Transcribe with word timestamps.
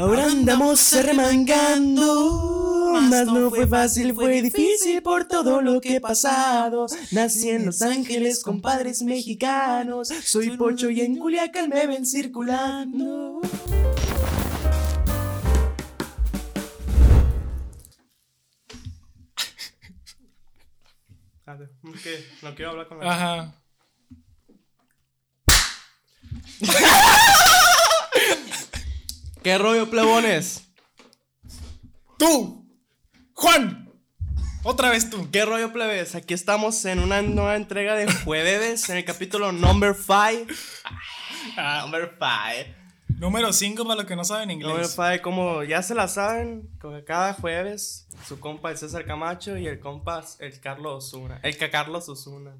Ahora 0.00 0.24
andamos 0.24 0.94
arremangando. 0.94 2.94
Más 3.02 3.26
no 3.26 3.50
fue 3.50 3.66
fácil, 3.66 4.14
fue 4.14 4.40
difícil 4.40 5.02
por 5.02 5.28
todo 5.28 5.60
lo 5.60 5.78
que 5.78 5.96
he 5.96 6.00
pasado. 6.00 6.86
Nací 7.12 7.50
en 7.50 7.66
Los 7.66 7.82
Ángeles 7.82 8.42
con 8.42 8.62
padres 8.62 9.02
mexicanos. 9.02 10.08
Soy 10.08 10.56
pocho 10.56 10.88
y 10.88 11.02
en 11.02 11.18
Culiacán 11.18 11.68
me 11.68 11.86
ven 11.86 12.06
circulando. 12.06 13.42
¿Qué? 22.02 22.26
No 22.40 22.54
quiero 22.54 22.70
hablar 22.70 22.88
con 22.88 23.02
él. 23.02 23.06
Ajá. 23.06 23.54
¿Qué 29.42 29.56
rollo, 29.56 29.88
plebones? 29.88 30.70
¡Tú! 32.18 32.68
¡Juan! 33.32 33.90
Otra 34.62 34.90
vez 34.90 35.08
tú. 35.08 35.30
¿Qué 35.30 35.46
rollo, 35.46 35.72
plebes? 35.72 36.14
Aquí 36.14 36.34
estamos 36.34 36.84
en 36.84 36.98
una 36.98 37.22
nueva 37.22 37.56
entrega 37.56 37.94
de 37.94 38.12
Jueves, 38.12 38.90
en 38.90 38.98
el 38.98 39.04
capítulo 39.06 39.50
number 39.52 39.94
5. 39.94 40.52
Ah, 41.56 41.80
Number 41.84 42.18
5. 42.18 43.18
número 43.18 43.50
5 43.50 43.82
para 43.84 43.96
los 43.96 44.04
que 44.04 44.14
no 44.14 44.24
saben 44.24 44.50
inglés. 44.50 44.90
5, 44.94 45.22
como 45.22 45.62
ya 45.62 45.82
se 45.82 45.94
la 45.94 46.06
saben, 46.06 46.68
cada 47.06 47.32
jueves, 47.32 48.06
su 48.28 48.38
compa 48.38 48.70
el 48.70 48.76
César 48.76 49.06
Camacho 49.06 49.56
y 49.56 49.66
el 49.66 49.80
compa 49.80 50.22
el 50.38 50.60
Carlos 50.60 51.14
Osuna. 51.14 51.40
El 51.42 51.56
que 51.56 51.70
Carlos 51.70 52.10
Osuna. 52.10 52.58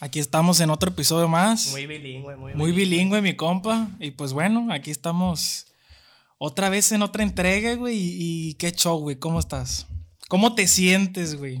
Aquí 0.00 0.18
estamos 0.18 0.58
en 0.58 0.70
otro 0.70 0.90
episodio 0.90 1.28
más. 1.28 1.70
Muy 1.70 1.86
bilingüe, 1.86 2.34
muy, 2.34 2.54
Muy 2.54 2.72
bilingüe, 2.72 3.22
mi 3.22 3.36
compa. 3.36 3.86
Y 4.00 4.10
pues 4.10 4.32
bueno, 4.32 4.66
aquí 4.72 4.90
estamos 4.90 5.69
otra 6.42 6.70
vez 6.70 6.90
en 6.92 7.02
otra 7.02 7.22
entrega, 7.22 7.74
güey. 7.76 7.96
Y, 7.98 8.48
y 8.50 8.54
qué 8.54 8.72
show, 8.72 8.98
güey. 8.98 9.16
¿Cómo 9.16 9.38
estás? 9.38 9.86
¿Cómo 10.28 10.54
te 10.54 10.66
sientes, 10.66 11.36
güey? 11.36 11.60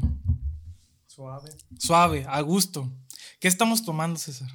Suave. 1.06 1.50
Suave, 1.78 2.24
a 2.26 2.40
gusto. 2.40 2.90
¿Qué 3.40 3.48
estamos 3.48 3.84
tomando, 3.84 4.18
César? 4.18 4.48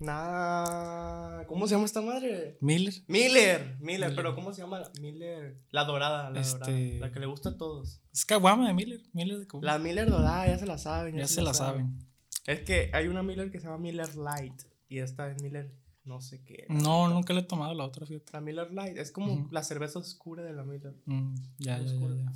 Nada. 0.00 1.46
¿Cómo 1.46 1.66
se 1.68 1.74
llama 1.74 1.84
esta 1.84 2.00
madre? 2.00 2.56
Miller. 2.60 2.94
Miller, 3.06 3.76
Miller, 3.80 4.12
pero 4.16 4.34
¿cómo 4.34 4.52
se 4.52 4.62
llama? 4.62 4.82
Miller. 5.00 5.60
La 5.70 5.84
dorada, 5.84 6.30
la 6.30 6.40
Este- 6.40 6.58
dorada. 6.58 7.06
La 7.06 7.12
que 7.12 7.20
le 7.20 7.26
gusta 7.26 7.50
a 7.50 7.56
todos. 7.56 8.00
Es 8.12 8.24
caguama 8.24 8.66
de 8.68 8.74
Miller. 8.74 9.00
Miller 9.12 9.38
de 9.38 9.46
caguama. 9.46 9.66
La 9.72 9.78
Miller 9.78 10.10
dorada, 10.10 10.46
ya 10.48 10.58
se 10.58 10.66
la 10.66 10.78
saben. 10.78 11.16
Ya 11.16 11.28
se 11.28 11.42
la 11.42 11.54
saben. 11.54 11.98
Es 12.46 12.60
que 12.60 12.90
hay 12.94 13.06
una 13.08 13.22
Miller 13.22 13.50
que 13.50 13.60
se 13.60 13.66
llama 13.66 13.78
Miller 13.78 14.14
Light. 14.16 14.60
Y 14.88 14.98
esta 14.98 15.30
es 15.30 15.42
Miller, 15.42 15.70
no 16.08 16.20
sé 16.22 16.42
qué. 16.42 16.64
No, 16.68 17.08
nunca 17.08 17.32
le 17.34 17.40
he 17.40 17.44
tomado 17.44 17.74
la 17.74 17.84
otra, 17.84 18.06
fíjate. 18.06 18.32
La 18.32 18.40
Miller 18.40 18.72
Light 18.72 18.96
es 18.96 19.12
como 19.12 19.46
la 19.50 19.62
cerveza 19.62 19.98
oscura 19.98 20.42
de 20.42 20.52
la 20.54 20.64
Miller. 20.64 20.94
Mm, 21.04 21.34
ya, 21.58 21.78
ya, 21.78 21.92
ya, 21.92 22.32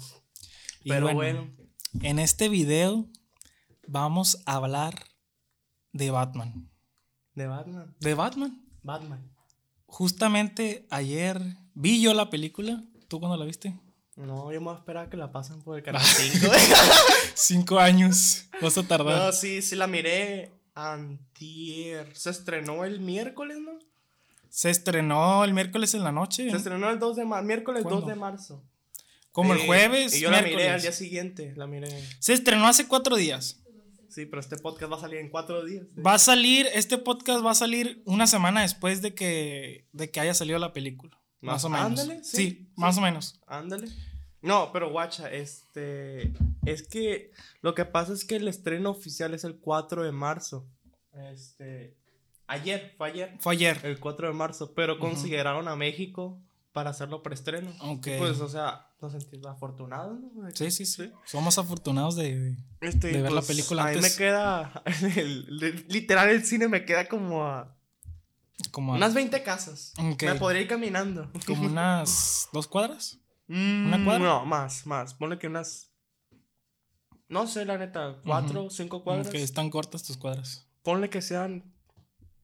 Pero 0.85 1.13
bueno, 1.15 1.49
En 2.03 2.19
este 2.19 2.49
video 2.49 3.07
vamos 3.87 4.43
a 4.47 4.57
hablar 4.57 4.95
de 5.93 6.11
Batman. 6.11 6.69
de 7.35 7.47
Batman. 7.47 7.95
¿De 8.01 8.15
Batman? 8.15 8.63
Batman. 8.83 9.31
Justamente 9.87 10.87
ayer 10.91 11.41
vi 11.75 12.01
yo 12.03 12.15
la 12.15 12.31
película. 12.31 12.85
¿Tú 13.09 13.19
cuándo 13.21 13.37
la 13.37 13.45
viste? 13.45 13.79
No, 14.17 14.53
yo 14.53 14.61
me 14.61 14.67
voy 14.67 14.75
a 14.75 14.79
esperar 14.79 15.07
a 15.07 15.11
que 15.11 15.17
la 15.17 15.33
pasen 15.33 15.61
por 15.63 15.77
el 15.79 15.83
canal 15.85 16.03
5. 16.03 16.47
Cinco 17.35 17.79
años. 17.79 18.47
Vas 18.61 18.77
a 18.79 18.83
tardar. 18.83 19.19
no, 19.27 19.33
sí, 19.33 19.63
sí 19.63 19.77
la 19.77 19.87
miré 19.87 20.53
antier. 20.75 22.15
Se 22.17 22.31
estrenó 22.31 22.85
el 22.85 23.01
miércoles, 23.01 23.59
¿no? 23.61 23.79
Se 24.49 24.71
estrenó 24.71 25.45
el 25.45 25.55
miércoles 25.55 25.95
en 25.95 26.05
la 26.05 26.13
noche. 26.13 26.51
Se 26.51 26.57
estrenó 26.57 26.91
el 26.91 26.99
2 26.99 27.17
de 27.17 27.25
marzo, 27.25 27.47
miércoles 27.47 27.83
¿Cuándo? 27.83 28.01
2 28.03 28.09
de 28.11 28.15
marzo. 28.17 28.65
Como 29.31 29.55
el 29.55 29.61
Eh, 29.61 29.67
jueves. 29.67 30.15
Y 30.15 30.21
yo 30.21 30.31
la 30.31 30.43
miré 30.43 30.69
al 30.69 30.83
día 30.83 30.93
siguiente, 30.93 31.55
la 31.57 31.67
miré. 31.67 31.89
Se 32.19 32.35
estrenó 32.35 32.67
hace 32.69 32.87
cuatro 32.87 33.17
días. 33.17 33.59
Sí, 34.11 34.27
pero 34.27 34.41
este 34.41 34.57
podcast 34.59 34.93
va 34.93 34.97
a 34.99 35.01
salir 35.01 35.21
en 35.21 35.31
cuatro 35.31 35.65
días. 35.65 35.87
Va 36.07 36.15
a 36.15 36.19
salir, 36.19 36.67
este 36.75 36.99
podcast 36.99 37.43
va 37.43 37.53
a 37.53 37.55
salir 37.55 38.03
una 38.05 38.27
semana 38.27 38.61
después 38.61 39.01
de 39.01 39.15
que, 39.15 39.87
de 39.93 40.11
que 40.11 40.21
haya 40.21 40.35
salido 40.35 40.59
la 40.59 40.75
película. 40.75 41.19
Más, 41.41 41.55
Más- 41.55 41.65
o 41.65 41.69
menos. 41.71 41.87
ándale, 41.87 42.23
sí, 42.23 42.37
sí, 42.37 42.69
más 42.77 42.99
o 42.99 43.01
menos. 43.01 43.41
Ándale. 43.47 43.89
No, 44.43 44.71
pero 44.73 44.91
guacha, 44.91 45.31
este. 45.31 46.33
Es 46.67 46.87
que 46.87 47.31
lo 47.61 47.75
que 47.75 47.85
pasa 47.85 48.13
es 48.13 48.25
que 48.25 48.37
el 48.37 48.49
estreno 48.49 48.91
oficial 48.91 49.35
es 49.35 49.45
el 49.45 49.57
4 49.57 50.03
de 50.03 50.13
marzo. 50.13 50.67
Este. 51.33 51.97
Ayer, 52.47 52.95
fue 52.99 53.09
ayer. 53.09 53.37
Fue 53.41 53.53
ayer. 53.55 53.81
El 53.85 53.99
4 54.01 54.29
de 54.29 54.35
marzo. 54.35 54.75
Pero 54.75 54.99
consideraron 54.99 55.69
a 55.69 55.77
México 55.77 56.39
para 56.73 56.91
hacerlo 56.91 57.23
preestreno. 57.23 57.71
Ok. 57.81 58.09
Pues, 58.19 58.41
o 58.41 58.49
sea, 58.49 58.89
nos 59.01 59.13
sentimos 59.13 59.47
afortunados, 59.47 60.19
¿no? 60.21 60.51
Sí, 60.55 60.71
sí, 60.71 60.87
sí. 60.87 61.11
Somos 61.25 61.57
afortunados 61.59 62.17
de. 62.17 62.57
Este, 62.81 63.09
De 63.09 63.23
ver 63.23 63.33
la 63.33 63.41
pues, 63.41 63.49
película 63.49 63.83
a 63.85 63.87
mí 63.91 63.97
antes. 63.97 64.11
me 64.13 64.17
queda. 64.19 64.83
el- 65.17 65.63
el- 65.63 65.87
literal, 65.89 66.29
el 66.31 66.45
cine 66.45 66.69
me 66.69 66.85
queda 66.85 67.09
como 67.09 67.45
a. 67.47 67.77
como, 68.71 68.95
a- 68.95 68.97
Unas 68.97 69.15
20 69.15 69.43
casas. 69.43 69.93
Ok. 69.99 70.23
Me 70.25 70.35
podría 70.35 70.63
ir 70.63 70.69
caminando. 70.69 71.31
como 71.47 71.67
unas 71.67 72.49
dos 72.53 72.67
cuadras. 72.67 73.19
Mm, 73.55 73.87
¿Una 73.89 74.05
cuadra? 74.05 74.25
No, 74.25 74.47
más, 74.47 74.87
más. 74.87 75.15
Ponle 75.15 75.39
que 75.39 75.47
unas. 75.47 75.91
No 77.29 77.47
sé, 77.47 77.65
la 77.65 77.77
neta, 77.79 78.17
cuatro, 78.25 78.69
cinco 78.71 79.03
cuadras. 79.05 79.29
Que 79.29 79.43
están 79.43 79.69
cortas 79.71 80.03
tus 80.03 80.17
cuadras. 80.17 80.67
Ponle 80.83 81.09
que 81.11 81.21
sean. 81.23 81.73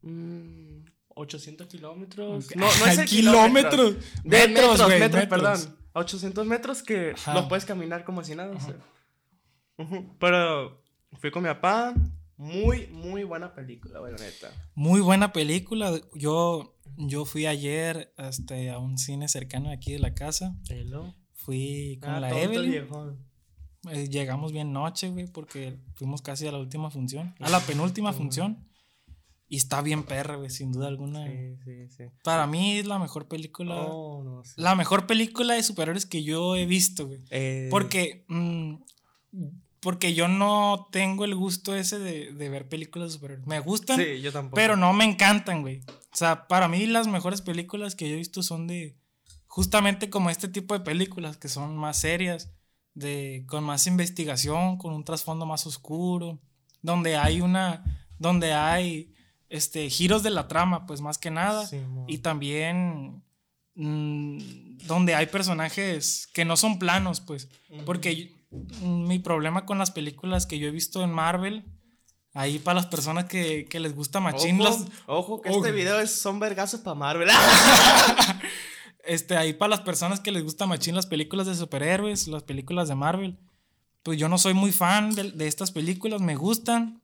mm, 0.03 0.85
800 1.15 1.67
kilómetros. 1.67 2.55
No, 2.57 2.67
no 2.67 2.87
es 2.87 2.99
el 2.99 3.05
Kilómetros. 3.07 3.75
kilómetro. 3.75 3.91
De 4.23 4.47
Metros, 4.49 4.49
metros, 4.49 4.83
güey, 4.87 5.01
metros, 5.01 5.23
metros. 5.23 5.41
perdón. 5.61 5.79
800 5.95 6.47
metros 6.47 6.83
que 6.83 7.13
Ajá. 7.17 7.35
los 7.35 7.47
puedes 7.47 7.65
caminar 7.65 8.05
como 8.05 8.23
si 8.23 8.35
nada. 8.37 8.55
o 8.55 8.61
sea. 8.61 8.77
Pero 10.21 10.83
fui 11.21 11.31
con 11.31 11.43
mi 11.43 11.49
papá. 11.49 11.95
Muy, 12.37 12.87
muy 12.89 13.25
buena 13.25 13.53
película, 13.53 13.99
bueno, 13.99 14.17
neta. 14.19 14.53
Muy 14.77 15.01
buena 15.01 15.33
película. 15.33 15.93
Yo, 16.15 16.78
yo 16.97 17.25
fui 17.25 17.47
ayer 17.47 18.13
este, 18.19 18.71
a 18.71 18.79
un 18.79 18.99
cine 18.99 19.29
cercano 19.29 19.71
aquí 19.71 19.93
de 19.93 19.99
la 19.99 20.15
casa. 20.15 20.57
Hello. 20.69 21.15
Fui 21.35 21.99
con 22.03 22.11
Ah, 22.11 22.21
la 22.21 22.39
Evelyn. 22.41 22.71
viejón. 22.71 23.27
Eh, 23.91 24.09
llegamos 24.09 24.53
bien 24.53 24.73
noche, 24.73 25.09
güey, 25.11 25.27
porque 25.27 25.79
fuimos 25.95 26.21
casi 26.21 26.47
a 26.47 26.53
la 26.53 26.59
última 26.59 26.91
función. 26.91 27.35
A 27.41 27.49
la 27.49 27.61
penúltima 27.61 28.13
función. 28.13 28.65
Y 29.51 29.57
está 29.57 29.81
bien 29.81 30.03
perra, 30.03 30.37
güey, 30.37 30.51
sin 30.51 30.73
duda 30.73 30.89
alguna. 30.89 31.27
Sí, 31.27 31.57
sí, 31.65 31.89
sí. 31.89 32.05
Para 32.23 32.47
mí 32.47 32.79
es 32.79 32.87
la 32.87 32.99
mejor 32.99 33.29
película. 33.29 33.77
No, 33.77 34.23
no 34.23 34.45
sé. 34.45 34.53
La 34.61 34.75
mejor 34.75 35.07
película 35.07 35.55
de 35.55 35.63
superhéroes 35.63 36.05
que 36.05 36.23
yo 36.23 36.55
he 36.55 36.67
visto, 36.67 37.07
güey. 37.07 37.21
Eh, 37.31 37.69
Porque, 37.71 38.27
mm, 38.29 38.75
porque 39.81 40.15
yo 40.15 40.29
no 40.29 40.89
tengo 40.91 41.25
el 41.25 41.35
gusto 41.35 41.75
ese 41.75 41.99
de, 41.99 42.33
de 42.33 42.49
ver 42.49 42.69
películas 42.69 43.09
de 43.09 43.15
superhéroes. 43.15 43.47
Me 43.47 43.61
gustan, 43.61 43.99
Sí, 43.99 44.21
yo 44.21 44.33
tampoco. 44.33 44.57
pero 44.57 44.77
no 44.77 44.93
me 44.93 45.05
encantan, 45.05 45.63
güey. 45.63 45.81
O 45.89 46.17
sea, 46.17 46.47
para 46.49 46.69
mí 46.69 46.87
las 46.87 47.07
mejores 47.07 47.43
películas 47.43 47.95
que 47.95 48.09
yo 48.09 48.15
he 48.15 48.19
visto 48.19 48.43
son 48.43 48.67
de 48.67 48.97
justamente 49.47 50.11
como 50.11 50.31
este 50.31 50.49
tipo 50.49 50.75
de 50.75 50.81
películas 50.81 51.37
que 51.37 51.49
son 51.49 51.77
más 51.77 52.01
serias, 52.01 52.51
de 52.95 53.45
con 53.49 53.63
más 53.65 53.87
investigación, 53.87 54.77
con 54.79 54.93
un 54.93 55.05
trasfondo 55.05 55.47
más 55.47 55.67
oscuro, 55.67 56.41
donde 56.83 57.17
hay 57.17 57.41
una 57.41 57.85
donde 58.19 58.53
hay 58.53 59.15
este 59.49 59.89
giros 59.89 60.23
de 60.25 60.31
la 60.31 60.49
trama, 60.49 60.87
pues 60.87 61.01
más 61.01 61.17
que 61.19 61.31
nada, 61.31 61.67
Sí, 61.67 61.79
y 62.09 62.19
también 62.19 63.23
mm, 63.77 64.79
donde 64.87 65.15
hay 65.15 65.27
personajes 65.27 66.29
que 66.35 66.45
no 66.45 66.57
son 66.57 66.79
planos, 66.79 67.21
pues, 67.21 67.49
porque 67.87 68.37
mi 68.83 69.19
problema 69.19 69.67
con 69.67 69.79
las 69.79 69.91
películas 69.91 70.47
que 70.47 70.59
yo 70.59 70.69
he 70.69 70.71
visto 70.71 71.03
en 71.03 71.13
Marvel, 71.13 71.65
ahí 72.35 72.59
para 72.59 72.77
las 72.77 72.87
personas 72.87 73.25
que, 73.27 73.67
que 73.67 73.81
les 73.81 73.95
gusta 73.95 74.21
machín, 74.21 74.61
Ojo, 74.61 74.69
los- 74.71 74.87
ojo, 75.07 75.41
que 75.43 75.51
Ojo. 75.51 75.59
este 75.59 75.73
video 75.73 75.99
es, 76.01 76.13
son 76.21 76.39
vergazos 76.41 76.81
para 76.81 76.95
Marvel. 76.95 77.29
este, 79.05 79.37
ahí 79.37 79.53
para 79.55 79.71
las 79.71 79.81
personas 79.81 80.21
que 80.21 80.33
les 80.33 80.43
gusta 80.43 80.67
machín 80.67 80.95
las 80.95 81.07
películas 81.07 81.47
de 81.47 81.55
superhéroes, 81.55 82.29
las 82.29 82.43
películas 82.43 82.89
de 82.89 82.95
Marvel, 82.95 83.39
pues 84.03 84.19
yo 84.19 84.29
no 84.29 84.39
soy 84.39 84.55
muy 84.55 84.73
fan 84.73 85.15
de, 85.15 85.33
de 85.33 85.47
estas 85.47 85.71
películas, 85.71 86.21
me 86.21 86.37
gustan, 86.37 87.03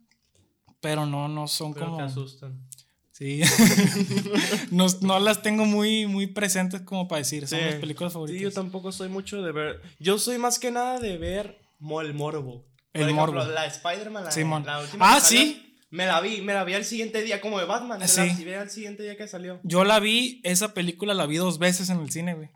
pero 0.80 1.06
no, 1.06 1.28
no 1.28 1.46
son 1.48 1.74
Pero 1.74 1.86
como... 1.86 1.96
te 1.98 2.02
asustan. 2.04 2.66
Sí. 3.16 3.42
no, 4.70 4.86
no 5.02 5.18
las 5.20 5.40
tengo 5.42 5.64
muy, 5.64 6.06
muy 6.06 6.26
presentes 6.26 6.80
como 6.82 7.06
para 7.06 7.20
decir, 7.20 7.46
son 7.46 7.58
Sí. 7.60 7.64
mis 7.66 7.74
películas 7.76 8.12
favoritas. 8.12 8.38
Sí, 8.38 8.42
yo 8.42 8.50
tampoco 8.52 8.90
soy 8.92 9.08
mucho 9.08 9.40
de 9.42 9.52
ver. 9.52 9.80
Yo 10.00 10.18
soy 10.18 10.38
más 10.38 10.58
que 10.58 10.70
nada 10.72 10.98
de 10.98 11.16
ver 11.16 11.58
el 11.80 12.14
morbo. 12.14 12.66
El 12.92 13.02
Por 13.02 13.10
ejemplo, 13.10 13.32
morbo. 13.34 13.50
La 13.52 13.62
de 13.62 13.68
Spider-Man, 13.68 14.24
la, 14.24 14.30
Simón. 14.30 14.66
la 14.66 14.80
última 14.80 15.14
Ah, 15.14 15.20
sí. 15.20 15.76
Me 15.90 16.06
la 16.06 16.20
vi, 16.20 16.40
me 16.40 16.54
la 16.54 16.64
vi 16.64 16.74
al 16.74 16.84
siguiente 16.84 17.22
día, 17.22 17.40
como 17.40 17.60
de 17.60 17.66
Batman. 17.66 18.00
Me 18.00 18.08
Sí. 18.08 18.20
la 18.20 18.34
vi 18.34 18.52
al 18.54 18.70
siguiente 18.70 19.04
día 19.04 19.16
que 19.16 19.28
salió. 19.28 19.60
Yo 19.62 19.84
la 19.84 20.00
vi, 20.00 20.40
esa 20.42 20.74
película 20.74 21.14
la 21.14 21.26
vi 21.26 21.36
dos 21.36 21.58
veces 21.60 21.88
en 21.90 22.00
el 22.00 22.10
cine, 22.10 22.34
güey. 22.34 22.48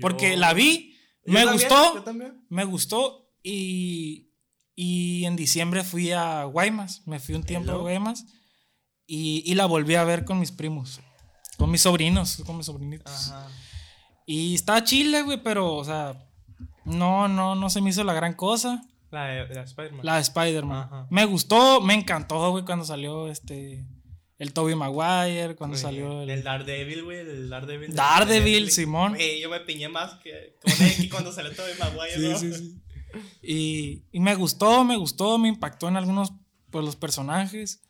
Porque 0.00 0.30
Yo- 0.34 0.36
la 0.38 0.54
vi, 0.54 0.96
Yo 1.26 1.32
me 1.32 1.40
también, 1.44 1.52
gustó, 1.68 1.94
Yo 1.96 2.02
también. 2.04 2.44
me 2.50 2.64
gustó 2.64 3.32
y, 3.42 4.30
y 4.76 5.24
en 5.24 5.34
diciembre 5.34 5.82
fui 5.82 6.12
a 6.12 6.44
Guaymas, 6.44 7.02
me 7.06 7.18
fui 7.18 7.34
un 7.34 7.42
tiempo 7.42 7.72
a. 7.72 7.78
Guaymas 7.78 8.24
y, 9.06 9.42
y 9.50 9.54
la 9.54 9.66
volví 9.66 9.94
a 9.94 10.04
ver 10.04 10.24
con 10.24 10.38
mis 10.40 10.52
primos, 10.52 11.00
con 11.58 11.70
mis 11.70 11.82
sobrinos, 11.82 12.42
con 12.46 12.56
mis 12.56 12.66
sobrinitos. 12.66 13.30
Ajá. 13.32 13.48
Y 14.26 14.54
estaba 14.54 14.82
chile, 14.84 15.22
güey, 15.22 15.42
pero, 15.42 15.74
o 15.74 15.84
sea, 15.84 16.26
no, 16.84 17.28
no, 17.28 17.54
no 17.54 17.68
se 17.70 17.80
me 17.80 17.90
hizo 17.90 18.04
la 18.04 18.14
gran 18.14 18.34
cosa. 18.34 18.82
La 19.10 19.26
de, 19.26 19.60
Spider-Man. 19.62 20.00
La 20.04 20.14
de 20.16 20.20
Spider-Man. 20.22 20.78
Ajá. 20.84 21.06
Me 21.10 21.24
gustó, 21.26 21.80
me 21.80 21.94
encantó, 21.94 22.50
güey, 22.50 22.64
cuando 22.64 22.84
salió 22.84 23.28
este. 23.28 23.86
El 24.36 24.52
Tobey 24.52 24.74
Maguire, 24.74 25.54
cuando 25.54 25.74
Güey, 25.74 25.82
salió 25.82 26.22
el. 26.22 26.30
El 26.30 26.42
Daredevil, 26.42 27.04
güey. 27.04 27.18
El 27.20 27.48
Daredevil. 27.48 27.90
de- 27.90 27.94
Daredevil, 27.94 28.64
de. 28.66 28.70
Simón. 28.72 29.12
Güey, 29.14 29.40
yo 29.40 29.48
me 29.48 29.60
piñé 29.60 29.88
más 29.88 30.14
que 30.14 30.56
con 30.60 30.72
X 30.72 31.08
cuando 31.10 31.30
salió 31.32 31.54
Tobey 31.54 31.74
Maguire, 31.78 32.14
Sí, 32.16 32.28
¿no? 32.28 32.38
sí, 32.38 32.52
sí. 32.52 32.80
Y, 33.42 34.02
y 34.10 34.18
me 34.20 34.34
gustó, 34.34 34.82
me 34.84 34.96
gustó, 34.96 35.38
me 35.38 35.46
impactó 35.48 35.86
en 35.86 35.96
algunos, 35.96 36.32
pues, 36.70 36.84
los 36.84 36.96
personajes. 36.96 37.80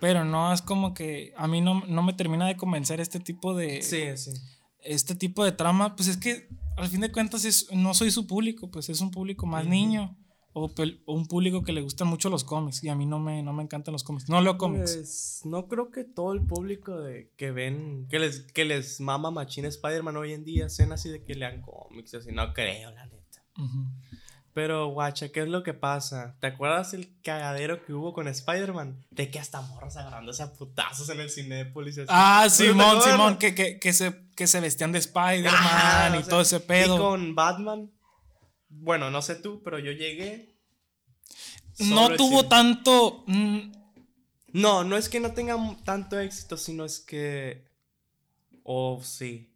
Pero 0.00 0.24
no 0.24 0.52
es 0.52 0.62
como 0.62 0.94
que 0.94 1.32
a 1.36 1.46
mí 1.48 1.60
no, 1.60 1.82
no 1.86 2.02
me 2.02 2.12
termina 2.12 2.46
de 2.46 2.56
convencer 2.56 3.00
este 3.00 3.20
tipo 3.20 3.54
de. 3.54 3.82
Sí, 3.82 4.16
sí. 4.16 4.32
Este 4.80 5.14
tipo 5.14 5.44
de 5.44 5.52
trama. 5.52 5.96
Pues 5.96 6.08
es 6.08 6.16
que 6.16 6.48
al 6.76 6.88
fin 6.88 7.00
de 7.00 7.12
cuentas 7.12 7.44
es, 7.44 7.68
no 7.72 7.94
soy 7.94 8.10
su 8.10 8.26
público, 8.26 8.70
pues 8.70 8.88
es 8.88 9.00
un 9.00 9.10
público 9.10 9.46
más 9.46 9.66
niño. 9.66 10.16
O, 10.56 10.70
un 11.06 11.26
público 11.26 11.64
que 11.64 11.72
le 11.72 11.80
gustan 11.80 12.06
mucho 12.06 12.30
los 12.30 12.44
cómics. 12.44 12.84
Y 12.84 12.88
a 12.88 12.94
mí 12.94 13.06
no 13.06 13.18
me, 13.18 13.42
no 13.42 13.52
me 13.52 13.64
encantan 13.64 13.90
los 13.92 14.04
cómics. 14.04 14.28
No 14.28 14.40
leo 14.40 14.56
cómics. 14.56 14.94
Pues 14.94 15.40
no 15.44 15.66
creo 15.66 15.90
que 15.90 16.04
todo 16.04 16.32
el 16.32 16.46
público 16.46 17.00
de, 17.00 17.32
que 17.36 17.50
ven, 17.50 18.06
que 18.08 18.20
les, 18.20 18.40
que 18.52 18.64
les 18.64 19.00
mama 19.00 19.32
Machine 19.32 19.66
Spider-Man 19.66 20.16
hoy 20.16 20.32
en 20.32 20.44
día 20.44 20.68
sean 20.68 20.92
así 20.92 21.08
de 21.08 21.24
que 21.24 21.34
lean 21.34 21.60
cómics, 21.60 22.14
así, 22.14 22.30
no 22.30 22.52
creo, 22.52 22.92
la 22.92 23.06
neta. 23.06 23.44
Ujú. 23.58 23.86
Pero, 24.54 24.86
guacha, 24.88 25.30
¿qué 25.30 25.40
es 25.42 25.48
lo 25.48 25.64
que 25.64 25.74
pasa? 25.74 26.36
¿Te 26.40 26.46
acuerdas 26.46 26.94
el 26.94 27.20
cagadero 27.22 27.84
que 27.84 27.92
hubo 27.92 28.12
con 28.14 28.28
Spider-Man? 28.28 29.04
De 29.10 29.28
que 29.28 29.40
hasta 29.40 29.60
morras 29.60 29.96
agarrándose 29.96 30.44
a 30.44 30.52
putazos 30.52 31.08
en 31.10 31.18
el 31.20 31.28
Cinépolis. 31.28 31.98
así. 31.98 32.06
Ah, 32.08 32.42
¿No 32.44 32.50
te 32.56 32.64
Simón? 32.68 33.02
Simón, 33.02 33.38
que, 33.38 33.54
que, 33.54 33.80
que, 33.80 33.92
se, 33.92 34.28
que 34.36 34.46
se 34.46 34.60
vestían 34.60 34.92
de 34.92 35.00
Spider-Man 35.00 35.52
Ajá, 35.52 36.14
y 36.16 36.18
o 36.18 36.20
sea, 36.20 36.28
todo 36.30 36.40
ese 36.42 36.60
pedo. 36.60 36.94
Y 36.94 36.98
con 36.98 37.34
Batman, 37.34 37.90
bueno, 38.68 39.10
no 39.10 39.22
sé 39.22 39.34
tú, 39.34 39.60
pero 39.64 39.80
yo 39.80 39.90
llegué. 39.90 40.54
No 41.80 42.10
tuvo 42.16 42.38
cine. 42.38 42.48
tanto. 42.48 43.24
mm, 43.26 43.72
No, 44.52 44.84
no 44.84 44.96
es 44.96 45.08
que 45.08 45.18
no 45.18 45.32
tenga 45.32 45.56
tanto 45.84 46.16
éxito, 46.20 46.56
sino 46.56 46.84
es 46.84 47.00
que. 47.00 47.66
Oh, 48.62 49.00
sí. 49.02 49.50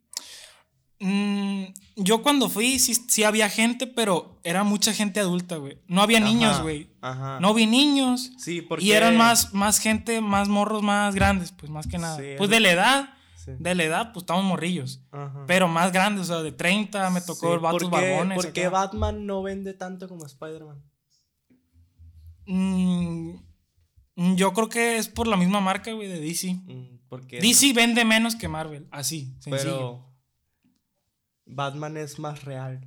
Mm, 0.99 1.63
yo 1.97 2.21
cuando 2.23 2.49
fui, 2.49 2.79
sí, 2.79 2.93
sí 2.95 3.23
había 3.23 3.49
gente, 3.49 3.87
pero 3.87 4.39
era 4.43 4.63
mucha 4.63 4.93
gente 4.93 5.19
adulta, 5.19 5.57
güey. 5.57 5.77
No 5.87 6.01
había 6.01 6.19
niños, 6.19 6.61
güey. 6.61 6.89
Ajá. 7.01 7.39
No 7.39 7.53
vi 7.53 7.65
niños. 7.65 8.31
Sí, 8.37 8.61
porque. 8.61 8.85
Y 8.85 8.91
eran 8.91 9.17
más, 9.17 9.53
más 9.53 9.79
gente, 9.79 10.21
más 10.21 10.47
morros 10.49 10.81
más 10.83 11.15
grandes, 11.15 11.51
pues 11.51 11.71
más 11.71 11.87
que 11.87 11.97
nada. 11.97 12.17
Sí, 12.17 12.23
pues 12.37 12.49
es- 12.49 12.55
de 12.55 12.59
la 12.59 12.71
edad, 12.71 13.13
Sí. 13.35 13.51
de 13.57 13.75
la 13.75 13.83
edad, 13.83 14.11
pues 14.13 14.23
estamos 14.23 14.43
morrillos. 14.43 15.01
Ajá. 15.11 15.45
Pero 15.47 15.67
más 15.67 15.91
grandes, 15.91 16.29
o 16.29 16.33
sea, 16.33 16.43
de 16.43 16.51
30, 16.51 17.09
me 17.09 17.21
tocó 17.21 17.53
el 17.53 17.59
vatos 17.59 17.83
¿por 17.89 17.99
qué- 17.99 18.09
barbones. 18.11 18.35
¿Por 18.35 18.53
qué. 18.53 18.67
Batman 18.67 19.25
no 19.25 19.41
vende 19.41 19.73
tanto 19.73 20.07
como 20.09 20.25
Spider-Man? 20.25 20.83
Mm, 22.45 23.35
yo 24.35 24.53
creo 24.53 24.69
que 24.69 24.97
es 24.97 25.07
por 25.07 25.27
la 25.27 25.37
misma 25.37 25.61
marca, 25.61 25.91
güey, 25.93 26.07
de 26.07 26.19
DC. 26.19 26.53
Mm, 26.65 26.99
Porque. 27.07 27.39
DC 27.39 27.73
vende 27.73 28.03
menos 28.05 28.35
que 28.35 28.47
Marvel, 28.47 28.87
así, 28.91 29.35
sencillo. 29.39 29.61
Pero. 29.63 30.08
Batman 31.49 31.97
es 31.97 32.19
más 32.19 32.43
real. 32.45 32.81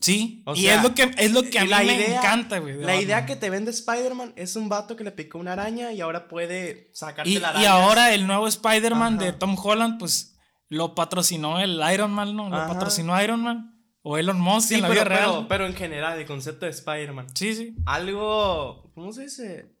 sí, 0.00 0.42
o 0.46 0.54
y 0.54 0.62
sea, 0.62 0.76
es 0.76 0.82
lo 0.82 0.94
que 0.94 1.10
es 1.16 1.32
lo 1.32 1.42
que 1.44 1.58
a 1.60 1.62
mí 1.64 1.68
la 1.70 1.78
me 1.82 1.94
idea- 1.94 2.18
encanta, 2.18 2.58
güey. 2.58 2.74
La 2.82 3.00
idea 3.00 3.24
que 3.26 3.36
te 3.36 3.50
vende 3.50 3.70
Spider-Man 3.70 4.32
es 4.36 4.56
un 4.56 4.68
vato 4.68 4.96
que 4.96 5.04
le 5.04 5.12
picó 5.12 5.38
una 5.38 5.52
araña 5.52 5.92
y 5.92 6.00
ahora 6.00 6.26
puede 6.28 6.90
sacarte 6.92 7.30
y, 7.30 7.38
la 7.38 7.48
y 7.48 7.50
araña. 7.64 7.70
ahora 7.72 8.12
el 8.14 8.26
nuevo 8.26 8.46
Spider-Man 8.48 9.18
de 9.18 9.32
Tom 9.32 9.56
Holland, 9.62 9.98
pues 9.98 10.36
lo 10.68 10.94
patrocinó 10.94 11.60
el 11.60 11.80
Iron 11.92 12.10
Man, 12.12 12.34
¿no? 12.34 12.48
Lo 12.48 12.56
Ajá. 12.56 12.68
patrocinó 12.68 13.20
Iron 13.22 13.42
Man 13.42 13.68
o 14.02 14.18
Elon 14.18 14.40
Musk 14.40 14.68
Sí, 14.70 14.74
en 14.76 14.82
la 14.82 14.88
pero, 14.88 15.00
vida 15.02 15.04
real. 15.08 15.30
pero, 15.30 15.48
pero 15.48 15.66
en 15.66 15.74
general, 15.74 16.18
el 16.18 16.26
concepto 16.26 16.66
de 16.66 16.72
Spider-Man. 16.72 17.26
Sí, 17.36 17.54
sí. 17.54 17.76
Algo. 17.86 18.90
¿Cómo 18.94 19.12
se 19.12 19.22
dice? 19.22 19.71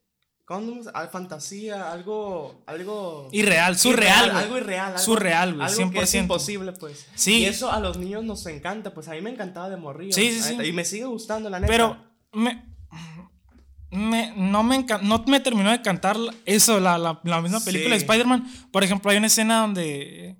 ¿Cómo 0.60 0.82
se- 0.82 0.90
ah, 0.94 1.08
fantasía, 1.10 1.90
algo. 1.92 2.62
Algo. 2.66 3.28
Irreal, 3.32 3.78
surreal. 3.78 4.30
Algo 4.30 4.56
irreal. 4.58 4.86
Algo, 4.92 4.98
Surreal, 4.98 5.54
güey, 5.54 5.66
algo 5.66 5.76
100%. 5.76 5.92
que 5.92 6.00
es 6.04 6.14
imposible, 6.14 6.72
pues. 6.72 7.06
Sí. 7.14 7.38
Y 7.38 7.44
eso 7.46 7.70
a 7.72 7.80
los 7.80 7.96
niños 7.98 8.24
nos 8.24 8.44
encanta. 8.46 8.92
Pues 8.94 9.08
a 9.08 9.12
mí 9.12 9.20
me 9.20 9.30
encantaba 9.30 9.70
de 9.70 9.76
morrillo. 9.76 10.12
Sí, 10.12 10.32
sí, 10.32 10.54
sí. 10.56 10.62
Y 10.64 10.72
me 10.72 10.84
sigue 10.84 11.04
gustando, 11.06 11.48
la 11.50 11.60
neta. 11.60 11.70
Pero 11.70 11.96
me, 12.32 12.64
me- 13.90 14.32
no, 14.36 14.62
me 14.62 14.84
no 15.02 15.24
me 15.26 15.40
terminó 15.40 15.70
de 15.70 15.82
cantar 15.82 16.16
eso, 16.46 16.80
la, 16.80 16.96
la- 16.98 17.20
la 17.24 17.40
misma 17.42 17.60
película 17.60 17.94
de. 17.94 18.00
Spider-Man. 18.00 18.50
Por 18.72 18.84
ejemplo, 18.84 19.10
hay 19.10 19.18
una 19.18 19.26
escena 19.26 19.60
donde. 19.60 20.36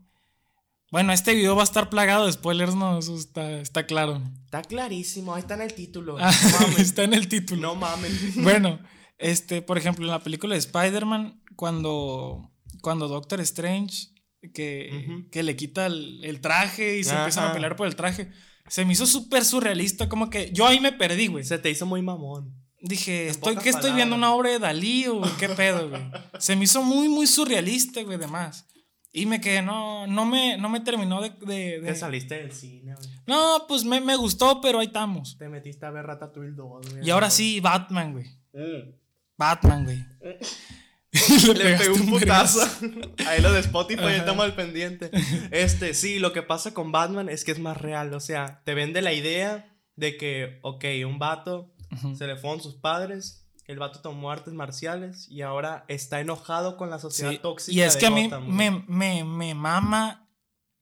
Bueno, 0.90 1.12
este 1.14 1.34
video 1.34 1.56
va 1.56 1.62
a 1.62 1.64
estar 1.64 1.88
plagado 1.88 2.26
de 2.26 2.32
spoilers, 2.32 2.74
no, 2.74 2.98
eso 2.98 3.16
está, 3.16 3.50
está 3.52 3.86
claro. 3.86 4.20
Está 4.44 4.60
clarísimo. 4.60 5.34
Ahí 5.34 5.40
está 5.40 5.54
en 5.54 5.62
el 5.62 5.72
título. 5.72 6.16
Ah, 6.20 6.30
No 6.52 6.60
mames. 6.66 6.78
está 6.80 7.02
en 7.04 7.14
el 7.14 7.28
título. 7.28 7.62
No 7.62 7.74
mames. 7.76 8.34
Bueno, 8.36 8.78
este, 9.22 9.62
por 9.62 9.78
ejemplo, 9.78 10.04
en 10.04 10.10
la 10.10 10.20
película 10.22 10.54
de 10.54 10.58
Spider-Man, 10.58 11.42
cuando, 11.56 12.50
cuando 12.82 13.08
Doctor 13.08 13.40
Strange, 13.40 14.08
que, 14.52 15.04
Ujú. 15.06 15.30
que 15.30 15.42
le 15.42 15.56
quita 15.56 15.86
el, 15.86 16.24
el 16.24 16.40
traje 16.40 16.98
y 16.98 17.04
se 17.04 17.14
empiezan 17.14 17.44
a 17.44 17.46
Ajá. 17.48 17.54
pelear 17.54 17.76
por 17.76 17.86
el 17.86 17.96
traje, 17.96 18.30
se 18.68 18.84
me 18.84 18.92
hizo 18.92 19.06
súper 19.06 19.44
surrealista, 19.44 20.08
como 20.08 20.30
que 20.30 20.50
yo 20.52 20.66
ahí 20.66 20.80
me 20.80 20.92
perdí, 20.92 21.26
güey. 21.28 21.44
Se 21.44 21.58
te 21.58 21.70
hizo 21.70 21.86
muy 21.86 22.02
mamón. 22.02 22.54
Dije, 22.80 23.24
En 23.24 23.30
estoy, 23.30 23.56
¿qué 23.56 23.68
estoy 23.70 23.92
viendo? 23.92 24.16
palabras. 24.16 24.18
¿Una 24.18 24.34
obra 24.34 24.50
de 24.50 24.58
Dalí 24.58 25.06
o 25.06 25.20
qué 25.38 25.48
pedo, 25.50 25.88
güey? 25.90 26.02
Se 26.38 26.56
me 26.56 26.64
hizo 26.64 26.82
muy, 26.82 27.08
muy 27.08 27.26
surrealista, 27.28 28.02
güey, 28.02 28.18
demás. 28.18 28.66
Y 29.12 29.26
me 29.26 29.40
quedé, 29.40 29.62
no, 29.62 30.06
no 30.06 30.24
me, 30.24 30.56
no 30.56 30.68
me 30.70 30.80
terminó 30.80 31.20
de... 31.20 31.30
de- 31.46 31.80
de- 31.80 31.86
Te 31.86 31.94
saliste 31.94 32.34
del 32.36 32.50
cine, 32.52 32.94
güey. 32.96 33.08
No, 33.26 33.66
pues 33.68 33.84
me, 33.84 34.00
me 34.00 34.16
gustó, 34.16 34.60
pero 34.60 34.80
ahí 34.80 34.86
estamos. 34.86 35.36
Te 35.38 35.48
metiste 35.48 35.84
a 35.86 35.90
ver 35.90 36.06
Ratatouille 36.06 36.54
2, 36.56 36.90
güey. 36.92 37.06
Y 37.06 37.10
ahora 37.10 37.28
sí, 37.30 37.60
Batman, 37.60 38.12
güey. 38.14 38.24
Mm. 38.54 39.01
Batman, 39.42 39.84
güey. 39.84 40.04
Le 41.54 41.76
pegó 41.76 41.94
un 41.96 42.08
putazo. 42.08 42.60
Ahí 43.26 43.40
lo 43.42 43.52
de 43.52 43.60
Spotify, 43.60 44.00
Ajá. 44.04 44.16
estamos 44.16 44.44
al 44.44 44.54
pendiente. 44.54 45.10
Este, 45.50 45.92
sí, 45.94 46.18
lo 46.18 46.32
que 46.32 46.42
pasa 46.42 46.72
con 46.72 46.90
Batman 46.92 47.28
es 47.28 47.44
que 47.44 47.52
es 47.52 47.58
más 47.58 47.76
real. 47.76 48.14
O 48.14 48.20
sea, 48.20 48.62
te 48.64 48.74
vende 48.74 49.02
la 49.02 49.12
idea 49.12 49.76
de 49.96 50.16
que, 50.16 50.58
ok, 50.62 50.84
un 51.06 51.18
vato 51.18 51.74
se 52.16 52.26
le 52.26 52.36
fueron 52.36 52.62
sus 52.62 52.76
padres. 52.76 53.46
El 53.66 53.78
vato 53.78 54.00
tomó 54.00 54.30
artes 54.30 54.54
marciales 54.54 55.28
y 55.28 55.42
ahora 55.42 55.84
está 55.88 56.20
enojado 56.20 56.76
con 56.76 56.88
la 56.90 56.98
sociedad 56.98 57.30
Sí, 57.30 57.38
tóxica. 57.38 57.76
Y 57.76 57.82
es 57.82 57.94
de 57.94 58.00
que 58.00 58.06
a 58.06 58.10
mí 58.10 58.30
me, 58.48 58.84
me, 58.88 59.22
me 59.24 59.54
mama 59.54 60.28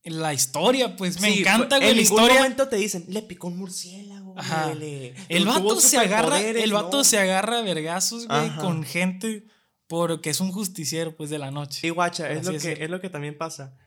la 0.03 0.33
historia, 0.33 0.95
pues 0.95 1.19
me 1.21 1.31
Sí, 1.31 1.39
encanta, 1.41 1.77
güey, 1.77 1.89
En 1.91 1.97
la 1.97 2.01
ningún 2.01 2.19
historia. 2.19 2.41
momento 2.41 2.67
te 2.69 2.77
dicen, 2.77 3.05
le 3.09 3.21
picó 3.21 3.47
un 3.49 3.57
murciélago. 3.57 4.20
Ajá. 4.41 4.65
güey, 4.67 4.79
le- 4.79 5.15
El 5.29 5.45
vato 5.45 5.79
se 5.79 5.97
agarra, 5.97 6.23
superpoderes", 6.37 6.63
el 6.63 6.73
vato 6.73 6.97
no. 6.97 7.03
se 7.03 7.17
agarra 7.19 7.59
a 7.59 7.61
vergazos, 7.61 8.27
güey, 8.27 8.55
con 8.57 8.83
gente 8.83 9.45
porque 9.87 10.29
es 10.29 10.39
un 10.39 10.51
justiciero, 10.51 11.15
pues, 11.15 11.29
de 11.29 11.37
la 11.39 11.51
noche. 11.51 11.85
Y 11.85 11.89
guacha, 11.89 12.29
es 12.31 12.45
lo, 12.45 12.57
que, 12.57 12.83
es 12.83 12.89
lo 12.89 13.01
que 13.01 13.09
también 13.09 13.37
pasa. 13.37 13.77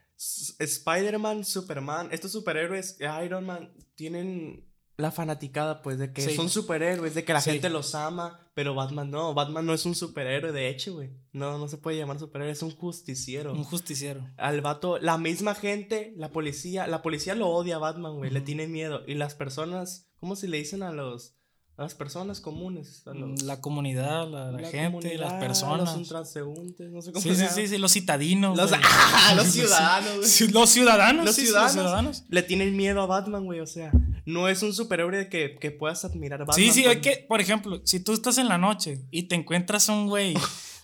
Spider-Man, 0.59 1.45
Superman, 1.45 2.09
estos 2.13 2.33
superhéroes, 2.33 2.99
Iron 3.25 3.45
Man, 3.47 3.73
tienen 3.95 4.65
la 4.97 5.11
fanaticada, 5.11 5.83
pues, 5.83 5.99
de 5.99 6.13
que 6.13 6.23
Sí. 6.23 6.37
son 6.37 6.49
superhéroes, 6.49 7.15
de 7.15 7.25
que 7.25 7.33
la 7.33 7.41
Sí. 7.41 7.51
gente 7.51 7.69
los 7.69 7.95
ama, 7.95 8.49
pero 8.55 8.75
Batman 8.75 9.11
no. 9.11 9.35
Batman 9.35 9.67
no 9.67 9.75
es 9.75 9.85
un 9.87 9.95
superhéroe, 9.95 10.53
de 10.53 10.69
hecho, 10.69 10.95
güey. 10.95 11.11
No, 11.33 11.59
no 11.59 11.67
se 11.69 11.79
puede 11.79 11.97
llamar 11.97 12.19
superhéroe, 12.21 12.53
es 12.53 12.63
un 12.63 12.71
justiciero. 12.71 13.53
Un 13.53 13.65
justiciero. 13.65 14.29
Al 14.37 14.61
vato, 14.61 14.99
la 14.99 15.19
misma 15.19 15.55
gente, 15.57 16.15
la 16.17 16.31
policía, 16.31 16.87
la 16.87 17.03
policía 17.03 17.35
lo 17.35 17.49
odia 17.49 17.77
a 17.77 17.81
Batman, 17.81 18.17
güey, 18.17 18.31
le 18.31 18.41
tiene 18.41 18.69
miedo. 18.69 19.03
Y 19.07 19.15
las 19.15 19.35
personas, 19.35 20.09
¿cómo 20.19 20.37
se 20.37 20.47
le 20.49 20.59
dicen 20.59 20.83
a 20.85 20.93
los, 20.93 21.35
las 21.77 21.95
personas 21.95 22.41
comunes? 22.41 23.03
Los- 23.07 23.43
La 23.43 23.61
comunidad, 23.61 24.29
la, 24.31 24.53
la 24.53 24.61
la 24.61 24.69
gente, 24.69 24.93
comunidad, 24.99 25.21
las 25.21 25.33
personas. 25.35 25.97
Los 25.99 26.09
transeúntes, 26.09 26.91
no 26.91 27.03
sé 27.03 27.11
cómo 27.13 27.23
Sí, 27.23 27.35
sí, 27.35 27.47
sí, 27.53 27.67
sí, 27.69 27.79
los 27.79 27.93
citadinos. 27.93 28.57
Los. 28.57 28.71
¡Ah! 28.83 29.35
los 29.37 29.47
ciudadanos, 29.49 30.17
güey. 30.19 30.29
sí, 30.29 30.49
los 30.49 30.71
ciudadanos. 30.71 31.25
Los 31.27 31.35
sí, 31.35 31.41
sí, 31.43 31.47
ciudadanos, 31.49 32.23
le 32.29 32.43
tienen 32.43 32.77
miedo 32.77 33.03
a 33.03 33.07
Batman, 33.07 33.45
güey. 33.45 33.61
O 33.61 33.67
sea, 33.67 33.91
no 34.25 34.49
es 34.49 34.63
un 34.63 34.73
superhéroe 34.73 35.29
que, 35.29 35.57
que 35.61 35.71
puedas 35.73 36.05
admirar 36.05 36.41
a 36.43 36.45
Batman. 36.45 36.65
Sí, 36.65 36.73
sí, 36.73 36.87
hay 36.87 37.01
que, 37.01 37.25
por 37.29 37.41
ejemplo, 37.41 37.81
si 37.85 37.99
tú 38.01 38.13
estás 38.13 38.39
en 38.39 38.49
la 38.49 38.57
noche 38.59 39.01
y 39.11 39.25
te 39.25 39.35
encuentras 39.35 39.89
un 39.89 40.07
güey 40.07 40.35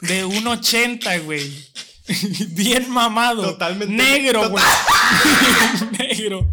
de 0.00 0.26
1.80, 0.26 1.24
güey, 1.24 1.52
bien 2.56 2.90
mamado, 2.90 3.42
Totalmente- 3.42 3.94
negro, 3.94 4.42
total- 4.42 4.50
güey, 4.50 5.98
negro, 5.98 6.50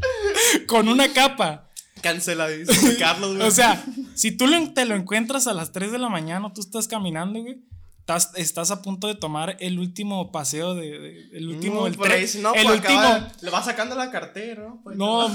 con 0.68 0.88
una 0.90 1.12
capa. 1.12 1.67
Canceladísimo, 2.02 2.92
Carlos, 3.00 3.36
güey. 3.36 3.48
O 3.48 3.52
sea, 3.52 3.84
si 4.16 4.32
tú 4.32 4.46
te 4.74 4.86
lo 4.86 4.96
encuentras 4.96 5.48
a 5.48 5.54
las 5.54 5.72
3 5.72 5.92
de 5.92 6.00
la 6.00 6.10
mañana, 6.10 6.52
tú 6.54 6.62
estás 6.62 6.88
caminando, 6.88 7.42
güey. 7.42 7.58
Estás, 8.00 8.32
estás 8.36 8.72
a 8.72 8.82
punto 8.82 9.08
de 9.08 9.16
tomar 9.16 9.58
el 9.60 9.80
último 9.80 10.32
paseo 10.32 10.76
de, 10.76 10.98
de- 10.98 11.30
el 11.34 11.50
último, 11.50 11.82
no, 11.82 11.88
el, 11.88 12.12
ahí, 12.12 12.26
no, 12.42 12.54
el 12.54 12.64
pues, 12.66 12.80
último, 12.80 13.00
acaba- 13.00 13.32
le 13.42 13.52
va 13.52 13.64
sacando 13.64 13.96
la 13.96 14.10
cartera, 14.12 14.64
¿no? 14.64 14.80
Pues, 14.82 14.96
no, 14.96 15.30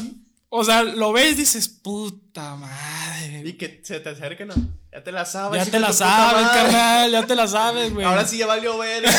o 0.48 0.64
sea, 0.64 0.82
lo 0.82 1.12
ves, 1.12 1.36
dices, 1.36 1.68
puta 1.68 2.56
madre. 2.56 3.42
Y 3.46 3.52
que 3.54 3.82
se 3.84 4.00
te 4.00 4.08
acerquen, 4.08 4.48
¿no? 4.48 4.54
Ya 4.90 5.04
te 5.04 5.12
la 5.12 5.26
sabes. 5.26 5.64
Ya 5.64 5.70
te 5.70 5.80
la 5.80 5.92
sabes, 5.92 6.48
carnal, 6.48 7.10
ya 7.10 7.26
te 7.26 7.34
la 7.34 7.46
sabes, 7.46 7.90
güey. 7.92 8.06
Ahora 8.06 8.26
sí 8.26 8.38
ya 8.38 8.46
valió 8.46 8.78
ver. 8.78 9.04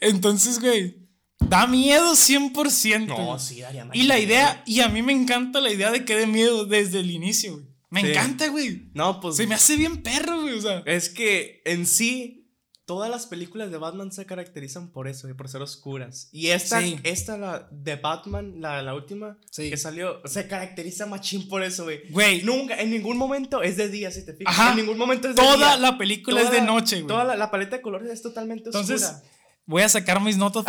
Entonces, 0.00 0.60
güey, 0.60 0.96
Da 1.40 1.66
miedo 1.66 2.14
100%. 2.14 3.06
No, 3.06 3.38
sí, 3.38 3.60
daría 3.60 3.84
más 3.84 3.94
Y 3.96 4.04
la 4.04 4.14
miedo. 4.14 4.26
idea, 4.26 4.62
y 4.66 4.80
a 4.80 4.88
mí 4.88 5.02
me 5.02 5.12
encanta 5.12 5.60
la 5.60 5.70
idea 5.70 5.90
de 5.90 6.04
que 6.04 6.16
dé 6.16 6.26
miedo 6.26 6.64
desde 6.66 7.00
el 7.00 7.10
inicio, 7.10 7.52
güey. 7.54 7.66
Me 7.90 8.00
Sí. 8.00 8.06
encanta, 8.08 8.48
güey. 8.48 8.90
No, 8.94 9.20
pues. 9.20 9.36
Se 9.36 9.46
me 9.46 9.54
hace 9.54 9.76
bien 9.76 10.02
perro, 10.02 10.40
güey. 10.42 10.54
O 10.54 10.60
sea, 10.60 10.82
Es 10.86 11.08
que 11.08 11.62
en 11.64 11.86
sí, 11.86 12.42
todas 12.84 13.08
las 13.10 13.26
películas 13.26 13.70
de 13.70 13.78
Batman 13.78 14.10
se 14.12 14.26
caracterizan 14.26 14.90
por 14.90 15.06
eso, 15.08 15.28
por 15.36 15.48
ser 15.48 15.62
oscuras. 15.62 16.28
Y 16.32 16.48
esta, 16.48 16.80
Sí. 16.80 16.98
esta 17.04 17.36
la 17.38 17.68
de 17.70 17.94
Batman, 17.96 18.60
la, 18.60 18.82
la 18.82 18.94
última 18.94 19.38
Sí. 19.50 19.70
que 19.70 19.76
salió, 19.76 20.20
se 20.24 20.48
caracteriza 20.48 21.06
machín 21.06 21.48
por 21.48 21.62
eso, 21.62 21.84
güey. 21.84 22.08
güey, 22.10 22.42
Nunca, 22.42 22.80
en 22.80 22.90
ningún 22.90 23.16
momento 23.18 23.62
es 23.62 23.76
de 23.76 23.88
día, 23.88 24.10
si 24.10 24.24
te 24.26 24.34
fijas. 24.34 24.52
Ajá. 24.58 24.70
En 24.70 24.76
ningún 24.78 24.98
momento 24.98 25.28
es 25.28 25.36
de 25.36 25.42
toda 25.42 25.56
día. 25.56 25.76
la 25.76 25.96
película 25.98 26.40
Toda 26.40 26.50
es 26.54 26.60
de 26.60 26.66
noche, 26.66 26.96
güey. 26.96 27.06
Toda 27.08 27.24
la, 27.24 27.36
la 27.36 27.50
paleta 27.52 27.76
de 27.76 27.82
colores 27.82 28.10
es 28.10 28.20
totalmente 28.22 28.68
Entonces, 28.70 29.02
oscura. 29.02 29.22
Voy 29.66 29.82
a 29.82 29.88
sacar 29.88 30.20
mis 30.20 30.36
notas. 30.36 30.64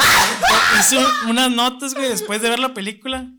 Hice 0.79 0.97
unas 1.29 1.51
notas, 1.51 1.93
güey, 1.93 2.09
después 2.09 2.41
de 2.41 2.49
ver 2.49 2.59
la 2.59 2.73
película. 2.73 3.31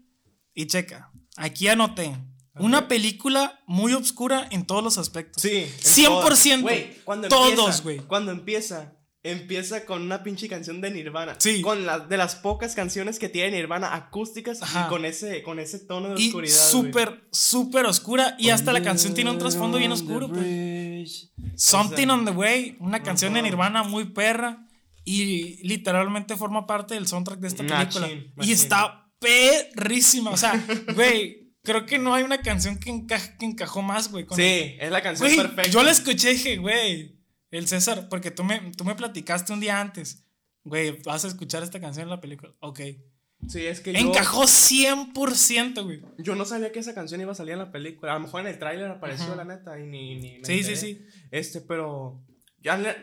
Y 0.54 0.66
checa, 0.66 1.10
aquí 1.36 1.68
anoté. 1.68 2.16
Una 2.54 2.88
película 2.88 3.60
muy 3.66 3.92
oscura 3.92 4.48
en 4.50 4.66
todos 4.66 4.82
los 4.82 4.98
aspectos. 4.98 5.42
Sí. 5.42 5.58
en 5.58 5.70
100%. 5.70 6.06
todas. 6.08 6.62
Güey, 6.62 6.96
cuando 7.04 7.28
Todos, 7.28 7.50
empieza, 7.50 7.82
güey. 7.82 7.98
Cuando 7.98 8.32
empieza, 8.32 8.92
empieza 9.22 9.84
con 9.84 10.02
una 10.02 10.24
pinche 10.24 10.48
canción 10.48 10.80
de 10.80 10.90
Nirvana. 10.90 11.36
Sí. 11.38 11.62
Con 11.62 11.86
la, 11.86 12.00
de 12.00 12.16
las 12.16 12.34
pocas 12.34 12.74
canciones 12.74 13.20
que 13.20 13.28
tiene 13.28 13.56
Nirvana 13.56 13.94
acústicas 13.94 14.60
Ajá. 14.60 14.86
y 14.86 14.88
con 14.88 15.04
ese, 15.04 15.44
con 15.44 15.60
ese 15.60 15.78
tono 15.78 16.14
de 16.14 16.20
Y 16.20 16.26
oscuridad. 16.28 16.68
súper, 16.68 17.28
súper 17.30 17.86
oscura. 17.86 18.34
Y 18.40 18.50
hasta 18.50 18.72
la 18.72 18.82
canción 18.82 19.14
tiene 19.14 19.30
un 19.30 19.38
trasfondo 19.38 19.78
bien 19.78 19.92
oscuro, 19.92 20.28
pues. 20.28 21.30
Something 21.54 22.06
sea, 22.06 22.14
on 22.14 22.24
the 22.24 22.32
Way, 22.32 22.76
una 22.80 23.04
canción 23.04 23.34
de 23.34 23.38
ajá. 23.38 23.48
Nirvana 23.48 23.82
muy 23.84 24.06
perra. 24.06 24.67
Y 25.08 25.66
literalmente 25.66 26.36
forma 26.36 26.66
parte 26.66 26.94
del 26.94 27.06
soundtrack 27.06 27.40
de 27.40 27.48
esta 27.48 27.62
Machín, 27.62 28.02
película. 28.02 28.46
Y 28.46 28.52
está 28.52 29.10
perrísima. 29.18 30.30
O 30.30 30.36
sea, 30.36 30.62
güey, 30.94 31.54
creo 31.62 31.86
que 31.86 31.98
no 31.98 32.14
hay 32.14 32.24
una 32.24 32.42
canción 32.42 32.78
que, 32.78 33.06
que 33.38 33.46
encajó 33.46 33.82
más, 33.82 34.10
güey. 34.10 34.26
Sí, 34.34 34.76
es 34.78 34.90
la 34.90 35.02
canción 35.02 35.28
Güey, 35.28 35.36
perfecta. 35.36 35.70
yo 35.70 35.82
la 35.82 35.90
escuché 35.90 36.30
y 36.30 36.34
dije, 36.34 36.56
güey, 36.58 37.18
el 37.50 37.66
César, 37.66 38.08
porque 38.08 38.30
tú 38.30 38.44
me, 38.44 38.60
tú 38.76 38.84
me 38.84 38.94
platicaste 38.94 39.52
un 39.52 39.60
día 39.60 39.80
antes. 39.80 40.24
Güey, 40.64 41.00
vas 41.02 41.24
a 41.24 41.28
escuchar 41.28 41.62
esta 41.62 41.80
canción 41.80 42.04
en 42.04 42.10
la 42.10 42.20
película. 42.20 42.54
Ok. 42.60 42.80
Sí, 43.46 43.64
es 43.64 43.80
que 43.80 43.92
yo, 43.92 43.98
Encajó 44.00 44.42
100%, 44.42 45.84
güey. 45.84 46.02
yo 46.18 46.34
no 46.34 46.44
sabía 46.44 46.72
que 46.72 46.80
esa 46.80 46.92
canción 46.92 47.20
iba 47.20 47.32
a 47.32 47.36
salir 47.36 47.52
en 47.52 47.60
la 47.60 47.70
película. 47.70 48.12
A 48.12 48.14
lo 48.16 48.22
mejor 48.22 48.40
en 48.40 48.48
el 48.48 48.58
tráiler 48.58 48.90
apareció, 48.90 49.34
la 49.36 49.44
neta, 49.44 49.78
y 49.78 49.84
ni, 49.84 50.16
ni 50.16 50.38
me 50.38 50.44
Sí, 50.44 50.62
sí, 50.64 50.76
sí. 50.76 51.06
Este, 51.30 51.60
pero... 51.60 52.24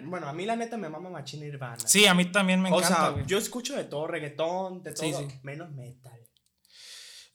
bueno, 0.04 0.28
a 0.28 0.34
mí 0.34 0.46
la 0.46 0.56
neta 0.56 0.78
me 0.78 0.90
mama 0.90 1.10
machín 1.10 1.40
Nirvana. 1.42 1.78
Sí, 1.80 2.06
a 2.06 2.14
mí 2.14 2.32
también 2.32 2.62
me 2.62 2.72
o 2.72 2.78
encanta, 2.78 2.96
sea, 2.98 3.10
güey. 3.10 3.26
yo 3.26 3.38
escucho 3.38 3.76
de 3.76 3.86
todo, 3.86 4.08
reggaetón, 4.08 4.84
de 4.84 4.94
todo, 4.94 5.06
Sí, 5.06 5.14
sí. 5.30 5.40
menos 5.44 5.72
metal. 5.72 6.20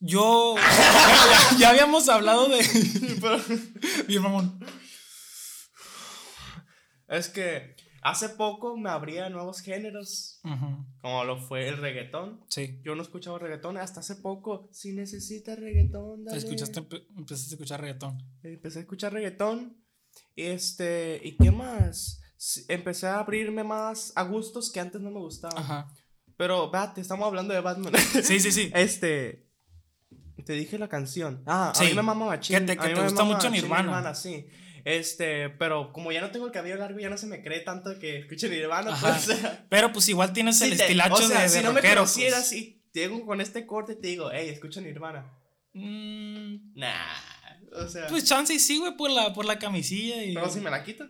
Yo. 0.03 0.55
ya, 0.57 0.59
ya 1.59 1.71
habíamos 1.71 2.09
hablado 2.09 2.49
de. 2.49 2.61
Bien, 4.07 4.23
mamón. 4.23 4.59
es 7.09 7.29
que 7.29 7.75
hace 8.03 8.31
poco 8.31 8.77
me 8.79 8.89
abría 8.91 9.29
nuevos 9.29 9.61
géneros, 9.61 10.41
como 11.03 11.25
lo 11.25 11.39
fue 11.39 11.69
el 11.69 11.77
reggaetón. 11.79 12.43
Sí. 12.49 12.81
Yo 12.83 12.95
no 12.95 13.03
escuchaba 13.03 13.39
reggaetón 13.39 13.77
hasta 13.77 14.01
hace 14.01 14.17
poco. 14.17 14.69
Si 14.73 14.93
necesitas 14.93 15.59
reggaetón, 15.59 16.25
dale. 16.25 16.39
Escuchaste, 16.39 16.81
empe- 16.81 17.07
empezaste 17.17 17.51
a 17.53 17.55
escuchar 17.57 17.81
reggaetón. 17.81 18.19
Empecé 18.43 18.79
a 18.79 18.83
escuchar 18.83 19.13
reggaetón. 19.13 19.77
Este, 20.37 21.21
¿y 21.25 21.37
qué 21.37 21.51
más? 21.51 22.21
Empecé 22.69 23.07
a 23.07 23.19
abrirme 23.19 23.65
más 23.65 24.13
a 24.17 24.23
gustos 24.23 24.71
que 24.73 24.81
antes 24.81 25.01
no 25.01 25.11
me 25.11 25.19
gustaban. 25.21 25.59
Ajá. 25.59 25.89
Pero, 26.37 26.71
vete, 26.71 27.01
estamos 27.03 27.27
hablando 27.27 27.53
de 27.53 27.61
Batman. 27.61 27.93
Sí, 28.23 28.41
sí, 28.41 28.51
sí. 28.51 28.71
Este. 28.75 29.47
Te 30.47 30.55
dije 30.55 30.79
la 30.79 30.89
canción. 30.89 31.43
Ah, 31.47 31.71
a 31.71 31.75
Sí. 31.75 31.85
mí 31.85 31.95
me 31.95 32.03
mama 32.03 32.25
machín. 32.27 32.59
Que 32.59 32.65
te- 32.65 32.73
a 32.73 32.83
mí 32.83 32.89
te 32.95 32.95
me 32.95 33.03
gusta 33.05 33.25
mucho 33.25 33.51
machín 33.51 33.53
Nirvana. 33.53 34.15
sí. 34.15 34.47
Este, 34.87 35.51
pero 35.51 35.93
como 35.93 36.11
ya 36.11 36.23
no 36.23 36.31
tengo 36.31 36.47
el 36.47 36.53
cabello 36.53 36.77
largo, 36.77 36.99
ya 36.99 37.11
no 37.11 37.19
se 37.19 37.27
me 37.27 37.43
cree 37.43 37.61
tanto 37.61 37.99
que 37.99 38.21
escuche 38.21 38.49
Nirvana. 38.49 38.97
Pues, 38.99 39.29
o 39.29 39.33
sea, 39.37 39.67
Pero 39.69 39.93
pues 39.93 40.09
igual 40.09 40.33
tienes 40.33 40.59
el 40.63 40.71
sí 40.71 40.77
te- 40.79 40.85
estilacho 40.85 41.17
o 41.17 41.21
sea, 41.29 41.37
de, 41.37 41.43
de 41.43 41.49
si 41.51 41.63
no 41.63 41.75
me 41.75 41.81
rockero, 41.83 41.97
conocieras 41.97 42.49
pues. 42.49 42.53
y 42.55 42.83
llego 42.95 43.27
con 43.27 43.43
este 43.43 43.67
corte, 43.67 43.95
te 43.97 44.09
digo, 44.09 44.31
hey, 44.33 44.49
escucha 44.49 44.81
Nirvana. 44.81 45.31
Mm, 45.75 46.73
Nah. 46.75 46.89
O 47.73 47.89
sea, 47.89 48.07
pues 48.09 48.25
chance 48.25 48.53
y 48.53 48.59
sí, 48.59 48.79
güey, 48.79 48.97
por 48.97 49.11
la, 49.11 49.33
por 49.33 49.45
la 49.45 49.59
camisilla 49.59 50.23
y. 50.25 50.35
pero 50.35 50.51
si 50.51 50.61
me 50.61 50.71
la 50.71 50.83
quito. 50.83 51.07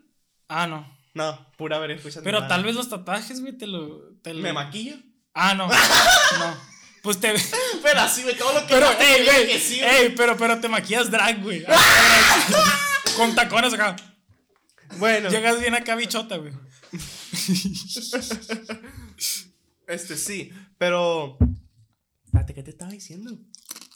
Ah, 0.49 0.67
no. 0.67 1.01
No, 1.13 1.53
pura 1.57 1.79
ver, 1.79 2.01
Pero 2.23 2.47
tal 2.47 2.63
vez 2.63 2.77
los 2.77 2.89
tatuajes, 2.89 3.41
güey, 3.41 3.57
te 3.57 3.67
lo. 3.67 4.15
Te 4.23 4.33
lo... 4.33 4.41
¿Me 4.41 4.53
maquillo? 4.53 4.97
Ah, 5.35 5.55
no. 5.55 5.67
no. 6.39 6.71
Pues 7.03 7.19
te. 7.19 7.35
Pero 7.83 8.01
así, 8.01 8.23
güey, 8.23 8.37
todo 8.37 8.53
lo 8.53 8.61
que 8.67 8.75
Pero, 8.75 8.91
te 8.97 9.17
ey, 9.17 9.25
güey. 9.25 9.47
que 9.49 9.59
sí, 9.59 9.81
güey. 9.81 9.97
ey, 9.97 10.15
pero, 10.17 10.37
pero 10.37 10.61
te 10.61 10.69
maquillas 10.69 11.11
drag, 11.11 11.43
güey. 11.43 11.65
Con 13.17 13.35
tacones 13.35 13.73
acá. 13.75 13.97
Bueno, 14.99 15.31
Llegas 15.31 15.61
bien 15.61 15.75
acá, 15.75 15.95
bichota, 15.97 16.37
güey. 16.37 16.53
este 19.87 20.17
sí, 20.17 20.53
pero. 20.79 21.39
Espérate, 22.25 22.55
¿qué 22.55 22.63
te 22.63 22.71
estaba 22.71 22.91
diciendo? 22.91 23.39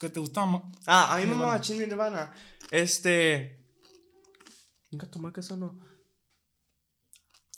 Que 0.04 0.10
te 0.10 0.20
gusta. 0.20 0.44
ma- 0.44 0.62
Ah, 0.86 1.14
a 1.14 1.16
mí 1.16 1.22
me 1.22 1.28
Nirvana. 1.30 1.46
mama 1.46 1.60
Chin 1.60 1.78
Nirvana. 1.78 2.32
Este. 2.70 3.58
Nunca 4.90 5.10
tomé 5.10 5.32
que 5.32 5.40
eso 5.40 5.56
no. 5.56 5.78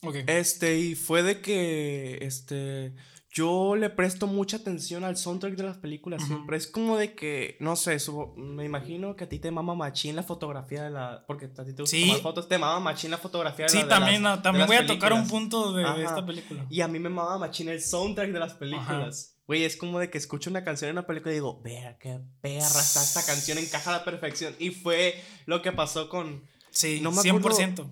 Ok. 0.02 0.16
Este, 0.26 0.78
y 0.78 0.94
fue 0.94 1.22
de 1.22 1.40
que. 1.40 2.18
Este. 2.22 2.94
Yo 3.30 3.76
le 3.76 3.90
presto 3.90 4.26
mucha 4.26 4.56
atención 4.56 5.04
al 5.04 5.18
soundtrack 5.18 5.56
de 5.56 5.62
las 5.64 5.76
películas 5.76 6.24
siempre. 6.24 6.56
Es 6.56 6.66
como 6.66 6.96
de 6.96 7.14
que, 7.14 7.58
no 7.60 7.76
sé, 7.76 7.98
me 8.36 8.64
imagino 8.64 9.14
que 9.14 9.24
a 9.24 9.28
ti 9.28 9.38
te 9.38 9.50
mama 9.50 9.74
machín 9.74 10.16
la 10.16 10.22
fotografía 10.22 10.84
de 10.84 10.90
la. 10.90 11.22
Porque 11.26 11.44
a 11.46 11.64
ti 11.64 11.74
te 11.74 11.82
gusta 11.82 11.96
Sí. 11.96 12.06
tomar 12.06 12.20
fotos, 12.22 12.48
te 12.48 12.56
mama 12.56 12.80
machín 12.80 13.10
la 13.10 13.18
fotografía 13.18 13.66
de 13.66 13.68
Sí, 13.70 13.76
la- 13.78 13.82
de 13.84 13.88
también, 13.90 14.22
las- 14.22 14.38
ah, 14.38 14.42
también 14.42 14.66
voy 14.66 14.76
a 14.76 14.86
tocar 14.86 15.12
un 15.12 15.26
punto 15.28 15.74
de, 15.74 15.82
de 15.82 15.88
Ajá. 15.88 16.00
esta 16.02 16.24
película. 16.24 16.64
Y 16.70 16.80
a 16.80 16.88
mí 16.88 16.98
me 16.98 17.10
mama 17.10 17.36
machín 17.36 17.68
el 17.68 17.82
soundtrack 17.82 18.30
de 18.32 18.38
las 18.38 18.54
películas. 18.54 19.35
Güey, 19.46 19.64
es 19.64 19.76
como 19.76 19.98
de 20.00 20.10
que 20.10 20.18
escucho 20.18 20.50
una 20.50 20.64
canción 20.64 20.88
en 20.90 20.96
una 20.98 21.06
película 21.06 21.30
y 21.32 21.34
digo, 21.36 21.60
vea 21.62 21.98
qué 21.98 22.18
perra 22.40 22.80
está 22.80 23.02
esta 23.02 23.24
canción, 23.24 23.58
encaja 23.58 23.90
a 23.94 23.98
la 23.98 24.04
perfección. 24.04 24.54
Y 24.58 24.70
fue 24.70 25.22
lo 25.46 25.62
que 25.62 25.70
pasó 25.72 26.08
con, 26.08 26.42
Sí, 26.70 27.00
no 27.00 27.10
me 27.12 27.18
100%. 27.22 27.88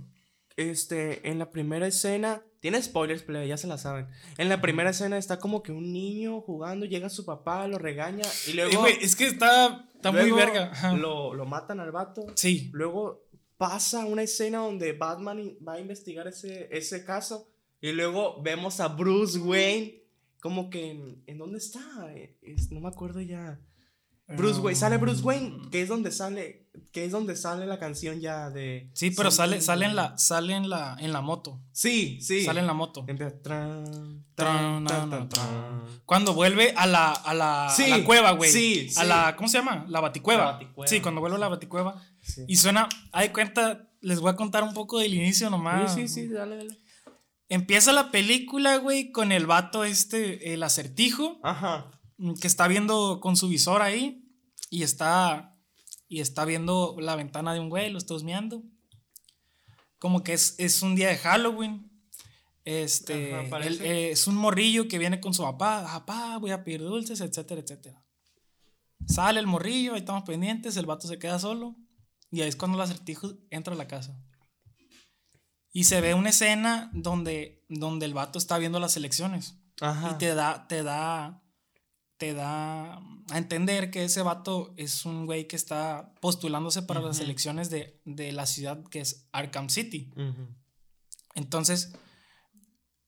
este, 0.56 1.28
en 1.28 1.38
la 1.38 1.50
primera 1.50 1.86
escena, 1.86 2.42
tiene 2.60 2.82
spoilers, 2.82 3.22
pero 3.22 3.44
ya 3.44 3.56
se 3.56 3.66
la 3.66 3.78
saben. 3.78 4.08
En 4.38 4.48
la 4.48 4.60
primera 4.60 4.90
escena 4.90 5.18
está 5.18 5.38
como 5.38 5.62
que 5.62 5.72
un 5.72 5.92
niño 5.92 6.40
jugando, 6.40 6.86
llega 6.86 7.08
su 7.08 7.24
papá, 7.24 7.66
lo 7.68 7.78
regaña 7.78 8.24
y 8.46 8.50
Eh, 8.50 8.54
luego... 8.54 8.80
güey, 8.80 8.96
es 9.00 9.14
que 9.16 9.26
está, 9.26 9.88
está 9.94 10.12
muy 10.12 10.30
verga. 10.32 10.72
Lo, 10.96 11.34
lo 11.34 11.44
matan 11.46 11.80
al 11.80 11.92
vato. 11.92 12.26
Sí. 12.34 12.70
Luego 12.72 13.26
pasa 13.56 14.04
una 14.06 14.22
escena 14.22 14.58
donde 14.58 14.92
Batman 14.92 15.56
va 15.66 15.74
a 15.74 15.80
investigar 15.80 16.26
ese, 16.26 16.68
ese 16.72 17.04
caso. 17.04 17.48
Y 17.80 17.92
luego 17.92 18.42
vemos 18.42 18.80
a 18.80 18.88
Bruce 18.88 19.38
Wayne. 19.38 20.03
Como 20.44 20.68
que 20.68 20.90
en, 20.90 21.24
¿en 21.26 21.38
dónde 21.38 21.56
está? 21.56 21.80
Eh, 22.14 22.36
es- 22.42 22.70
no 22.70 22.78
me 22.78 22.88
acuerdo 22.88 23.22
ya. 23.22 23.58
Bruce 24.28 24.60
Wayne. 24.60 24.76
Sale 24.78 24.98
Bruce 24.98 25.22
Wayne. 25.22 25.70
Que 25.70 25.80
es 25.80 25.88
donde 25.88 26.10
sale. 26.12 26.68
Que 26.92 27.06
es 27.06 27.12
donde 27.12 27.34
sale 27.34 27.64
la 27.64 27.78
canción 27.78 28.20
ya 28.20 28.50
de. 28.50 28.90
Sí, 28.92 29.10
pero 29.10 29.30
sale, 29.30 29.62
sale 29.62 29.86
en 29.86 29.96
la, 29.96 30.18
sale 30.18 30.52
en 30.54 30.68
la, 30.68 30.98
en 31.00 31.14
la 31.14 31.22
moto. 31.22 31.62
Sí, 31.72 32.20
sí. 32.20 32.44
Sale 32.44 32.60
en 32.60 32.66
la 32.66 32.74
moto. 32.74 33.06
Empieza, 33.08 33.40
tran, 33.40 34.22
Tran, 34.34 34.84
tran. 35.30 35.30
Cuando 36.04 36.34
vuelve 36.34 36.74
a 36.76 36.86
la, 36.86 37.12
a 37.12 37.32
la, 37.32 37.68
a 37.68 38.04
cueva, 38.04 38.32
güey. 38.32 38.50
sí, 38.50 38.88
A 38.96 39.02
sí. 39.02 39.08
la, 39.08 39.36
¿cómo 39.36 39.48
se 39.48 39.56
llama? 39.58 39.86
La 39.88 40.00
baticueva. 40.00 40.44
La 40.44 40.52
baticueva, 40.52 40.88
Sí, 40.88 41.00
cuando 41.00 41.22
vuelve 41.22 41.36
a 41.38 41.40
la 41.40 41.48
baticueva. 41.48 42.02
Sí. 42.20 42.44
Y 42.48 42.56
suena, 42.56 42.86
hay 43.12 43.30
cuenta, 43.30 43.88
les 44.02 44.20
voy 44.20 44.30
a 44.30 44.36
contar 44.36 44.62
un 44.62 44.74
poco 44.74 44.98
del 44.98 45.14
inicio 45.14 45.48
nomás. 45.48 45.94
Sí, 45.94 46.06
sí, 46.06 46.26
sí, 46.26 46.28
dale, 46.28 46.56
dale. 46.56 46.78
Empieza 47.48 47.92
la 47.92 48.10
película, 48.10 48.76
güey, 48.78 49.12
con 49.12 49.30
el 49.32 49.46
vato 49.46 49.84
este, 49.84 50.54
el 50.54 50.62
acertijo, 50.62 51.38
Ajá. 51.42 51.90
mm, 52.18 52.34
que 52.34 52.46
está 52.46 52.66
viendo 52.68 53.20
con 53.20 53.36
su 53.36 53.48
visor 53.48 53.82
ahí 53.82 54.26
y 54.70 54.82
está, 54.82 55.54
y 56.08 56.20
está 56.20 56.44
viendo 56.44 56.96
la 56.98 57.16
ventana 57.16 57.52
de 57.52 57.60
un 57.60 57.68
güey, 57.68 57.90
lo 57.90 57.98
está 57.98 58.14
husmeando. 58.14 58.62
Como 59.98 60.22
que 60.22 60.32
es, 60.34 60.54
es 60.58 60.82
un 60.82 60.94
día 60.96 61.08
de 61.08 61.18
Halloween. 61.18 61.90
Este, 62.64 63.34
Ajá, 63.34 63.42
él- 63.44 63.50
parece. 63.50 63.86
eh, 63.86 64.10
es 64.12 64.26
un 64.26 64.36
morrillo 64.36 64.88
que 64.88 64.98
viene 64.98 65.20
con 65.20 65.34
su 65.34 65.42
papá, 65.42 65.84
papá, 65.84 66.38
voy 66.38 66.50
a 66.50 66.64
pedir 66.64 66.80
dulces, 66.80 67.20
etcétera, 67.20 67.60
etcétera. 67.60 68.02
Sale 69.06 69.38
el 69.38 69.46
morrillo, 69.46 69.92
ahí 69.92 69.98
estamos 70.00 70.22
pendientes, 70.24 70.78
el 70.78 70.86
vato 70.86 71.06
se 71.06 71.18
queda 71.18 71.38
solo 71.38 71.76
y 72.30 72.40
ahí 72.40 72.48
es 72.48 72.56
cuando 72.56 72.78
el 72.78 72.82
acertijo 72.82 73.32
entra 73.50 73.74
a 73.74 73.76
la 73.76 73.86
casa. 73.86 74.18
Y 75.76 75.84
se 75.84 76.00
ve 76.00 76.14
una 76.14 76.30
escena 76.30 76.88
donde, 76.94 77.64
donde 77.68 78.06
el 78.06 78.14
vato 78.14 78.38
está 78.38 78.56
viendo 78.58 78.78
las 78.80 78.96
elecciones. 78.96 79.56
Ajá. 79.80 80.12
Y 80.12 80.18
te 80.18 80.32
da, 80.34 80.68
te 80.68 80.84
da, 80.84 81.42
te 82.16 82.32
da 82.32 82.94
a 82.94 83.38
entender 83.38 83.90
que 83.90 84.04
ese 84.04 84.22
vato 84.22 84.72
es 84.76 85.04
un 85.04 85.26
güey 85.26 85.48
que 85.48 85.56
está 85.56 86.14
postulándose 86.20 86.82
para 86.82 87.00
las 87.00 87.18
elecciones 87.18 87.70
de, 87.70 88.00
de 88.04 88.30
la 88.32 88.46
ciudad 88.46 88.84
que 88.84 89.00
es 89.00 89.26
Arkham 89.32 89.68
City. 89.68 90.12
Entonces, 91.34 91.92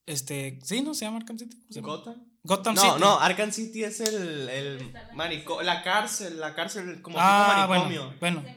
este, 0.06 0.58
sí, 0.64 0.82
¿no? 0.82 0.92
Se 0.94 1.04
llama 1.04 1.18
Arkham 1.18 1.38
City. 1.38 1.56
¿Cómo 1.56 1.72
se 1.72 1.80
llama? 1.80 1.88
Gotham. 1.88 2.24
Gotham 2.42 2.74
No, 2.74 2.80
City. 2.82 2.94
no, 3.00 3.20
Arkham 3.20 3.52
City 3.52 3.84
es 3.84 4.00
el, 4.00 4.48
el 4.48 4.92
la 5.62 5.82
cárcel, 5.82 6.40
la 6.40 6.54
cárcel 6.54 7.00
como 7.02 7.16
ah, 7.18 7.54
tipo 7.54 7.68
manicomio. 7.68 8.14
bueno, 8.20 8.40
bueno. 8.42 8.56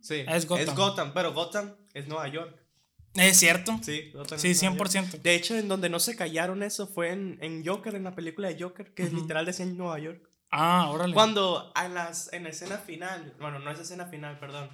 Sí, 0.00 0.24
Es 0.26 0.46
Gotham. 0.46 1.12
pero 1.12 1.34
Gotham 1.34 1.74
es 1.92 2.08
Nueva 2.08 2.28
York. 2.28 2.65
Es 3.16 3.36
cierto. 3.38 3.78
Sí, 3.82 4.12
Sí, 4.36 4.50
es 4.50 4.62
Nueva 4.62 4.76
York. 4.76 4.90
100%. 4.90 5.22
De 5.22 5.34
hecho, 5.34 5.56
en 5.56 5.68
donde 5.68 5.88
no 5.88 5.98
se 6.00 6.16
callaron 6.16 6.62
eso 6.62 6.86
fue 6.86 7.10
en, 7.12 7.38
en 7.42 7.64
Joker, 7.64 7.94
en 7.94 8.04
la 8.04 8.14
película 8.14 8.48
de 8.48 8.62
Joker, 8.62 8.92
que 8.94 9.04
Ujú. 9.04 9.16
literal 9.16 9.46
decía 9.46 9.64
en 9.64 9.76
Nueva 9.76 9.98
York. 9.98 10.22
Ah, 10.50 10.88
órale. 10.90 11.12
Cuando 11.14 11.72
en, 11.82 11.94
las, 11.94 12.32
en 12.32 12.44
la 12.44 12.50
escena 12.50 12.78
final, 12.78 13.34
bueno, 13.40 13.58
no 13.58 13.70
es 13.70 13.78
escena 13.80 14.06
final, 14.06 14.38
perdón, 14.38 14.70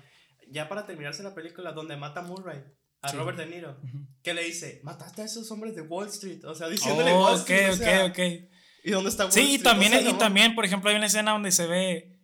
ya 0.50 0.68
para 0.68 0.86
terminarse 0.86 1.22
la 1.22 1.34
película, 1.34 1.72
donde 1.72 1.96
mata 1.96 2.20
a 2.20 2.24
Murray, 2.24 2.60
a 3.00 3.08
Sí. 3.08 3.16
Robert 3.16 3.38
De 3.38 3.46
Niro, 3.46 3.78
Ujú. 3.82 4.06
que 4.22 4.34
le 4.34 4.44
dice, 4.44 4.80
mataste 4.84 5.22
a 5.22 5.24
esos 5.24 5.50
hombres 5.50 5.74
de 5.74 5.82
Wall 5.82 6.08
Street, 6.08 6.44
o 6.44 6.54
sea, 6.54 6.68
diciéndole 6.68 7.12
Oh, 7.12 7.22
Wall 7.22 7.34
ok, 7.40 7.50
Street, 7.50 7.68
o 7.70 7.72
ok, 7.72 7.78
sea, 7.78 8.04
ok. 8.06 8.18
¿Y 8.84 8.90
dónde 8.90 9.10
está 9.10 9.24
Wall 9.24 9.32
Sí, 9.32 9.40
y 9.40 9.44
Street? 9.54 9.62
también, 9.62 9.94
O 9.94 10.00
sea, 10.00 10.10
y 10.10 10.14
también, 10.14 10.54
por 10.54 10.64
ejemplo, 10.64 10.90
hay 10.90 10.96
una 10.96 11.06
escena 11.06 11.32
donde 11.32 11.52
se 11.52 11.66
ve. 11.66 12.18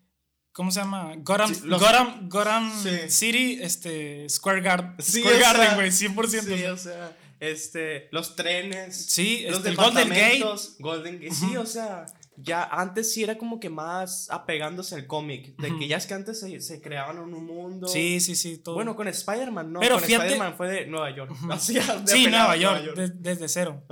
¿Cómo 0.59 0.73
se 0.73 0.81
llama? 0.81 1.13
Gotham, 1.19 1.55
Sí, 1.55 1.61
los- 1.67 1.81
Gotham, 1.81 2.29
Gotham 2.29 2.73
Sí. 2.83 2.91
City, 3.11 3.59
este, 3.63 4.29
Square, 4.29 4.61
Guard, 4.61 4.95
Sí, 5.01 5.21
Square 5.21 5.39
Garden, 5.39 5.75
güey, 5.77 5.93
100%. 5.93 6.57
Sí, 6.57 6.65
o 6.65 6.77
sea, 6.77 7.17
este, 7.39 8.09
los 8.11 8.35
trenes, 8.35 9.07
Sí, 9.07 9.45
los 9.49 9.59
este, 9.59 9.77
Golden 9.77 10.09
Gate. 10.09 10.45
Golden 10.81 11.21
Gate, 11.21 11.33
sí, 11.33 11.57
o 11.57 11.65
sea, 11.65 12.07
ya 12.37 12.65
antes 12.65 13.13
sí 13.13 13.23
era 13.23 13.39
como 13.39 13.61
que 13.61 13.69
más 13.71 14.29
apegándose 14.33 14.97
al 14.97 15.07
cómic, 15.07 15.55
de 15.59 15.79
que 15.79 15.87
ya 15.87 15.97
es 15.97 16.07
que 16.07 16.15
antes 16.15 16.41
se, 16.41 16.61
se 16.61 16.81
creaban 16.81 17.21
un 17.21 17.31
mundo. 17.47 17.87
Sí, 17.87 18.19
sí, 18.19 18.35
sí. 18.35 18.59
Todo. 18.59 18.75
Bueno, 18.75 18.97
con 18.97 19.07
Spider-Man, 19.07 19.73
no, 19.73 19.79
Pero 19.79 19.95
con 20.01 20.11
Spider-Man 20.11 20.55
fue 20.57 20.69
de 20.69 20.87
Nueva 20.87 21.15
York. 21.15 21.31
Así, 21.53 21.75
de 21.75 21.83
sí, 22.07 22.27
Nueva 22.27 22.57
York, 22.57 22.95
de- 22.97 23.11
desde 23.11 23.49
cero. 23.49 23.85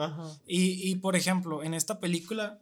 Y, 0.49 0.91
y, 0.91 0.97
por 0.97 1.15
ejemplo, 1.15 1.63
en 1.63 1.75
esta 1.75 2.01
película, 2.01 2.59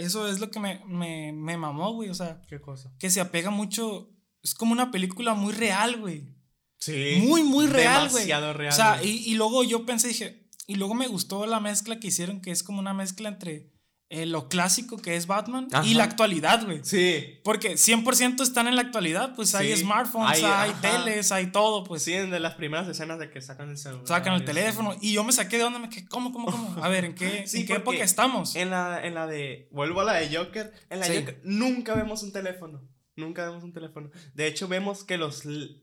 eso 0.00 0.28
es 0.28 0.40
lo 0.40 0.50
que 0.50 0.60
me, 0.60 0.82
me, 0.86 1.32
me 1.32 1.56
mamó, 1.56 1.92
güey. 1.92 2.10
O 2.10 2.14
sea, 2.14 2.42
¿Qué 2.48 2.60
cosa? 2.60 2.92
que 2.98 3.10
se 3.10 3.20
apega 3.20 3.50
mucho. 3.50 4.10
Es 4.42 4.54
como 4.54 4.72
una 4.72 4.90
película 4.90 5.34
muy 5.34 5.52
real, 5.52 5.98
güey. 5.98 6.34
Sí. 6.78 7.22
Muy, 7.26 7.42
muy 7.42 7.66
real, 7.66 8.08
güey. 8.08 8.26
Demasiado 8.26 8.52
real. 8.54 8.72
O 8.72 8.76
sea, 8.76 9.02
y, 9.02 9.24
y 9.26 9.34
luego 9.34 9.64
yo 9.64 9.84
pensé, 9.84 10.08
dije, 10.08 10.48
y 10.66 10.76
luego 10.76 10.94
me 10.94 11.08
gustó 11.08 11.46
la 11.46 11.60
mezcla 11.60 11.98
que 11.98 12.08
hicieron, 12.08 12.40
que 12.40 12.50
es 12.50 12.62
como 12.62 12.78
una 12.78 12.94
mezcla 12.94 13.28
entre 13.28 13.69
eh, 14.12 14.26
lo 14.26 14.48
clásico 14.48 14.98
que 14.98 15.14
es 15.16 15.26
Batman 15.28 15.68
y 15.84 15.94
la 15.94 16.02
actualidad, 16.04 16.64
güey. 16.64 16.80
Sí. 16.82 17.38
Porque 17.44 17.74
100% 17.78 18.42
están 18.42 18.66
en 18.66 18.74
la 18.74 18.82
actualidad, 18.82 19.34
pues 19.36 19.54
hay 19.54 19.74
smartphones, 19.76 20.42
hay- 20.42 20.72
teles, 20.82 21.30
hay 21.30 21.52
todo, 21.52 21.84
pues 21.84 22.02
sí, 22.02 22.12
de 22.12 22.40
las 22.40 22.54
primeras 22.56 22.88
escenas 22.88 23.18
de 23.20 23.30
que 23.30 23.40
sacan 23.40 23.70
el 23.70 23.78
celular. 23.78 24.06
sacan 24.08 24.34
el 24.34 24.44
teléfono. 24.44 24.96
Y 25.00 25.12
yo 25.12 25.22
me 25.22 25.32
saqué 25.32 25.58
de 25.58 25.64
onda, 25.64 25.78
me 25.78 25.88
quedé, 25.88 26.08
¿cómo, 26.08 26.32
cómo, 26.32 26.46
cómo? 26.50 26.84
A 26.84 26.88
ver, 26.88 27.04
¿en 27.04 27.14
qué, 27.14 27.44
Sí, 27.46 27.60
¿en 27.60 27.66
qué 27.66 27.74
época 27.74 27.98
estamos? 28.02 28.56
En 28.56 28.70
la, 28.70 29.00
en 29.06 29.14
la 29.14 29.26
de. 29.28 29.68
Vuelvo 29.70 30.00
a 30.00 30.04
la 30.04 30.14
de 30.14 30.36
Joker. 30.36 30.72
En 30.90 30.98
la 31.00 31.06
Sí. 31.06 31.12
de 31.12 31.20
Joker 31.20 31.40
nunca 31.44 31.94
vemos 31.94 32.22
un 32.24 32.32
teléfono. 32.32 32.82
Nunca 33.16 33.44
vemos 33.46 33.62
un 33.62 33.72
teléfono. 33.72 34.10
De 34.34 34.46
hecho, 34.48 34.66
vemos 34.66 35.04
que 35.04 35.18
los. 35.18 35.42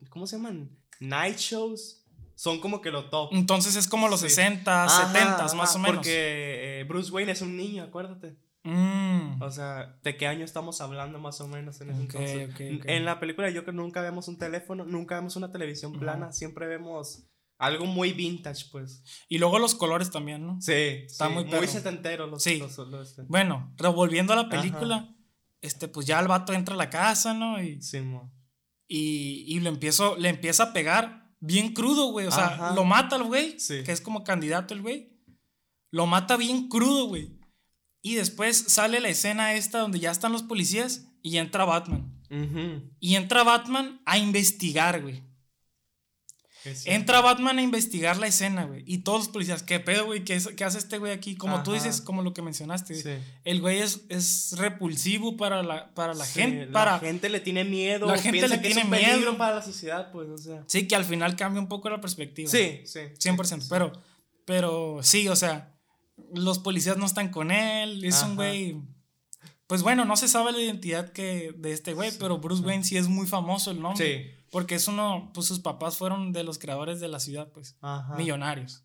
¿Cómo 0.10 0.28
se 0.28 0.36
llaman? 0.36 0.70
Night 1.00 1.38
shows. 1.38 1.97
Son 2.38 2.60
como 2.60 2.82
que 2.82 2.92
lo 2.92 3.10
top. 3.10 3.30
Entonces 3.34 3.76
es 3.76 3.88
como 3.88 4.08
los 4.08 4.20
Sí. 4.22 4.30
60, 4.30 4.84
Ajá, 4.86 5.08
70 5.08 5.46
ajá, 5.46 5.56
más 5.56 5.76
o 5.76 5.80
menos. 5.80 5.96
Porque 5.98 6.80
eh, 6.82 6.84
Bruce 6.84 7.12
Wayne 7.12 7.32
es 7.32 7.42
un 7.42 7.58
niño, 7.58 7.82
acuérdate. 7.84 8.38
Mm, 8.64 9.42
O 9.42 9.50
sea, 9.50 9.98
¿de 10.04 10.18
qué 10.18 10.28
año 10.28 10.46
estamos 10.46 10.80
hablando 10.82 11.20
más 11.20 11.42
o 11.42 11.48
menos 11.48 11.82
en 11.82 11.90
ese 11.90 12.00
Ok, 12.04 12.14
entonces? 12.16 12.50
ok, 12.50 12.80
ok. 12.82 12.86
En 12.90 13.06
la 13.06 13.20
película 13.20 13.48
de 13.48 13.58
Joker 13.58 13.74
nunca 13.74 14.02
vemos 14.02 14.28
un 14.28 14.38
teléfono, 14.38 14.86
nunca 14.86 15.16
vemos 15.16 15.36
una 15.36 15.52
televisión 15.52 15.94
plana, 16.00 16.32
siempre 16.32 16.68
vemos 16.68 17.24
algo 17.58 17.86
muy 17.88 18.14
vintage, 18.14 18.66
pues. 18.72 19.04
Y 19.30 19.40
luego 19.40 19.58
los 19.58 19.74
colores 19.74 20.12
también, 20.12 20.46
¿no? 20.46 20.62
Sí, 20.62 20.74
Está 20.74 21.28
sí, 21.28 21.34
muy 21.34 21.46
muy, 21.46 21.66
setentero 21.68 22.28
los, 22.28 22.44
Sí. 22.44 22.60
los- 22.60 22.78
los- 22.78 23.10
este. 23.10 23.24
Bueno, 23.24 23.74
revolviendo 23.78 24.34
a 24.34 24.36
la 24.36 24.50
película, 24.50 25.16
este, 25.62 25.88
pues 25.88 26.06
ya 26.06 26.20
el 26.20 26.28
vato 26.28 26.54
entra 26.54 26.76
a 26.76 26.78
la 26.78 26.90
casa, 26.92 27.34
¿no? 27.34 27.60
Y, 27.64 27.82
Sí, 27.82 28.02
mo. 28.02 28.32
y, 28.88 29.44
y 29.48 29.60
le, 29.60 29.70
empiezo, 29.70 30.18
le 30.18 30.30
empieza 30.30 30.64
a 30.64 30.74
pegar 30.74 31.27
bien 31.40 31.74
crudo, 31.74 32.12
güey. 32.12 32.28
O 32.28 32.32
sea, 32.32 32.48
Ajá. 32.48 32.74
lo 32.76 32.84
mata 32.84 33.16
el 33.16 33.24
güey, 33.24 33.60
Sí. 33.60 33.84
que 33.84 33.92
es 33.92 34.02
como 34.02 34.24
candidato 34.24 34.74
el 34.74 34.82
güey. 34.82 35.10
Lo 35.92 36.06
mata 36.06 36.38
bien 36.38 36.68
crudo, 36.68 37.06
güey. 37.08 37.38
Y 38.02 38.16
después 38.16 38.58
sale 38.58 39.00
la 39.00 39.10
escena 39.10 39.54
esta 39.54 39.80
donde 39.80 40.00
ya 40.00 40.12
están 40.12 40.32
los 40.32 40.44
policías 40.44 41.08
y 41.22 41.38
entra 41.38 41.66
Batman. 41.66 42.14
Y 43.00 43.16
entra 43.16 43.44
Batman 43.44 44.02
a 44.06 44.18
investigar, 44.18 45.02
güey. 45.02 45.24
Sí. 46.76 46.90
Entra 46.90 47.22
Batman 47.22 47.58
a 47.60 47.62
investigar 47.62 48.18
la 48.18 48.28
escena, 48.28 48.66
güey. 48.66 48.84
Y 48.86 49.00
todos 49.00 49.20
los 49.20 49.28
policías, 49.30 49.64
¿qué 49.64 49.80
pedo, 49.80 50.06
güey? 50.06 50.24
¿Qué, 50.24 50.42
qué 50.56 50.64
hace 50.64 50.78
este 50.78 50.98
güey 50.98 51.12
aquí? 51.12 51.36
Como 51.36 51.64
tú 51.64 51.74
dices, 51.74 52.02
como 52.02 52.22
lo 52.22 52.34
que 52.34 52.42
mencionaste. 52.42 52.96
Sí. 52.96 53.10
El 53.44 53.62
güey 53.62 53.80
es, 53.80 54.02
es 54.10 54.54
repulsivo 54.58 55.38
para 55.38 55.64
la, 55.64 55.94
para 55.94 56.14
la 56.14 56.26
Sí, 56.26 56.40
gente. 56.42 56.66
la 56.68 56.72
Para, 56.72 57.00
gente 57.00 57.30
le 57.30 57.40
tiene 57.40 57.64
miedo. 57.64 58.08
La 58.08 58.18
gente 58.18 58.32
piensa 58.40 58.56
le 58.56 58.62
que 58.62 58.68
tiene 58.68 58.82
es 58.82 58.86
un 58.86 58.92
peligro 58.92 59.18
miedo. 59.18 59.38
para 59.38 59.56
la 59.56 59.62
sociedad, 59.62 60.12
pues, 60.12 60.30
o 60.30 60.38
sea. 60.38 60.64
Sí, 60.68 60.88
que 60.88 60.96
al 60.96 61.06
final 61.06 61.36
cambia 61.36 61.62
un 61.62 61.68
poco 61.68 61.90
la 61.90 62.02
perspectiva. 62.02 62.50
Sí, 62.50 62.82
sí. 62.86 63.00
100%. 63.20 63.68
Pero, 63.70 63.92
pero 64.46 65.00
sí, 65.02 65.28
o 65.28 65.36
sea, 65.36 65.74
los 66.34 66.60
policías 66.60 66.98
no 66.98 67.06
están 67.06 67.30
con 67.30 67.52
él. 67.52 68.04
Es 68.04 68.22
un 68.24 68.36
güey. 68.36 68.78
Pues 69.68 69.82
bueno, 69.82 70.06
no 70.06 70.16
se 70.16 70.30
sabe 70.30 70.54
la 70.54 70.62
identidad 70.62 71.12
que 71.12 71.54
de 71.58 71.74
este 71.74 71.94
güey, 71.94 72.12
pero 72.20 72.38
Bruce 72.38 72.64
Wayne 72.64 72.86
sí 72.86 72.96
es 72.96 73.10
muy 73.10 73.28
famoso 73.28 73.70
el 73.72 73.82
nombre. 73.82 74.34
Sí. 74.34 74.37
Porque 74.52 74.76
es 74.76 74.88
uno, 74.88 75.32
pues 75.34 75.48
sus 75.48 75.60
papás 75.60 75.98
fueron 75.98 76.32
de 76.32 76.44
los 76.44 76.58
creadores 76.60 77.00
de 77.00 77.08
la 77.08 77.20
ciudad, 77.20 77.52
pues, 77.52 77.76
Ajá. 77.82 78.16
millonarios. 78.16 78.84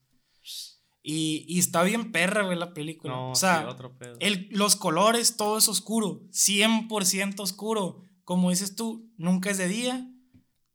Y, 1.02 1.44
y 1.48 1.58
está 1.58 1.82
bien 1.82 2.12
perra, 2.12 2.44
güey, 2.44 2.56
la 2.56 2.74
película. 2.74 3.12
No, 3.12 3.30
o 3.32 3.34
sea, 3.34 3.62
sí, 3.62 3.66
otro 3.68 3.96
pedo. 3.98 4.16
el, 4.20 4.48
los 4.50 4.76
colores, 4.76 5.36
todo 5.36 5.58
es 5.58 5.68
oscuro, 5.68 6.22
100% 6.30 7.40
oscuro. 7.40 8.04
Como 8.24 8.50
dices 8.50 8.76
tú, 8.76 9.10
nunca 9.16 9.50
es 9.50 9.58
de 9.58 9.68
día, 9.68 10.08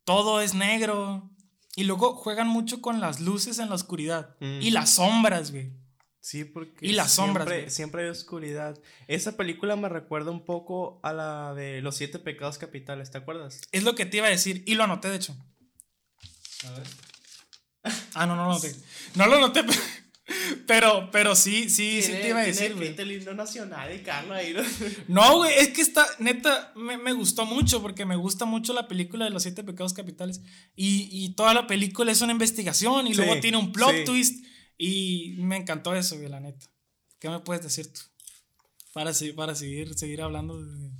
todo 0.04 0.41
es 0.41 0.54
negro. 0.54 1.30
Y 1.76 1.84
luego 1.84 2.15
juegan 2.15 2.47
mucho 2.47 2.82
con 2.82 3.00
las 3.00 3.21
luces 3.21 3.60
en 3.60 3.69
la 3.69 3.76
oscuridad. 3.76 4.36
Mm. 4.39 4.62
Y 4.62 4.71
las 4.71 4.89
sombras, 4.91 5.52
güey. 5.52 5.73
Sí, 6.27 6.43
porque 6.43 6.85
Y 6.85 6.91
las 6.91 7.13
sombras, 7.13 7.47
siempre, 7.47 7.69
siempre 7.69 8.03
hay 8.03 8.09
oscuridad. 8.09 8.77
Esa 9.07 9.37
película 9.37 9.77
me 9.77 9.87
recuerda 9.87 10.29
un 10.29 10.43
poco 10.43 10.99
a 11.01 11.13
la 11.13 11.53
de 11.53 11.81
Los 11.81 11.95
Siete 11.95 12.19
Pecados 12.19 12.57
Capitales, 12.57 13.11
¿te 13.11 13.17
acuerdas? 13.17 13.61
Es 13.71 13.83
lo 13.85 13.95
que 13.95 14.05
te 14.05 14.17
iba 14.17 14.27
a 14.27 14.31
decir. 14.31 14.61
Y 14.67 14.75
lo 14.75 14.83
anoté, 14.83 15.07
de 15.09 15.15
hecho. 15.15 15.37
A 16.65 16.71
ver. 16.71 16.87
Ah, 18.13 18.25
no, 18.25 18.35
no 18.35 18.43
lo 18.43 18.51
anoté. 18.51 18.75
No 19.15 19.25
lo 19.27 19.35
anoté, 19.37 19.63
pero, 20.67 21.09
pero 21.11 21.33
sí, 21.33 21.69
sí, 21.69 22.01
sí 22.01 22.11
te 22.11 22.27
iba 22.27 22.41
a 22.41 22.43
decir, 22.45 22.75
güey. 22.75 22.93
el 22.97 23.11
himno 23.13 23.33
nacional 23.33 23.95
y 23.95 23.99
Carlos 24.03 24.35
ahí. 24.35 24.53
¿no? 24.53 24.63
No, 25.07 25.37
güey, 25.37 25.53
es 25.57 25.69
que 25.69 25.81
está, 25.81 26.05
neta, 26.19 26.73
me, 26.75 26.97
me 26.97 27.13
gustó 27.13 27.45
mucho 27.45 27.81
porque 27.81 28.03
me 28.03 28.17
gusta 28.17 28.43
mucho 28.43 28.73
la 28.73 28.89
película 28.89 29.23
de 29.23 29.31
los 29.31 29.43
siete 29.43 29.63
pecados 29.63 29.93
capitales. 29.93 30.41
Y, 30.75 31.07
y 31.09 31.35
toda 31.35 31.53
la 31.53 31.67
película 31.67 32.11
es 32.11 32.19
una 32.19 32.33
investigación 32.33 33.07
y 33.07 33.11
Sí, 33.11 33.15
luego 33.21 33.39
tiene 33.39 33.55
un 33.55 33.71
plot 33.71 33.95
sí. 33.95 34.03
twist. 34.03 34.45
Y 34.77 35.35
me 35.39 35.57
encantó 35.57 35.95
eso, 35.95 36.17
güey, 36.17 36.29
la 36.29 36.39
neta. 36.39 36.65
¿Qué 37.19 37.29
me 37.29 37.39
puedes 37.39 37.63
decir 37.63 37.91
tú? 37.91 38.01
Para, 38.93 39.11
para 39.35 39.55
seguir, 39.55 39.93
seguir 39.97 40.21
hablando 40.21 40.63
de, 40.63 40.91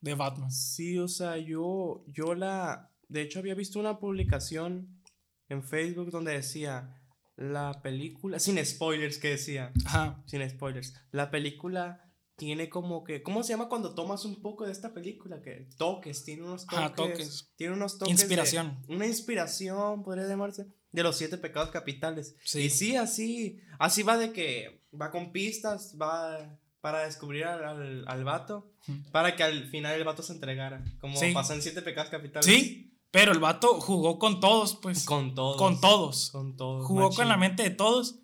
de 0.00 0.14
Batman. 0.14 0.50
Sí, 0.50 0.98
o 0.98 1.08
sea, 1.08 1.36
yo, 1.38 2.04
yo 2.08 2.34
la... 2.34 2.90
De 3.08 3.22
hecho, 3.22 3.38
había 3.40 3.54
visto 3.54 3.78
una 3.80 3.98
publicación 3.98 5.02
en 5.48 5.62
Facebook 5.62 6.10
donde 6.10 6.32
decía 6.32 6.96
la 7.36 7.80
película, 7.82 8.38
sin 8.38 8.64
spoilers 8.64 9.18
que 9.18 9.30
decía, 9.30 9.72
Ajá. 9.86 10.22
sin 10.26 10.48
spoilers, 10.48 10.94
la 11.10 11.30
película 11.30 12.06
tiene 12.36 12.68
como 12.68 13.02
que, 13.02 13.22
¿cómo 13.22 13.42
se 13.42 13.50
llama 13.54 13.68
cuando 13.68 13.94
tomas 13.94 14.24
un 14.26 14.40
poco 14.42 14.64
de 14.66 14.72
esta 14.72 14.92
película? 14.94 15.40
Que 15.42 15.66
toques, 15.78 16.22
tiene 16.24 16.42
unos 16.42 16.66
toques. 16.66 16.78
Ajá, 16.78 16.94
toques. 16.94 17.50
Tiene 17.56 17.74
unos 17.74 17.98
toques. 17.98 18.14
de- 18.16 18.22
Inspiración. 18.22 18.78
una 18.88 19.06
inspiración, 19.06 20.02
podría 20.02 20.28
llamarse, 20.28 20.66
de 20.92 21.02
los 21.02 21.16
siete 21.16 21.38
pecados 21.38 21.70
capitales. 21.70 22.34
Sí. 22.44 22.60
Y 22.62 22.70
sí, 22.70 22.96
así, 22.96 23.60
así 23.78 24.02
va 24.02 24.16
de 24.16 24.32
que 24.32 24.84
va 25.00 25.10
con 25.10 25.32
pistas, 25.32 25.96
va 26.00 26.58
para 26.80 27.04
descubrir 27.04 27.44
al, 27.44 27.62
al, 27.64 28.04
al 28.08 28.24
vato, 28.24 28.72
para 29.12 29.36
que 29.36 29.42
al 29.42 29.68
final 29.68 29.94
el 29.94 30.04
vato 30.04 30.22
se 30.22 30.32
entregara, 30.32 30.82
como 31.00 31.16
Sí. 31.18 31.32
pasó 31.32 31.52
en 31.52 31.60
siete 31.62 31.82
pecados 31.82 32.10
capitales. 32.10 32.46
Sí, 32.46 32.96
pero 33.10 33.32
el 33.32 33.38
vato 33.38 33.80
jugó 33.80 34.18
con 34.18 34.40
todos, 34.40 34.76
pues. 34.76 35.04
Con 35.04 35.34
todos. 35.34 35.56
Con 35.58 35.80
todos. 35.80 36.30
Con 36.30 36.56
todos. 36.56 36.86
Jugó 36.86 37.02
machín. 37.04 37.16
con 37.16 37.28
la 37.28 37.36
mente 37.36 37.62
de 37.64 37.70
todos 37.70 38.20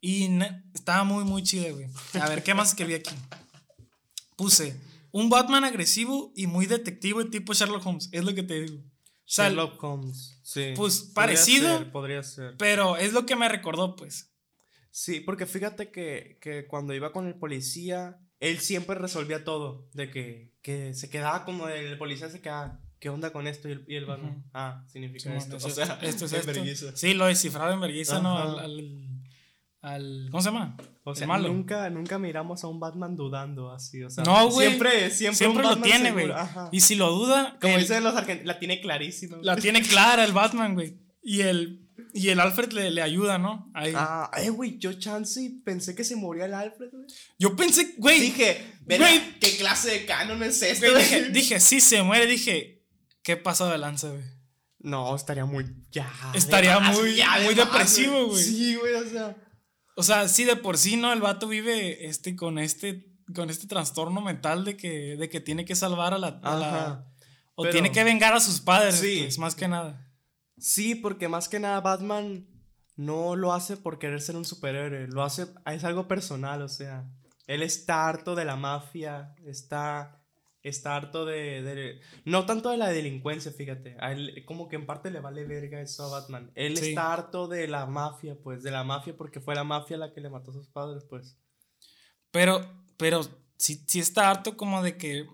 y 0.00 0.28
estaba 0.74 1.04
muy, 1.04 1.24
muy 1.24 1.42
chido, 1.42 1.74
güey. 1.74 1.86
A 2.20 2.28
ver, 2.28 2.42
¿qué 2.42 2.54
más 2.54 2.68
escribí 2.70 2.94
aquí? 2.94 3.14
Puse 4.36 4.74
un 5.10 5.28
Batman 5.28 5.64
agresivo 5.64 6.32
y 6.36 6.46
muy 6.46 6.66
detectivo 6.66 7.24
tipo 7.26 7.52
Sherlock 7.52 7.84
Holmes. 7.84 8.08
Es 8.12 8.24
lo 8.24 8.34
que 8.34 8.42
te 8.42 8.62
digo. 8.62 8.82
Sea, 9.30 9.48
Sherlock 9.48 9.82
Holmes, 9.84 10.40
sí. 10.42 10.72
Pues, 10.74 11.00
Podría 11.00 11.14
parecido. 11.14 11.78
ser, 11.78 11.92
podría 11.92 12.22
ser. 12.22 12.56
pero 12.56 12.96
es 12.96 13.12
lo 13.12 13.26
que 13.26 13.36
me 13.36 13.46
recordó, 13.46 13.94
pues. 13.94 14.32
Sí, 14.90 15.20
porque 15.20 15.44
fíjate 15.44 15.90
que, 15.90 16.38
que 16.40 16.66
cuando 16.66 16.94
iba 16.94 17.12
con 17.12 17.26
el 17.26 17.34
policía, 17.34 18.18
él 18.40 18.58
siempre 18.60 18.94
resolvía 18.96 19.44
todo. 19.44 19.86
De 19.92 20.10
que, 20.10 20.54
que 20.62 20.94
se 20.94 21.10
quedaba 21.10 21.44
como 21.44 21.68
el 21.68 21.98
policía 21.98 22.30
se 22.30 22.40
quedaba, 22.40 22.80
¿qué 23.00 23.10
onda 23.10 23.30
con 23.30 23.46
esto? 23.46 23.68
Y 23.68 23.72
el, 23.72 23.84
y 23.86 23.96
el 23.96 24.06
ah, 24.54 24.82
significa 24.90 25.36
esto. 25.36 25.58
es 25.58 25.64
O 25.66 25.70
sea, 25.70 25.98
esto 26.00 26.24
es 26.24 26.32
en 26.32 26.66
esto. 26.66 26.96
Sí, 26.96 27.12
lo 27.12 27.26
descifraba 27.26 27.74
en 27.74 27.80
vergüenza, 27.80 28.20
¿no? 28.20 28.38
Al- 28.38 29.22
al 29.82 30.28
¿cómo 30.30 30.42
se 30.42 30.48
llama? 30.50 30.74
O 31.12 31.14
sea, 31.14 31.26
malo. 31.26 31.48
nunca, 31.48 31.88
nunca 31.90 32.18
miramos 32.18 32.64
a 32.64 32.68
un 32.68 32.80
Batman 32.80 33.16
dudando 33.16 33.70
así, 33.72 34.02
o 34.02 34.10
sea. 34.10 34.24
No, 34.24 34.48
güey. 34.50 34.68
Siempre, 34.68 35.10
siempre, 35.10 35.36
Siempre 35.36 35.66
un 35.66 35.70
lo 35.74 35.80
tiene, 35.82 36.12
güey. 36.12 36.28
Y 36.72 36.80
si 36.80 36.94
lo 36.94 37.10
duda, 37.12 37.56
Como 37.60 37.74
el- 37.74 37.80
dicen 37.80 38.02
los 38.04 38.14
argentinos, 38.14 38.46
la 38.46 38.58
tiene 38.58 38.80
clarísima. 38.80 39.38
la 39.42 39.56
tiene 39.56 39.82
clara 39.82 40.24
el 40.24 40.32
Batman, 40.32 40.74
güey. 40.74 40.98
Y 41.22 41.40
el, 41.42 41.86
y 42.14 42.28
el 42.30 42.40
Alfred 42.40 42.72
le, 42.72 42.90
le 42.90 43.02
ayuda, 43.02 43.38
¿no? 43.38 43.70
Ahí. 43.74 43.92
Ah, 43.94 44.30
eh, 44.38 44.48
güey, 44.50 44.78
yo 44.78 44.92
chance 44.94 45.40
pensé 45.64 45.94
que 45.94 46.04
se 46.04 46.16
moría 46.16 46.46
el 46.46 46.54
Alfred, 46.54 46.88
güey. 46.90 47.04
Yo 47.38 47.54
pensé, 47.56 47.94
güey. 47.98 48.20
Dije, 48.20 48.64
Güey. 48.86 49.38
¿qué 49.40 49.56
clase 49.58 49.90
de 49.90 50.06
canon 50.06 50.42
es 50.42 50.62
este? 50.62 50.96
dije, 50.96 51.30
dije, 51.30 51.60
sí 51.60 51.80
se 51.80 52.02
muere. 52.02 52.26
Dije, 52.26 52.82
¿qué 53.22 53.36
pasó 53.36 53.68
de 53.68 53.76
lanza, 53.78 54.08
güey? 54.10 54.22
No, 54.80 55.14
estaría 55.14 55.44
muy. 55.44 55.66
Ya. 55.90 56.10
Estaría 56.34 56.76
de 56.76 56.80
más, 56.80 56.98
muy- 56.98 57.16
ya 57.16 57.38
de 57.40 57.44
muy 57.46 57.54
más, 57.56 57.66
depresivo, 57.66 58.26
güey. 58.28 58.42
Sí, 58.42 58.74
güey, 58.76 58.94
o 58.94 59.04
sea. 59.10 59.36
O 59.98 60.02
sea, 60.04 60.28
sí, 60.28 60.44
de 60.44 60.56
por 60.56 60.78
sí, 60.78 60.96
¿no? 60.96 61.12
El 61.12 61.20
vato 61.20 61.48
vive 61.48 62.06
este, 62.06 62.36
con 62.36 62.58
este 62.58 63.04
con 63.34 63.50
este 63.50 63.66
trastorno 63.66 64.22
mental 64.22 64.64
de 64.64 64.76
que, 64.76 65.16
de 65.16 65.28
que 65.28 65.40
tiene 65.40 65.64
que 65.66 65.74
salvar 65.76 66.14
a 66.14 66.18
la... 66.18 66.40
a 66.42 66.54
la- 66.56 66.68
Ajá. 66.86 67.06
o 67.56 67.62
Pero- 67.62 67.72
tiene 67.72 67.92
que 67.92 68.02
vengar 68.04 68.32
a 68.34 68.40
sus 68.40 68.60
padres, 68.60 68.94
Sí. 68.94 69.18
pues, 69.22 69.38
más 69.38 69.54
que 69.54 69.68
nada. 69.68 70.08
Sí, 70.56 70.94
porque 70.94 71.28
más 71.28 71.48
que 71.48 71.60
nada 71.60 71.80
Batman 71.82 72.46
no 72.96 73.36
lo 73.36 73.52
hace 73.52 73.76
por 73.76 73.98
querer 73.98 74.22
ser 74.22 74.36
un 74.36 74.44
superhéroe, 74.46 75.08
lo 75.08 75.22
hace, 75.22 75.46
es 75.66 75.84
algo 75.84 76.08
personal, 76.08 76.62
o 76.62 76.68
sea, 76.68 77.04
él 77.46 77.62
está 77.62 78.08
harto 78.08 78.34
de 78.34 78.44
la 78.46 78.56
mafia, 78.56 79.34
está, 79.44 80.17
está 80.68 80.96
harto 80.96 81.24
de, 81.24 81.62
de- 81.62 82.00
no 82.24 82.46
tanto 82.46 82.70
de 82.70 82.76
la 82.76 82.88
delincuencia, 82.88 83.52
fíjate, 83.52 83.96
a 84.00 84.12
él 84.12 84.42
como 84.46 84.68
que 84.68 84.76
en 84.76 84.86
parte 84.86 85.10
le 85.10 85.20
vale 85.20 85.44
verga 85.44 85.80
eso 85.80 86.04
a 86.04 86.20
Batman, 86.20 86.50
él 86.54 86.76
Sí. 86.76 86.90
está 86.90 87.12
harto 87.12 87.48
de 87.48 87.66
la 87.68 87.86
mafia, 87.86 88.36
pues, 88.42 88.62
de 88.62 88.70
la 88.70 88.84
mafia 88.84 89.16
porque 89.16 89.40
fue 89.40 89.54
la 89.54 89.64
mafia 89.64 89.96
la 89.96 90.12
que 90.12 90.20
le 90.20 90.30
mató 90.30 90.50
a 90.50 90.54
sus 90.54 90.68
padres, 90.68 91.04
pues. 91.08 91.36
Pero, 92.30 92.60
pero 92.96 93.22
sí, 93.56 93.82
sí 93.86 94.00
está 94.00 94.30
harto 94.30 94.56
como 94.56 94.82
de 94.82 94.96
que... 94.96 95.26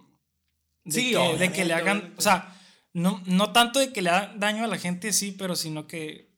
De 0.84 0.92
Sí, 0.92 1.12
que, 1.12 1.38
de 1.38 1.52
que 1.52 1.64
le 1.64 1.74
hagan... 1.74 2.14
O 2.16 2.20
sea, 2.20 2.54
no, 2.92 3.22
no 3.26 3.52
tanto 3.52 3.78
de 3.80 3.92
que 3.92 4.02
le 4.02 4.10
hagan 4.10 4.38
daño 4.38 4.64
a 4.64 4.68
la 4.68 4.78
gente, 4.78 5.12
sí, 5.12 5.32
pero 5.38 5.56
sino 5.56 5.86
que... 5.86 6.33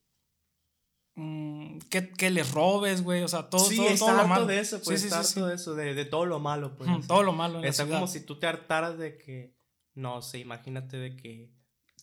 mm, 1.16 1.78
que, 1.90 2.10
que 2.10 2.30
les 2.30 2.52
robes, 2.52 3.02
güey. 3.02 3.22
O 3.22 3.28
sea, 3.28 3.50
todo, 3.50 3.64
sí, 3.64 3.76
todo, 3.76 3.96
todo 3.98 4.12
lo 4.16 4.28
malo. 4.28 4.46
de 4.46 4.60
eso, 4.60 4.80
pues, 4.82 5.00
Sí, 5.02 5.08
sí, 5.10 5.16
sí, 5.24 5.40
de 5.40 5.54
eso, 5.54 5.74
de, 5.74 5.94
de 5.94 6.04
todo 6.04 6.24
lo 6.26 6.38
malo, 6.40 6.76
pues. 6.76 6.88
Sea. 6.88 7.00
todo 7.08 7.22
lo 7.22 7.32
malo 7.32 7.56
en 7.56 7.62
la 7.62 7.68
Está 7.68 7.84
ciudad. 7.84 7.98
como 7.98 8.06
si 8.06 8.20
tú 8.20 8.38
te 8.38 8.46
hartaras 8.46 8.96
de 8.98 9.18
que, 9.18 9.56
no 9.94 10.22
sé, 10.22 10.38
imagínate 10.38 10.96
de 10.96 11.16
que 11.16 11.55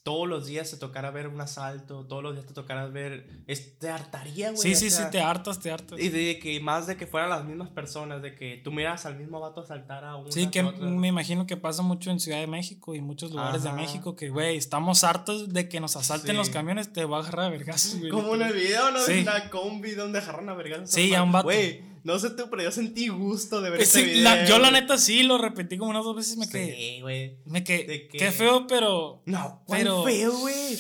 todos 0.03 0.27
los 0.27 0.45
días 0.47 0.69
te 0.69 0.75
tocara 0.75 1.11
ver 1.11 1.29
un 1.29 1.39
asalto, 1.39 2.05
todos 2.05 2.21
los 2.21 2.33
días 2.33 2.45
te 2.45 2.53
tocara 2.53 2.87
ver, 2.87 3.25
es- 3.47 3.79
te 3.79 3.89
hartaría, 3.89 4.49
güey. 4.51 4.61
Sí, 4.61 4.75
sí, 4.75 4.89
sí, 4.91 5.01
te 5.11 5.21
hartas, 5.21 5.59
te 5.61 5.71
hartas. 5.71 5.97
Y 5.97 6.09
de 6.09 6.39
que 6.39 6.59
más 6.59 6.87
de 6.87 6.97
que 6.97 7.07
fueran 7.07 7.29
las 7.29 7.45
mismas 7.45 7.69
personas, 7.69 8.21
de 8.21 8.35
que 8.35 8.59
tú 8.63 8.71
miras 8.73 9.05
al 9.05 9.15
mismo 9.17 9.39
vato 9.39 9.61
asaltar 9.61 10.03
a 10.03 10.17
una 10.17 10.29
Sí, 10.31 10.47
que 10.47 10.61
otra. 10.61 10.85
me 10.87 11.07
imagino 11.07 11.47
que 11.47 11.55
pasa 11.55 11.83
mucho 11.83 12.11
en 12.11 12.19
Ciudad 12.19 12.39
de 12.39 12.47
México 12.47 12.93
y 12.95 12.99
muchos 13.01 13.31
lugares 13.31 13.65
Ajá. 13.65 13.73
de 13.75 13.81
México 13.81 14.15
que, 14.17 14.29
güey, 14.29 14.57
estamos 14.57 15.05
hartos 15.05 15.53
de 15.53 15.69
que 15.69 15.79
nos 15.79 15.95
asalten 15.95 16.35
los 16.35 16.49
camiones, 16.49 16.91
te 16.91 17.05
va 17.05 17.17
a 17.17 17.19
agarrar 17.21 17.45
a 17.45 17.49
vergazos, 17.49 17.97
güey. 17.99 18.11
Como 18.11 18.35
en 18.35 18.41
el 18.41 18.53
video, 18.53 18.91
¿no? 18.91 18.99
Sí. 18.99 19.13
De 19.13 19.21
una 19.21 19.49
combi 19.49 19.91
donde 19.91 20.19
agarran 20.19 20.49
a 20.49 20.53
vergas. 20.53 20.89
Sí, 20.91 21.15
a 21.15 21.23
un 21.23 21.31
vato. 21.31 21.45
Güey, 21.45 21.81
no 22.03 22.19
sé 22.19 22.29
tú, 22.31 22.49
pero 22.49 22.63
yo 22.63 22.71
sentí 22.71 23.07
gusto 23.07 23.61
de 23.61 23.69
ver 23.69 23.79
video. 23.81 24.23
la- 24.23 24.45
yo 24.45 24.59
la 24.59 24.71
neta 24.71 24.97
sí 24.97 25.23
lo 25.23 25.37
repetí 25.37 25.77
como 25.77 25.91
unas 25.91 26.03
dos 26.03 26.15
veces 26.15 26.35
y 26.35 26.39
me 26.39 26.49
quedé. 26.49 26.75
Sí, 26.75 27.01
güey. 27.01 27.39
Me 27.45 27.63
quedé. 27.63 27.85
¿De 27.85 28.07
qué? 28.07 28.31
Feo, 28.31 28.67
pero. 28.67 29.23
No, 29.25 29.63
¿cuál 29.65 29.81
Pero- 29.81 30.03
feo, 30.03 30.37
güey. 30.39 30.77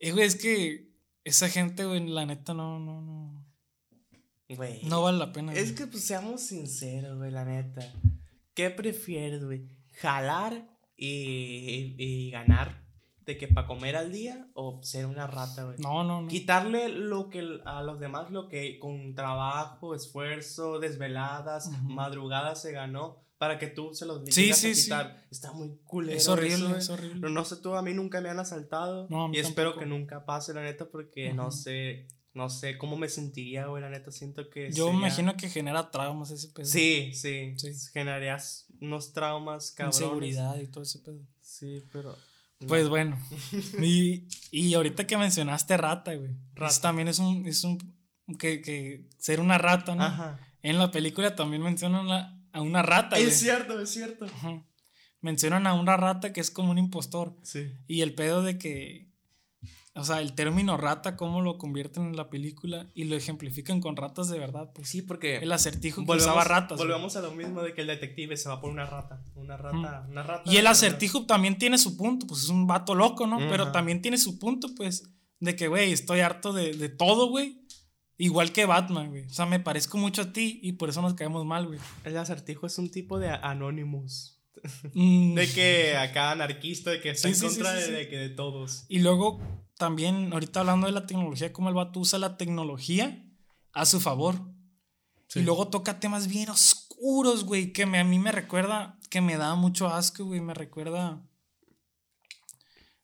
Eh, 0.00 0.12
güey, 0.12 0.24
es 0.26 0.36
que 0.36 0.90
esa 1.24 1.48
gente, 1.48 1.84
güey, 1.84 2.06
la 2.08 2.26
neta 2.26 2.52
no, 2.54 2.78
no, 2.78 3.00
no. 3.00 3.46
Güey. 4.48 4.80
No 4.84 5.02
vale 5.02 5.18
la 5.18 5.32
pena. 5.32 5.52
Es 5.54 5.72
güey. 5.72 5.74
que, 5.74 5.86
pues, 5.88 6.04
seamos 6.04 6.42
sinceros, 6.42 7.16
güey, 7.18 7.30
la 7.32 7.44
neta. 7.44 7.92
¿Qué 8.54 8.70
prefieres, 8.70 9.44
güey? 9.44 9.66
¿Jalar 9.94 10.68
y, 10.96 11.94
y 11.98 12.30
ganar 12.30 12.85
de 13.26 13.36
que 13.36 13.48
para 13.48 13.66
comer 13.66 13.96
al 13.96 14.12
día 14.12 14.46
o 14.54 14.80
ser 14.82 15.04
una 15.06 15.26
rata, 15.26 15.64
güey? 15.64 15.76
No, 15.78 16.04
no, 16.04 16.22
no. 16.22 16.28
Quitarle 16.28 16.88
lo 16.88 17.28
que 17.28 17.58
a 17.64 17.82
los 17.82 17.98
demás 17.98 18.30
lo 18.30 18.48
que 18.48 18.78
con 18.78 19.14
trabajo, 19.14 19.94
esfuerzo, 19.94 20.78
desveladas, 20.78 21.66
Ujú. 21.66 21.76
madrugadas 21.90 22.62
se 22.62 22.72
ganó 22.72 23.18
para 23.38 23.58
que 23.58 23.66
tú 23.66 23.92
se 23.94 24.06
los 24.06 24.22
Sí, 24.26 24.52
sí, 24.54 24.70
a 24.70 24.74
sí. 24.74 24.82
quitar. 24.84 25.26
Está 25.30 25.52
muy 25.52 25.76
culero. 25.84 26.16
Es 26.16 26.22
eso, 26.22 26.32
horrible, 26.32 26.66
güey. 26.68 26.78
es 26.78 26.88
horrible. 26.88 27.20
Pero 27.20 27.32
no 27.32 27.44
sé 27.44 27.56
tú, 27.56 27.74
a 27.74 27.82
mí 27.82 27.92
nunca 27.92 28.20
me 28.20 28.30
han 28.30 28.38
asaltado. 28.38 29.08
No, 29.10 29.28
y 29.32 29.38
espero 29.38 29.70
tampoco. 29.72 29.80
que 29.80 29.86
nunca 29.86 30.24
pase, 30.24 30.54
la 30.54 30.62
neta, 30.62 30.86
porque 30.88 31.34
no 31.34 31.48
Ujú. 31.48 31.52
sé, 31.56 32.06
no 32.32 32.48
sé 32.48 32.78
cómo 32.78 32.96
me 32.96 33.08
sentiría, 33.08 33.66
güey, 33.66 33.82
la 33.82 33.90
neta, 33.90 34.10
siento 34.12 34.48
que 34.48 34.70
Yo 34.72 34.86
me 34.86 34.92
sería- 34.92 35.06
imagino 35.08 35.36
que 35.36 35.48
genera 35.50 35.90
traumas 35.90 36.30
ese 36.30 36.48
pedo. 36.48 36.64
Sí, 36.64 37.10
sí, 37.12 37.54
Sí. 37.58 37.72
generarías 37.92 38.66
unos 38.80 39.12
traumas, 39.12 39.72
cabrones. 39.72 40.00
Inseguridad 40.00 40.58
y 40.60 40.68
todo 40.68 40.84
ese 40.84 41.00
pedo. 41.00 41.18
Sí, 41.42 41.82
pero... 41.92 42.14
Pues 42.66 42.88
bueno. 42.88 43.18
y, 43.82 44.26
y 44.50 44.74
ahorita 44.74 45.06
que 45.06 45.16
mencionaste 45.16 45.76
rata, 45.76 46.14
güey. 46.14 46.30
Rata. 46.54 46.72
Eso 46.72 46.80
también 46.80 47.08
es 47.08 47.18
un. 47.18 47.46
Es 47.46 47.64
un 47.64 47.78
que, 48.38 48.60
que 48.60 49.08
ser 49.18 49.40
una 49.40 49.58
rata, 49.58 49.94
¿no? 49.94 50.04
Ajá. 50.04 50.40
En 50.62 50.78
la 50.78 50.90
película 50.90 51.36
también 51.36 51.62
mencionan 51.62 52.08
la- 52.08 52.32
a 52.52 52.60
una 52.62 52.82
rata, 52.82 53.16
güey. 53.16 53.28
Es 53.28 53.38
cierto, 53.38 53.78
es 53.80 53.90
cierto. 53.90 54.24
Ujú. 54.24 54.64
Mencionan 55.20 55.66
a 55.66 55.74
una 55.74 55.96
rata 55.96 56.32
que 56.32 56.40
es 56.40 56.50
como 56.50 56.70
un 56.70 56.78
impostor. 56.78 57.36
Sí. 57.42 57.72
Y 57.86 58.00
el 58.00 58.14
pedo 58.14 58.42
de 58.42 58.58
que. 58.58 59.10
O 59.96 60.04
sea, 60.04 60.20
el 60.20 60.34
término 60.34 60.76
rata, 60.76 61.16
cómo 61.16 61.40
lo 61.40 61.58
convierten 61.58 62.04
en 62.06 62.16
la 62.16 62.28
película 62.30 62.86
y 62.94 63.04
lo 63.04 63.16
ejemplifican 63.16 63.80
con 63.80 63.96
ratas 63.96 64.28
de 64.28 64.38
verdad, 64.38 64.70
pues. 64.74 64.88
Sí, 64.88 65.02
porque... 65.02 65.36
El 65.38 65.50
acertijo 65.52 66.02
que 66.02 66.06
volvemos, 66.06 66.26
usaba 66.30 66.44
ratas. 66.44 66.78
volvemos 66.78 67.16
a 67.16 67.22
lo 67.22 67.32
mismo 67.32 67.62
de 67.62 67.74
que 67.74 67.80
el 67.80 67.86
detective 67.86 68.36
se 68.36 68.48
va 68.48 68.60
por 68.60 68.70
una 68.70 68.84
rata. 68.86 69.22
Una 69.34 69.56
rata, 69.56 70.06
una 70.08 70.22
rata. 70.22 70.42
Y 70.50 70.56
el 70.56 70.62
una- 70.62 70.70
acertijo 70.70 71.26
también 71.26 71.58
tiene 71.58 71.78
su 71.78 71.96
punto, 71.96 72.26
pues 72.26 72.42
es 72.44 72.48
un 72.50 72.66
vato 72.66 72.94
loco, 72.94 73.26
¿no? 73.26 73.38
Pero 73.38 73.72
también 73.72 74.02
tiene 74.02 74.18
su 74.18 74.38
punto, 74.38 74.68
pues, 74.76 75.08
de 75.40 75.56
que, 75.56 75.68
güey, 75.68 75.92
estoy 75.92 76.20
harto 76.20 76.52
de, 76.52 76.74
de 76.74 76.88
todo, 76.88 77.28
güey. 77.28 77.62
Igual 78.18 78.52
que 78.52 78.64
Batman, 78.64 79.10
güey. 79.10 79.26
O 79.26 79.30
sea, 79.30 79.44
me 79.44 79.60
parezco 79.60 79.98
mucho 79.98 80.22
a 80.22 80.32
ti 80.32 80.58
y 80.62 80.72
por 80.72 80.88
eso 80.88 81.02
nos 81.02 81.14
caemos 81.14 81.44
mal, 81.44 81.66
güey. 81.66 81.78
El 82.04 82.16
acertijo 82.16 82.66
es 82.66 82.78
un 82.78 82.90
tipo 82.90 83.18
de 83.18 83.28
Anonymous. 83.30 84.35
Mm, 84.94 85.34
De 85.34 85.48
que 85.52 85.96
acá 85.96 86.32
anarquista, 86.32 86.90
de 86.90 87.00
que 87.00 87.10
está 87.10 87.28
Sí, 87.28 87.34
en 87.34 87.50
sí, 87.50 87.56
contra 87.56 87.80
sí, 87.80 87.90
de, 87.92 87.96
de 87.98 88.08
que 88.08 88.16
de 88.16 88.28
todos. 88.30 88.84
Y 88.88 89.00
luego, 89.00 89.40
también, 89.78 90.32
ahorita 90.32 90.60
hablando 90.60 90.86
de 90.86 90.92
la 90.92 91.06
tecnología, 91.06 91.52
cómo 91.52 91.68
el 91.68 91.74
vato 91.74 92.00
usa 92.00 92.18
la 92.18 92.36
tecnología 92.36 93.24
a 93.72 93.86
su 93.86 94.00
favor. 94.00 94.40
Y 95.34 95.40
luego 95.40 95.68
toca 95.68 96.00
temas 96.00 96.28
bien 96.28 96.48
oscuros, 96.48 97.44
güey, 97.44 97.72
que 97.72 97.84
me, 97.84 97.98
a 97.98 98.04
mí 98.04 98.18
me 98.18 98.32
recuerda, 98.32 98.98
que 99.10 99.20
me 99.20 99.36
da 99.36 99.54
mucho 99.54 99.88
asco, 99.88 100.24
güey, 100.24 100.40
me 100.40 100.54
recuerda 100.54 101.22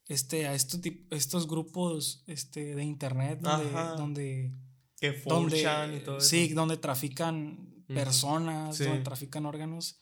este, 0.08 0.46
a 0.46 0.54
estos, 0.54 0.80
estos 1.10 1.46
grupos 1.48 2.22
este, 2.26 2.74
de 2.74 2.84
internet 2.84 3.40
donde, 3.40 3.70
donde, 3.96 4.52
Que 5.00 5.12
donde, 5.26 5.60
y 5.96 6.00
todo 6.04 6.18
eso. 6.18 6.26
sí, 6.28 6.48
donde 6.48 6.76
trafican 6.76 7.84
personas, 7.86 8.78
donde 8.78 9.00
trafican 9.02 9.44
órganos. 9.46 10.00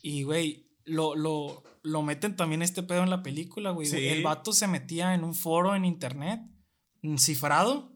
Y, 0.00 0.22
güey, 0.22 0.67
lo, 0.88 1.14
lo, 1.14 1.62
lo 1.82 2.02
meten 2.02 2.36
también 2.36 2.62
este 2.62 2.82
pedo 2.82 3.02
en 3.02 3.10
la 3.10 3.22
película, 3.22 3.70
güey. 3.70 3.86
Sí. 3.86 4.06
El 4.08 4.22
vato 4.22 4.52
se 4.52 4.66
metía 4.66 5.14
en 5.14 5.24
un 5.24 5.34
foro 5.34 5.74
en 5.74 5.84
internet, 5.84 6.40
cifrado, 7.16 7.92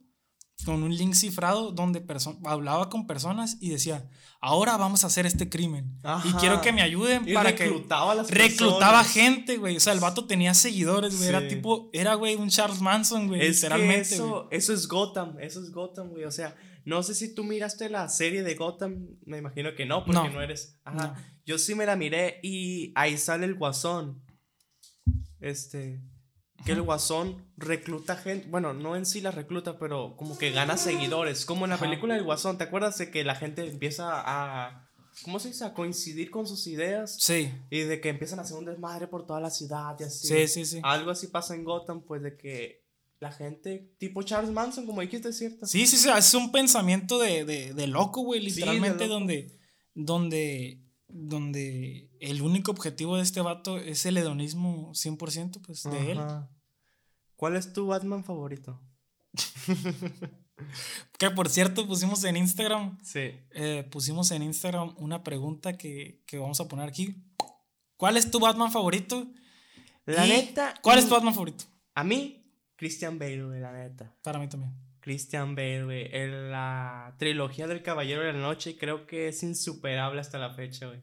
con 0.64 0.82
un 0.84 0.94
link 0.96 1.14
cifrado, 1.14 1.72
donde 1.72 2.04
hablaba 2.44 2.88
con 2.88 3.06
personas 3.06 3.56
y 3.60 3.70
decía, 3.70 4.08
ahora 4.40 4.76
vamos 4.76 5.02
a 5.02 5.08
hacer 5.08 5.26
este 5.26 5.48
crimen. 5.48 5.96
Y 6.04 6.06
Ajá. 6.06 6.38
quiero 6.38 6.60
que 6.60 6.72
me 6.72 6.82
ayuden 6.82 7.28
Y 7.28 7.34
para 7.34 7.54
que... 7.56 7.64
reclutaba 7.64 8.12
a 8.12 8.14
las 8.14 8.30
Reclutaba 8.30 9.02
gente, 9.02 9.56
güey. 9.56 9.76
O 9.76 9.80
sea, 9.80 9.92
el 9.92 9.98
vato 10.00 10.24
tenía 10.26 10.54
seguidores, 10.54 11.16
güey. 11.16 11.28
Era 11.28 11.40
Sí. 11.40 11.48
tipo, 11.48 11.90
era, 11.92 12.14
güey, 12.14 12.36
un 12.36 12.48
Charles 12.48 12.80
Manson, 12.80 13.26
güey. 13.26 13.40
Literalmente, 13.48 14.08
que 14.10 14.14
eso, 14.14 14.48
eso 14.52 14.72
es 14.72 14.86
Gotham, 14.86 15.36
eso 15.40 15.60
es 15.60 15.72
Gotham, 15.72 16.10
güey. 16.10 16.24
O 16.24 16.30
sea, 16.30 16.54
no 16.84 17.02
sé 17.02 17.14
si 17.16 17.34
tú 17.34 17.42
miraste 17.42 17.90
la 17.90 18.08
serie 18.08 18.44
de 18.44 18.54
Gotham, 18.54 19.08
me 19.24 19.38
imagino 19.38 19.74
que 19.74 19.84
no, 19.84 20.04
porque 20.04 20.20
No. 20.20 20.30
no, 20.30 20.42
eres. 20.42 20.78
Ajá. 20.84 21.08
No. 21.08 21.31
Yo 21.46 21.58
sí 21.58 21.74
me 21.74 21.86
la 21.86 21.96
miré 21.96 22.38
y 22.42 22.92
ahí 22.94 23.16
sale 23.18 23.46
el 23.46 23.54
guasón. 23.54 24.22
Este. 25.40 26.00
Que 26.64 26.72
el 26.72 26.82
guasón 26.82 27.44
recluta 27.56 28.16
gente. 28.16 28.46
Bueno, 28.48 28.72
no 28.72 28.94
en 28.94 29.04
sí 29.04 29.20
la 29.20 29.32
recluta, 29.32 29.78
pero 29.78 30.14
como 30.16 30.38
que 30.38 30.52
gana 30.52 30.76
seguidores. 30.76 31.44
Como 31.44 31.64
en 31.64 31.70
la 31.70 31.74
Ajá. 31.76 31.84
película 31.86 32.14
del 32.14 32.22
guasón, 32.22 32.56
¿te 32.58 32.64
acuerdas 32.64 32.96
de 32.98 33.10
que 33.10 33.24
la 33.24 33.34
gente 33.34 33.66
empieza 33.68 34.10
a. 34.14 34.88
¿Cómo 35.24 35.40
se 35.40 35.48
dice? 35.48 35.64
A 35.64 35.74
coincidir 35.74 36.30
con 36.30 36.46
sus 36.46 36.66
ideas. 36.68 37.16
Sí, 37.20 37.52
Y 37.70 37.80
de 37.80 38.00
que 38.00 38.08
empiezan 38.08 38.38
a 38.38 38.42
hacer 38.42 38.56
un 38.56 38.64
desmadre 38.64 39.08
por 39.08 39.26
toda 39.26 39.40
la 39.40 39.50
ciudad 39.50 39.96
y 40.00 40.04
así. 40.04 40.26
sí, 40.28 40.48
sí, 40.48 40.64
sí. 40.64 40.80
Algo 40.84 41.10
así 41.10 41.26
pasa 41.26 41.54
en 41.54 41.64
Gotham, 41.64 42.02
pues 42.02 42.22
de 42.22 42.36
que 42.36 42.82
la 43.20 43.30
gente, 43.30 43.92
tipo 43.98 44.22
Charles 44.22 44.50
Manson, 44.52 44.86
como 44.86 45.00
dijiste, 45.00 45.32
cierto. 45.32 45.66
Sí, 45.66 45.86
sí, 45.86 45.96
sí, 45.96 46.08
es 46.16 46.32
un 46.34 46.50
pensamiento 46.50 47.18
de, 47.18 47.44
de, 47.44 47.74
de 47.74 47.86
loco, 47.88 48.22
güey, 48.22 48.40
Sí, 48.40 48.46
de 48.46 48.50
literalmente 48.52 49.04
loco. 49.06 49.14
donde, 49.18 49.58
donde, 49.94 50.80
donde 51.12 52.10
el 52.20 52.42
único 52.42 52.70
objetivo 52.72 53.16
de 53.16 53.22
este 53.22 53.40
vato 53.40 53.78
es 53.78 54.04
el 54.06 54.16
hedonismo 54.16 54.92
100%, 54.94 55.60
pues, 55.64 55.82
de 55.84 56.12
él. 56.12 56.20
¿Cuál 57.36 57.56
es 57.56 57.72
tu 57.72 57.86
Batman 57.86 58.24
favorito? 58.24 58.80
Que 61.18 61.30
por 61.30 61.48
cierto, 61.48 61.86
pusimos 61.88 62.22
en 62.24 62.36
Instagram. 62.36 62.98
Sí. 63.02 63.30
eh, 63.50 63.88
pusimos 63.90 64.30
en 64.30 64.42
Instagram 64.42 64.94
una 64.96 65.24
pregunta 65.24 65.76
que, 65.76 66.22
que 66.26 66.38
vamos 66.38 66.60
a 66.60 66.68
poner 66.68 66.88
aquí. 66.88 67.16
¿Cuál 67.96 68.16
es 68.16 68.30
tu 68.30 68.38
Batman 68.38 68.70
favorito? 68.70 69.26
La 70.06 70.26
Y, 70.26 70.30
neta. 70.30 70.74
¿Cuál 70.82 70.98
es 70.98 71.08
tu 71.08 71.14
Batman 71.14 71.34
favorito? 71.34 71.64
A 71.94 72.04
mí, 72.04 72.44
Christian 72.76 73.18
Bale, 73.18 73.60
la 73.60 73.72
neta. 73.72 74.14
Para 74.22 74.38
mí 74.38 74.48
también. 74.48 74.72
Christian 75.02 75.54
Bale, 75.54 75.84
güey. 75.84 76.10
La 76.50 77.14
trilogía 77.18 77.66
del 77.66 77.82
Caballero 77.82 78.22
de 78.22 78.32
la 78.32 78.38
Noche 78.38 78.78
creo 78.78 79.06
que 79.06 79.28
es 79.28 79.42
insuperable 79.42 80.20
hasta 80.20 80.38
la 80.38 80.54
fecha, 80.54 80.86
güey. 80.86 81.02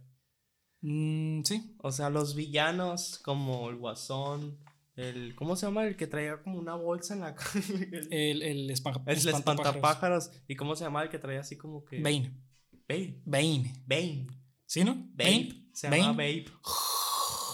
Mm, 0.81 1.43
sí. 1.43 1.75
O 1.83 1.91
sea, 1.91 2.09
los 2.09 2.33
villanos 2.35 3.19
como 3.19 3.69
el 3.69 3.75
Guasón, 3.75 4.57
el... 4.95 5.35
¿Cómo 5.35 5.55
se 5.55 5.65
llama? 5.65 5.85
El 5.85 5.95
que 5.97 6.07
traía 6.07 6.41
como 6.41 6.57
una 6.57 6.73
bolsa 6.75 7.13
en 7.13 7.19
la 7.19 7.35
cara. 7.35 7.51
el, 7.91 8.11
El, 8.11 8.41
el, 8.41 8.69
espan- 8.71 9.03
el 9.05 9.17
espantapájaros. 9.17 9.75
espantapájaros. 9.75 10.31
¿Y 10.47 10.55
cómo 10.55 10.75
se 10.75 10.85
llama 10.85 11.03
el 11.03 11.09
que 11.09 11.19
traía 11.19 11.41
así 11.41 11.57
como 11.57 11.83
que... 11.85 12.01
Bane. 12.01 12.33
Bane. 12.87 13.21
Bane. 13.25 13.73
Bane. 13.85 14.27
¿Sí, 14.65 14.83
no? 14.83 14.95
Babe. 15.13 15.69
Se 15.73 15.89
llama 15.89 16.13
Babe. 16.13 16.45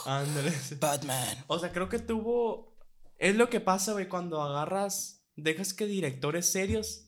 Ándale. 0.05 0.51
Batman. 0.79 1.43
O 1.47 1.57
sea, 1.59 1.71
creo 1.71 1.89
que 1.89 1.99
tuvo. 1.99 2.77
Es 3.17 3.35
lo 3.35 3.49
que 3.49 3.59
pasa, 3.59 3.93
güey, 3.93 4.07
cuando 4.07 4.41
agarras. 4.41 5.14
Dejas 5.35 5.73
que 5.73 5.85
directores 5.85 6.45
serios 6.45 7.01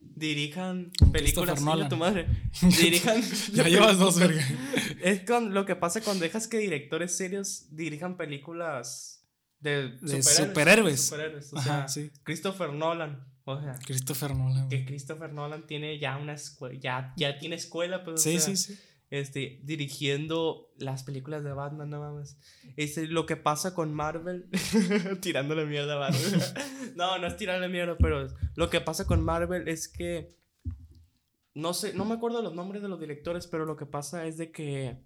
dirijan 0.00 0.90
películas. 1.12 1.60
Nolan. 1.62 1.88
tu 1.88 1.96
madre. 1.96 2.26
Dirijan. 2.62 3.22
Ya 3.52 3.64
llevas 3.68 3.98
dos, 3.98 4.18
verga. 4.18 4.42
Es 5.02 5.20
con 5.22 5.54
lo 5.54 5.64
que 5.66 5.76
pasa 5.76 6.00
cuando 6.02 6.22
dejas 6.24 6.46
que 6.48 6.58
directores 6.58 7.16
serios 7.16 7.66
dirijan 7.70 8.16
películas 8.16 9.26
de, 9.60 9.90
De 9.98 10.22
superhéroes. 10.22 10.36
superhéroes. 10.36 11.00
superhéroes, 11.06 11.52
O 11.52 11.58
Ajá, 11.58 11.88
sea, 11.88 11.88
sí. 11.88 12.10
Christopher 12.22 12.72
Nolan. 12.72 13.26
O 13.46 13.60
sea, 13.60 13.78
Christopher 13.84 14.34
Nolan. 14.34 14.68
que 14.70 14.84
Christopher 14.86 15.32
Nolan 15.32 15.66
tiene 15.66 15.98
ya 15.98 16.16
una 16.16 16.32
escuela. 16.34 16.78
Ya, 16.80 17.12
ya 17.16 17.38
tiene 17.38 17.56
escuela, 17.56 18.02
pues. 18.04 18.14
o 18.20 18.22
Sí, 18.22 18.38
sea, 18.38 18.40
sí, 18.40 18.56
sí. 18.74 18.78
Este, 19.20 19.60
dirigiendo 19.62 20.72
las 20.76 21.04
películas 21.04 21.44
de 21.44 21.52
Batman, 21.52 21.90
no 21.90 22.00
mames. 22.00 22.36
Este, 22.76 23.06
lo 23.06 23.26
que 23.26 23.36
pasa 23.36 23.74
con 23.74 23.94
Marvel, 23.94 24.48
tirándole 25.20 25.66
mierda 25.66 25.94
a 25.94 26.10
Marvel. 26.10 26.42
no, 26.96 27.18
no 27.18 27.26
es 27.26 27.36
tirarle 27.36 27.68
mierda, 27.68 27.96
pero 27.98 28.26
lo 28.56 28.70
que 28.70 28.80
pasa 28.80 29.06
con 29.06 29.22
Marvel 29.22 29.68
es 29.68 29.88
que, 29.88 30.36
no 31.54 31.74
sé, 31.74 31.94
no 31.94 32.04
me 32.04 32.14
acuerdo 32.14 32.42
los 32.42 32.54
nombres 32.54 32.82
de 32.82 32.88
los 32.88 32.98
directores, 32.98 33.46
pero 33.46 33.64
lo 33.64 33.76
que 33.76 33.86
pasa 33.86 34.26
es 34.26 34.36
de 34.36 34.50
que 34.50 35.04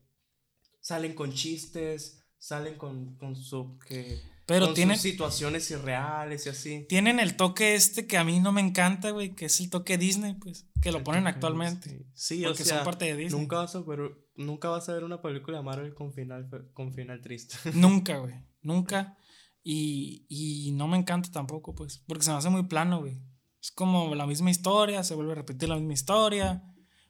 salen 0.80 1.14
con 1.14 1.32
chistes, 1.32 2.24
salen 2.38 2.76
con, 2.76 3.16
con 3.16 3.36
su, 3.36 3.78
que, 3.86 4.22
Pero 4.48 4.64
con 4.64 4.74
tienen, 4.74 4.96
sus 4.96 5.02
situaciones 5.02 5.70
irreales 5.70 6.46
y 6.46 6.48
así. 6.48 6.86
tienen 6.88 7.20
el 7.20 7.36
toque 7.36 7.74
este 7.74 8.06
que 8.06 8.16
a 8.16 8.24
mí 8.24 8.40
no 8.40 8.50
me 8.50 8.62
encanta, 8.62 9.10
güey, 9.10 9.34
que 9.34 9.44
es 9.44 9.60
el 9.60 9.68
toque 9.68 9.98
Disney, 9.98 10.32
pues, 10.36 10.66
que 10.80 10.90
lo 10.90 10.98
El 10.98 11.04
ponen 11.04 11.26
actualmente. 11.26 11.90
Disney. 11.90 12.10
Sí, 12.14 12.44
o 12.46 12.48
porque 12.48 12.64
sea, 12.64 12.76
son 12.76 12.84
parte 12.86 13.04
de 13.04 13.16
Disney. 13.16 13.38
Nunca 13.38 13.56
vas, 13.58 13.74
a 13.76 13.80
ver, 13.80 14.10
nunca 14.36 14.70
vas 14.70 14.88
a 14.88 14.94
ver 14.94 15.04
una 15.04 15.20
película 15.20 15.58
de 15.58 15.64
Marvel 15.64 15.92
con 15.92 16.14
final, 16.14 16.48
con 16.72 16.94
final 16.94 17.20
triste. 17.20 17.56
Nunca, 17.74 18.16
güey. 18.16 18.36
Nunca. 18.62 19.18
Y, 19.62 20.24
y 20.30 20.72
no 20.72 20.88
me 20.88 20.96
encanta 20.96 21.30
tampoco, 21.30 21.74
pues. 21.74 22.02
Porque 22.06 22.24
se 22.24 22.30
me 22.30 22.38
hace 22.38 22.48
muy 22.48 22.62
plano, 22.62 23.00
güey. 23.00 23.20
Es 23.60 23.70
como 23.70 24.14
la 24.14 24.26
misma 24.26 24.50
historia, 24.50 25.04
se 25.04 25.14
vuelve 25.14 25.32
a 25.32 25.34
repetir 25.34 25.68
la 25.68 25.76
misma 25.76 25.92
historia. 25.92 26.64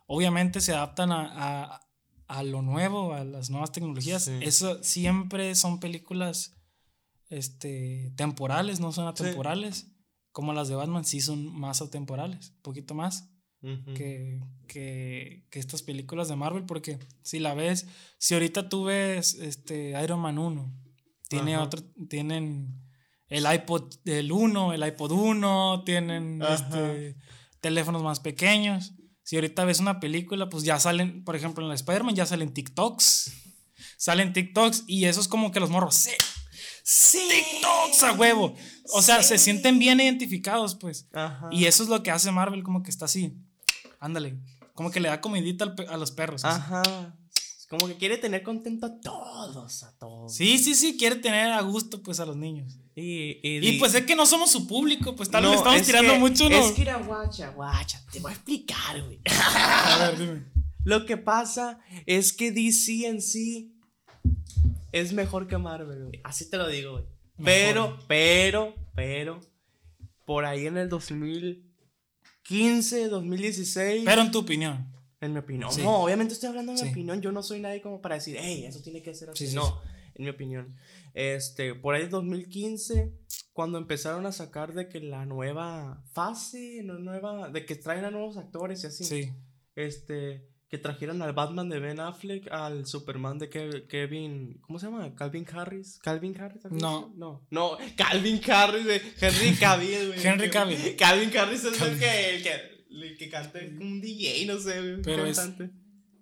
Obviamente 0.08 0.60
se 0.60 0.72
adaptan 0.72 1.12
a, 1.12 1.30
a, 1.36 1.80
a 2.26 2.42
lo 2.42 2.62
nuevo, 2.62 3.14
a 3.14 3.22
las 3.22 3.48
nuevas 3.48 3.70
tecnologías. 3.70 4.24
Sí. 4.24 4.40
Eso 4.42 4.82
siempre 4.82 5.54
son 5.54 5.78
películas 5.78 6.57
este, 7.30 8.12
temporales, 8.16 8.80
no 8.80 8.92
son 8.92 9.06
atemporales. 9.06 9.86
Como 10.32 10.52
las 10.52 10.68
de 10.68 10.76
Batman, 10.76 11.04
sí 11.04 11.20
son 11.20 11.52
más 11.58 11.82
atemporales, 11.82 12.50
un 12.50 12.62
poquito 12.62 12.94
más 12.94 13.28
Ujú. 13.62 13.94
que, 13.94 14.40
que, 14.68 15.46
que 15.50 15.58
estas 15.58 15.82
películas 15.82 16.28
de 16.28 16.36
Marvel, 16.36 16.64
porque 16.64 16.98
si 17.22 17.40
la 17.40 17.54
ves, 17.54 17.86
si 18.18 18.34
ahorita 18.34 18.68
tú 18.68 18.84
ves 18.84 19.34
este 19.34 20.00
Iron 20.02 20.20
Man 20.20 20.38
1, 20.38 20.72
tiene 21.28 21.56
Ajá. 21.56 21.64
otro, 21.64 21.82
tienen 22.08 22.82
el 23.28 23.52
iPod 23.52 23.94
del 24.04 24.30
1, 24.30 24.72
el 24.74 24.86
iPod 24.86 25.10
1, 25.10 25.82
tienen 25.84 26.40
este, 26.42 27.16
teléfonos 27.60 28.02
más 28.02 28.20
pequeños. 28.20 28.92
Si 29.22 29.36
ahorita 29.36 29.64
ves 29.64 29.80
una 29.80 30.00
película, 30.00 30.48
pues 30.48 30.64
ya 30.64 30.78
salen, 30.78 31.24
por 31.24 31.36
ejemplo, 31.36 31.62
en 31.62 31.68
la 31.68 31.74
Spider-Man 31.74 32.14
ya 32.14 32.26
salen 32.26 32.54
TikToks. 32.54 33.32
Salen 33.98 34.32
TikToks 34.32 34.84
y 34.86 35.04
eso 35.06 35.20
es 35.20 35.28
como 35.28 35.50
que 35.50 35.60
los 35.60 35.70
morros, 35.70 35.94
sí, 35.96 36.12
Sí. 36.90 37.18
TikToks 37.28 38.02
a 38.04 38.12
huevo. 38.12 38.54
O 38.94 39.02
sea, 39.02 39.22
se 39.22 39.36
sienten 39.36 39.78
bien 39.78 40.00
identificados, 40.00 40.74
pues. 40.74 41.06
Ajá. 41.12 41.48
Y 41.52 41.66
eso 41.66 41.82
es 41.82 41.90
lo 41.90 42.02
que 42.02 42.10
hace 42.10 42.30
Marvel, 42.30 42.62
como 42.62 42.82
que 42.82 42.88
está 42.90 43.04
así. 43.04 43.34
Ándale. 44.00 44.38
Como 44.72 44.90
que 44.90 44.98
le 45.00 45.08
da 45.10 45.20
comidita 45.20 45.64
al 45.66 45.74
a 45.90 45.96
los 45.98 46.12
perros. 46.12 46.44
así. 46.46 46.58
Ajá. 46.58 47.14
Como 47.68 47.86
que 47.88 47.96
quiere 47.96 48.16
tener 48.16 48.42
contento 48.42 48.86
a 48.86 48.98
todos, 49.00 49.82
a 49.82 49.92
todos. 49.98 50.34
Sí, 50.34 50.56
sí, 50.56 50.74
sí, 50.74 50.96
quiere 50.96 51.16
tener 51.16 51.52
a 51.52 51.60
gusto 51.60 52.02
pues 52.02 52.18
a 52.20 52.24
los 52.24 52.36
niños. 52.38 52.78
Y, 52.96 53.38
y, 53.42 53.78
pues 53.78 53.94
es 53.94 54.06
que 54.06 54.16
no 54.16 54.24
somos 54.24 54.50
su 54.50 54.66
público, 54.66 55.14
pues 55.14 55.30
tal 55.30 55.42
vez 55.42 55.52
No, 55.52 55.58
estamos 55.58 55.80
es 55.82 55.86
tirando 55.86 56.14
que- 56.14 56.18
mucho, 56.18 56.48
¿no? 56.48 56.56
Es 56.56 56.72
que 56.72 56.82
era 56.82 56.96
guacha, 56.96 57.50
guacha. 57.50 58.02
Te 58.10 58.20
voy 58.20 58.30
a 58.32 58.34
explicar, 58.34 59.02
güey. 59.04 59.20
A 59.26 59.98
ver, 59.98 60.18
dime. 60.18 60.44
Lo 60.84 61.04
que 61.04 61.18
pasa 61.18 61.78
es 62.06 62.32
que 62.32 62.50
DC 62.50 63.06
en 63.06 63.20
sí 63.20 63.74
es 64.92 65.12
mejor 65.12 65.46
que 65.46 65.58
Marvel, 65.58 66.06
güey. 66.06 66.20
Así 66.24 66.48
te 66.50 66.56
lo 66.56 66.68
digo, 66.68 66.92
güey. 66.92 67.04
Pero, 67.44 67.98
pero, 68.08 68.74
pero, 68.94 69.40
por 70.24 70.44
ahí 70.44 70.66
en 70.66 70.76
el 70.76 70.88
2015, 70.88 73.08
2016. 73.08 74.02
Pero 74.04 74.22
en 74.22 74.30
tu 74.30 74.40
opinión. 74.40 74.92
En 75.20 75.32
mi 75.32 75.38
opinión. 75.40 75.72
Sí. 75.72 75.82
No, 75.82 76.02
obviamente 76.02 76.34
estoy 76.34 76.48
hablando 76.50 76.72
de 76.72 76.80
mi 76.80 76.84
Sí. 76.86 76.92
opinión. 76.92 77.20
Yo 77.20 77.32
no 77.32 77.42
soy 77.42 77.60
nadie 77.60 77.80
como 77.80 78.00
para 78.00 78.16
decir, 78.16 78.36
hey, 78.38 78.64
eso 78.66 78.80
tiene 78.82 79.02
que 79.02 79.14
ser 79.14 79.30
así. 79.30 79.46
Sí, 79.46 79.50
sí, 79.50 79.56
no, 79.56 79.80
en 80.14 80.24
mi 80.24 80.30
opinión. 80.30 80.76
Este, 81.14 81.74
por 81.74 81.94
ahí 81.94 82.06
2015, 82.08 83.12
cuando 83.52 83.78
empezaron 83.78 84.26
a 84.26 84.32
sacar 84.32 84.74
de 84.74 84.88
que 84.88 85.00
la 85.00 85.26
nueva 85.26 86.04
fase, 86.12 86.82
la 86.84 86.94
nueva, 86.94 87.48
de 87.50 87.66
que 87.66 87.74
traen 87.74 88.04
a 88.04 88.10
nuevos 88.10 88.36
actores 88.36 88.84
y 88.84 88.86
así. 88.86 89.04
Sí. 89.04 89.32
Este, 89.74 90.47
que 90.68 90.76
trajeron 90.78 91.22
al 91.22 91.32
Batman 91.32 91.68
de 91.70 91.78
Ben 91.78 91.98
Affleck, 91.98 92.50
al 92.52 92.84
Superman 92.86 93.38
de 93.38 93.48
Ke- 93.48 93.86
Kevin, 93.86 94.58
¿cómo 94.60 94.78
se 94.78 94.86
llama? 94.86 95.14
Calvin 95.14 95.46
Harris. 95.50 95.98
¿Calvin 96.02 96.38
Harris? 96.38 96.64
¿algo 96.66 96.76
No. 96.76 97.14
No, 97.16 97.46
no, 97.50 97.78
Calvin 97.96 98.40
Harris, 98.50 98.84
güey. 98.84 99.00
Henry 99.20 99.54
Cavill, 99.56 100.06
güey. 100.08 100.26
Henry 100.26 100.50
Cavill. 100.50 100.96
Calvin 100.96 101.36
Harris 101.36 101.64
es 101.64 101.78
Calvin. 101.78 101.94
el 101.94 101.98
que, 102.00 102.36
el 102.36 102.42
que, 102.42 102.52
el 102.90 103.16
que 103.16 103.28
canta 103.30 103.58
un 103.80 104.00
DJ, 104.00 104.44
no 104.46 104.58
sé, 104.60 104.80
un 104.94 105.02
Pero 105.02 105.24
es- 105.26 105.38
cantante. 105.38 105.74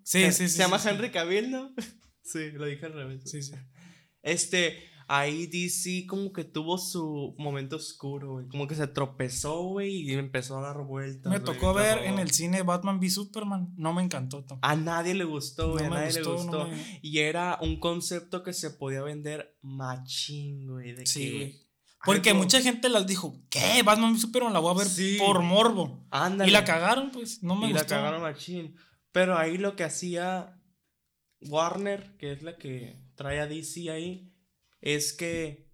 Sí, 0.04 0.22
sí, 0.30 0.32
sí. 0.32 0.48
Se 0.50 0.58
llama 0.58 0.78
sí, 0.78 0.88
Henry 0.90 1.10
Cavill, 1.10 1.50
¿no? 1.50 1.74
Sí, 2.22 2.50
lo 2.52 2.66
dije 2.66 2.86
al 2.86 2.92
revés. 2.92 3.22
Sí, 3.24 3.40
sí. 3.42 3.52
Este, 4.22 4.82
ahí 5.08 5.46
DC 5.46 6.06
como 6.06 6.32
que 6.32 6.44
tuvo 6.44 6.78
su 6.78 7.34
momento 7.38 7.76
oscuro, 7.76 8.32
güey. 8.34 8.48
Como 8.48 8.66
que 8.66 8.74
se 8.74 8.86
tropezó, 8.88 9.62
güey, 9.64 9.96
y 10.02 10.12
empezó 10.14 10.58
a 10.58 10.62
dar 10.62 10.84
vueltas. 10.84 11.30
Me 11.32 11.40
tocó 11.40 11.74
ver 11.74 11.98
en 12.04 12.18
el 12.18 12.30
cine 12.30 12.62
Batman 12.62 12.98
v 12.98 13.08
Superman. 13.10 13.72
No 13.76 13.92
me 13.92 14.02
encantó 14.02 14.38
tampoco. 14.44 14.60
A 14.66 14.74
nadie 14.76 15.14
le 15.14 15.24
gustó, 15.24 15.72
güey, 15.72 15.86
No 15.88 15.94
a 15.94 15.98
nadie 16.00 16.12
gustó, 16.20 16.30
le 16.32 16.36
no 16.36 16.42
gustó. 16.42 16.68
me- 16.68 16.98
Y 17.02 17.18
era 17.18 17.58
un 17.62 17.78
concepto 17.78 18.42
que 18.42 18.52
se 18.52 18.70
podía 18.70 19.02
vender 19.02 19.56
machín, 19.62 20.66
güey. 20.66 20.92
De 20.92 21.06
Sí, 21.06 21.20
que 21.30 21.36
güey. 21.36 21.66
Porque 22.04 22.34
mucha 22.34 22.60
gente 22.62 22.88
las 22.88 23.06
dijo, 23.06 23.34
¿qué? 23.50 23.82
Batman 23.84 24.12
v 24.12 24.18
Superman 24.20 24.52
la 24.52 24.60
voy 24.60 24.74
a 24.74 24.78
ver 24.78 24.86
Sí. 24.86 25.16
por 25.18 25.42
morbo. 25.42 26.06
Ándale. 26.10 26.48
Y 26.48 26.52
la 26.52 26.64
cagaron, 26.64 27.10
pues. 27.10 27.42
No 27.42 27.56
me 27.56 27.68
y 27.68 27.72
gustó. 27.72 27.82
la 27.82 27.88
cagaron 27.88 28.22
machín. 28.22 28.76
Pero 29.10 29.36
ahí 29.36 29.56
lo 29.58 29.74
que 29.76 29.82
hacía 29.84 30.60
Warner, 31.40 32.16
que 32.18 32.32
es 32.32 32.42
la 32.42 32.56
que 32.56 33.00
trae 33.14 33.40
a 33.40 33.46
DC 33.46 33.90
ahí, 33.90 34.32
es 34.80 35.12
que 35.12 35.66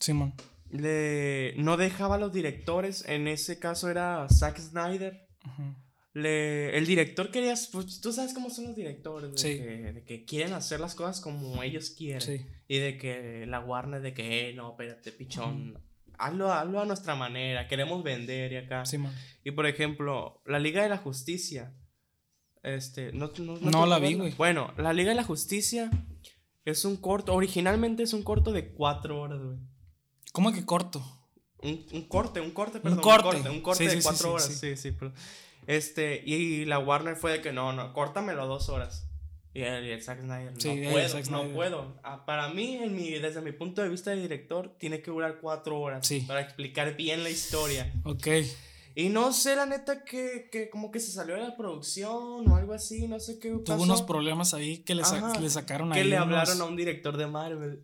Simón. 0.00 0.34
le 0.70 1.54
no 1.56 1.76
dejaba 1.76 2.16
a 2.16 2.18
los 2.18 2.32
directores, 2.32 3.04
en 3.08 3.28
ese 3.28 3.58
caso 3.58 3.90
era 3.90 4.26
Zack 4.28 4.58
Snyder. 4.58 5.26
Le, 6.12 6.78
el 6.78 6.86
director 6.86 7.30
quería, 7.32 7.54
pues 7.72 8.00
tú 8.00 8.12
sabes 8.12 8.32
cómo 8.34 8.48
son 8.48 8.66
los 8.66 8.76
directores, 8.76 9.32
de, 9.32 9.38
Sí. 9.38 9.58
que, 9.58 9.92
de 9.94 10.04
que 10.04 10.24
quieren 10.24 10.52
hacer 10.52 10.78
las 10.78 10.94
cosas 10.94 11.20
como 11.20 11.60
ellos 11.64 11.90
quieren. 11.90 12.20
Sí. 12.20 12.46
Y 12.68 12.78
de 12.78 12.96
que 12.98 13.46
la 13.46 13.58
Warner 13.60 14.00
de 14.00 14.14
que, 14.14 14.50
eh, 14.50 14.54
no, 14.54 14.70
espérate, 14.70 15.10
pichón. 15.10 15.76
Hazlo, 16.16 16.52
hazlo 16.52 16.80
a 16.80 16.84
nuestra 16.86 17.16
manera, 17.16 17.66
queremos 17.66 18.04
vender 18.04 18.52
y 18.52 18.56
acá. 18.58 18.86
Simón. 18.86 19.12
Y 19.42 19.50
por 19.50 19.66
ejemplo, 19.66 20.40
la 20.46 20.60
Liga 20.60 20.84
de 20.84 20.88
la 20.88 20.98
Justicia. 20.98 21.74
Este, 22.62 23.12
no, 23.12 23.32
no, 23.40 23.56
No 23.56 23.84
la 23.84 23.98
vi, 23.98 24.14
güey. 24.14 24.32
Bueno, 24.36 24.72
la 24.78 24.92
Liga 24.92 25.08
de 25.10 25.16
la 25.16 25.24
Justicia 25.24 25.90
es 26.64 26.84
un 26.84 26.96
corto, 26.96 27.34
originalmente 27.34 28.02
es 28.02 28.12
un 28.12 28.22
corto 28.22 28.52
de 28.52 28.72
cuatro 28.72 29.20
horas, 29.20 29.40
güey. 29.42 29.58
¿Cómo 30.32 30.52
que 30.52 30.64
corto? 30.64 31.02
Un, 31.62 31.86
un 31.92 32.02
corte, 32.08 32.40
un 32.40 32.50
corte, 32.50 32.80
perdón. 32.80 33.00
corte. 33.00 33.26
Un 33.28 33.32
corte, 33.34 33.50
un 33.50 33.60
corte 33.60 33.84
Sí, 33.84 33.94
de 33.94 34.00
sí, 34.00 34.02
cuatro 34.02 34.28
sí, 34.28 34.34
horas. 34.34 34.46
sí. 34.46 34.54
Sí, 34.54 34.76
sí, 34.76 34.90
pero- 34.92 35.12
Este, 35.66 36.22
y 36.26 36.64
la 36.66 36.78
Warner 36.78 37.16
fue 37.16 37.32
de 37.32 37.40
que 37.40 37.52
no, 37.52 37.72
no, 37.72 37.92
córtamelo 37.94 38.42
a 38.42 38.46
dos 38.46 38.68
horas. 38.68 39.08
Y 39.54 39.62
el, 39.62 40.02
Zack 40.02 40.20
Snyder, 40.20 40.52
no 40.52 40.90
puedo, 40.90 41.08
Zack 41.08 41.28
no 41.30 41.48
puedo. 41.50 42.00
Ah, 42.02 42.26
para 42.26 42.48
mí, 42.48 42.74
en 42.74 42.94
mi, 42.96 43.10
desde 43.12 43.40
mi 43.40 43.52
punto 43.52 43.82
de 43.82 43.88
vista 43.88 44.10
de 44.10 44.16
director, 44.20 44.74
tiene 44.78 45.00
que 45.00 45.12
durar 45.12 45.38
cuatro 45.40 45.78
horas 45.80 46.10
para 46.26 46.40
explicar 46.40 46.96
bien 46.96 47.22
la 47.22 47.30
historia. 47.30 47.92
Ok. 48.04 48.26
Y 48.96 49.08
no 49.08 49.32
sé, 49.32 49.56
la 49.56 49.66
neta, 49.66 50.04
que, 50.04 50.48
que 50.52 50.70
como 50.70 50.90
que 50.92 51.00
se 51.00 51.10
salió 51.10 51.34
de 51.34 51.40
la 51.42 51.56
producción 51.56 52.48
o 52.48 52.56
algo 52.56 52.72
así, 52.74 53.08
no 53.08 53.18
sé 53.18 53.38
qué 53.40 53.50
pasó. 53.50 53.64
Tuvo 53.64 53.82
unos 53.82 54.02
problemas 54.02 54.54
ahí 54.54 54.78
que 54.78 54.94
le, 54.94 55.04
sa- 55.04 55.16
Ajá, 55.16 55.40
le 55.40 55.50
sacaron 55.50 55.90
Que 55.90 55.98
ahí 56.00 56.08
le 56.08 56.16
unos- 56.16 56.26
hablaron 56.26 56.60
a 56.60 56.64
un 56.64 56.76
director 56.76 57.16
de 57.16 57.26
Marvel. 57.26 57.82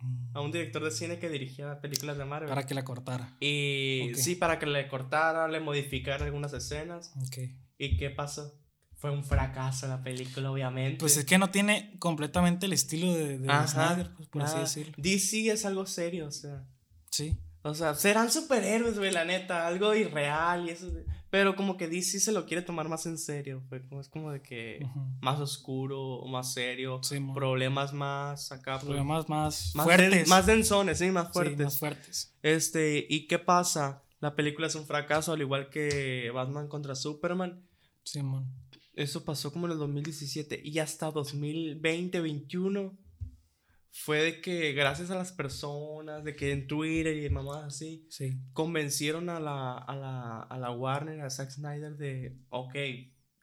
Mm, 0.00 0.36
A 0.36 0.40
un 0.40 0.52
director 0.52 0.82
de 0.82 0.90
cine 0.90 1.18
que 1.18 1.28
dirigía 1.28 1.80
películas 1.80 2.16
de 2.16 2.24
Marvel. 2.24 2.48
Para 2.48 2.64
que 2.66 2.74
la 2.74 2.84
cortara. 2.84 3.36
Y 3.40 4.12
sí, 4.14 4.34
para 4.34 4.58
que 4.58 4.66
le 4.66 4.88
cortara, 4.88 5.46
le 5.48 5.60
modificara 5.60 6.24
algunas 6.24 6.52
escenas. 6.54 7.12
Ok. 7.26 7.38
¿Y 7.78 7.96
qué 7.98 8.08
pasó? 8.10 8.58
Fue 8.98 9.10
un 9.10 9.24
fracaso 9.24 9.86
la 9.88 10.02
película, 10.02 10.50
obviamente. 10.50 10.96
Pues 10.98 11.18
es 11.18 11.26
que 11.26 11.36
no 11.36 11.50
tiene 11.50 11.94
completamente 11.98 12.64
el 12.64 12.72
estilo 12.72 13.12
de, 13.12 13.38
de 13.38 13.50
Ajá, 13.50 13.66
Snyder, 13.68 14.10
pues, 14.16 14.26
por 14.30 14.40
así 14.42 14.58
decirlo. 14.58 14.94
DC 14.96 15.50
es 15.50 15.66
algo 15.66 15.84
serio, 15.84 16.28
o 16.28 16.30
sea. 16.32 16.64
Sí. 17.10 17.36
O 17.66 17.74
sea, 17.74 17.94
serán 17.94 18.30
superhéroes, 18.30 18.98
güey, 18.98 19.10
la 19.12 19.24
neta, 19.24 19.66
algo 19.66 19.94
irreal 19.94 20.66
y 20.66 20.70
eso. 20.70 20.90
Pero 21.30 21.56
como 21.56 21.76
que 21.76 21.88
DC 21.88 22.20
se 22.20 22.30
lo 22.32 22.46
quiere 22.46 22.62
tomar 22.62 22.88
más 22.88 23.04
en 23.06 23.18
serio, 23.18 23.62
como 23.88 24.00
es 24.00 24.08
como 24.08 24.30
de 24.30 24.40
que 24.40 24.86
más 25.20 25.40
oscuro, 25.40 26.22
más 26.26 26.52
serio, 26.54 27.00
Sí, 27.02 27.18
problemas 27.34 27.92
más 27.92 28.52
acá, 28.52 28.74
pues, 28.74 28.84
Problemas 28.86 29.28
más, 29.28 29.72
más, 29.74 29.84
fuertes. 29.84 30.10
den- 30.10 30.28
más 30.28 30.46
densones, 30.46 30.98
sí, 30.98 31.10
más 31.10 31.26
Sí, 31.26 31.32
fuertes. 31.32 31.58
más 31.64 31.78
fuertes. 31.78 32.34
Este, 32.42 33.04
¿y 33.10 33.26
qué 33.26 33.38
pasa? 33.40 34.02
La 34.20 34.34
película 34.36 34.68
es 34.68 34.74
un 34.76 34.86
fracaso, 34.86 35.32
al 35.32 35.40
igual 35.42 35.68
que 35.68 36.30
Batman 36.32 36.68
contra 36.68 36.94
Superman. 36.94 37.66
Simón. 38.04 38.46
Eso 38.94 39.24
pasó 39.24 39.52
como 39.52 39.66
en 39.66 39.72
el 39.72 39.78
2017 39.78 40.60
y 40.64 40.78
hasta 40.78 41.10
2020, 41.10 42.20
21 42.20 42.96
fue 44.04 44.22
de 44.22 44.40
que 44.40 44.72
gracias 44.72 45.10
a 45.10 45.14
las 45.16 45.32
personas, 45.32 46.22
de 46.22 46.36
que 46.36 46.52
en 46.52 46.66
Twitter 46.66 47.16
y 47.16 47.30
mamás 47.30 47.64
así, 47.64 48.06
Sí. 48.10 48.38
convencieron 48.52 49.28
a 49.30 49.40
la, 49.40 49.72
a 49.78 49.96
la, 49.96 50.42
a 50.42 50.58
la 50.58 50.70
Warner, 50.70 51.20
a 51.22 51.30
Zack 51.30 51.50
Snyder 51.50 51.96
de, 51.96 52.36
ok, 52.50 52.74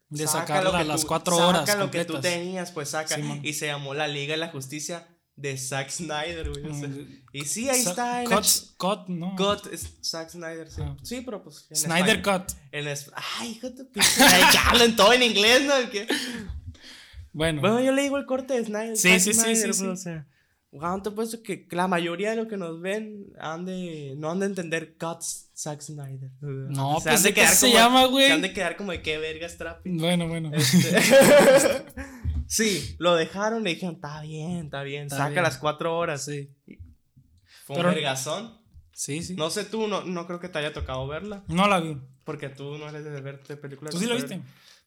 De 0.10 0.28
saca 0.28 0.62
que 0.62 0.68
a 0.68 0.84
las 0.84 1.02
tú- 1.02 1.08
cuatro 1.08 1.36
saca 1.36 1.48
horas 1.48 1.78
lo 1.80 1.90
que 1.92 2.06
tú 2.06 2.20
tenías, 2.22 2.72
pues 2.72 2.90
saca. 2.90 3.18
Y 3.42 3.54
se 3.54 3.66
llamó 3.66 3.94
La 3.94 4.08
Liga 4.08 4.34
de 4.34 4.38
la 4.38 4.50
Justicia 4.50 5.08
de 5.36 5.58
Zack 5.58 5.90
Snyder, 5.90 6.52
güey. 6.52 6.66
o 6.68 6.74
sea. 6.76 6.88
Mm, 6.88 7.24
y 7.34 7.42
sí, 7.46 7.68
ahí 7.68 7.82
Sa- 7.82 7.90
está 7.90 8.22
en 8.24 8.30
Cut, 8.30 8.46
cut, 8.78 9.08
no. 9.08 9.36
Cut 9.36 9.74
es 9.74 9.98
Zack 10.04 10.30
Snyder, 10.30 10.70
sí. 10.70 10.82
Ah. 10.86 10.96
Sí, 11.02 11.22
pero 11.26 11.44
pues. 11.44 11.68
Snyder. 11.74 12.22
Cut. 12.22 12.52
En 12.72 12.88
Ay, 13.40 13.50
hijo 13.52 13.72
de 13.72 13.88
que 13.92 14.58
hablan 14.68 14.96
todo 14.96 15.12
en 15.14 15.24
inglés, 15.24 15.64
¿no? 15.66 15.74
Bueno, 17.32 17.62
Bueno, 17.62 17.82
yo 17.82 17.92
le 17.92 18.04
digo 18.04 18.18
el 18.18 18.28
corte 18.28 18.54
de 18.54 18.66
Snyder. 18.66 18.96
Sí, 18.96 19.10
Zack 19.10 19.20
sí, 19.22 19.34
sí, 19.34 19.40
Snyder, 19.40 19.58
sí, 19.58 19.66
pues, 19.66 19.78
sí. 19.80 19.88
O 19.88 19.96
sea, 19.96 20.28
wow, 20.74 21.02
te 21.02 21.10
he 21.10 21.12
puesto 21.12 21.42
que 21.44 21.68
la 21.72 21.88
mayoría 21.88 22.32
de 22.32 22.36
lo 22.36 22.48
que 22.48 22.58
nos 22.58 22.82
ven 22.82 23.28
han 23.40 23.64
de, 23.66 24.16
no 24.18 24.32
han 24.32 24.40
de 24.40 24.48
entender 24.48 24.98
Cuts 24.98 25.52
Zack 25.56 25.82
Snyder. 25.82 26.32
No, 26.42 27.00
Se 27.00 27.10
pues, 27.10 27.16
han 27.18 27.24
de 27.24 27.30
¿de 27.30 27.34
qué 27.36 27.42
quedar 27.42 27.54
se 27.54 27.72
llama, 27.72 28.06
güey? 28.06 28.28
Se 28.28 28.34
han 28.34 28.42
de 28.42 28.54
quedar 28.54 28.76
como 28.76 28.92
de 28.92 29.02
qué 29.02 29.18
vergas 29.20 29.58
trapi. 29.58 29.92
bueno, 29.92 30.28
bueno. 30.28 30.52
Este, 30.54 31.00
sí, 32.48 32.96
lo 32.98 33.16
dejaron, 33.16 33.64
le 33.64 33.72
dijeron, 33.72 33.96
está 33.96 34.22
bien, 34.22 34.66
está 34.66 34.84
bien, 34.84 35.10
saca 35.10 35.30
bien. 35.30 35.44
las 35.44 35.58
cuatro 35.58 35.96
horas. 35.98 36.26
Sí. 36.26 36.50
Fue 37.66 37.76
Pero- 37.76 37.90
un 37.90 37.96
vergazón. 37.96 38.64
Sí, 38.96 39.24
sí. 39.24 39.36
No 39.36 39.50
sé 39.50 39.66
tú, 39.66 39.88
no, 39.88 40.04
no 40.04 40.28
creo 40.28 40.40
que 40.40 40.50
te 40.50 40.60
haya 40.60 40.72
tocado 40.72 41.08
verla, 41.08 41.44
No 41.48 41.68
la 41.68 41.80
vi. 41.80 41.98
porque 42.24 42.50
tú 42.50 42.78
no 42.78 42.88
eres 42.90 43.04
de 43.04 43.22
verte 43.22 43.58
películas 43.58 43.92
¿Tú 43.92 44.00
sí 44.00 44.06
la 44.06 44.14
viste? 44.14 44.40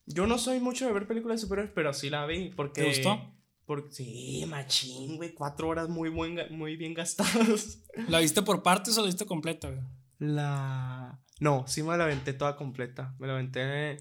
Yo 0.06 0.28
no 0.28 0.38
soy 0.38 0.60
mucho 0.60 0.86
de 0.86 0.92
ver 0.92 1.08
películas 1.08 1.40
de 1.40 1.42
superhéroes, 1.42 1.72
pero 1.74 1.92
sí 1.92 2.08
la 2.08 2.24
vi, 2.24 2.50
porque... 2.50 2.82
¿Te 2.82 2.86
gustó? 2.88 3.32
Porque, 3.66 3.92
sí, 3.92 4.44
machín, 4.46 5.16
güey, 5.16 5.34
cuatro 5.34 5.68
horas 5.68 5.88
muy, 5.88 6.08
buen, 6.08 6.38
muy 6.50 6.76
bien 6.76 6.94
gastadas. 6.94 7.82
¿La 8.08 8.20
viste 8.20 8.42
por 8.42 8.62
partes 8.62 8.96
o 8.96 9.00
la 9.00 9.06
viste 9.06 9.26
completa, 9.26 9.68
güey? 9.68 9.82
La... 10.18 11.20
No, 11.40 11.66
sí 11.66 11.82
me 11.82 11.96
la 11.96 12.04
aventé 12.04 12.32
toda 12.32 12.56
completa. 12.56 13.14
Me 13.18 13.26
la 13.26 13.34
aventé... 13.34 13.98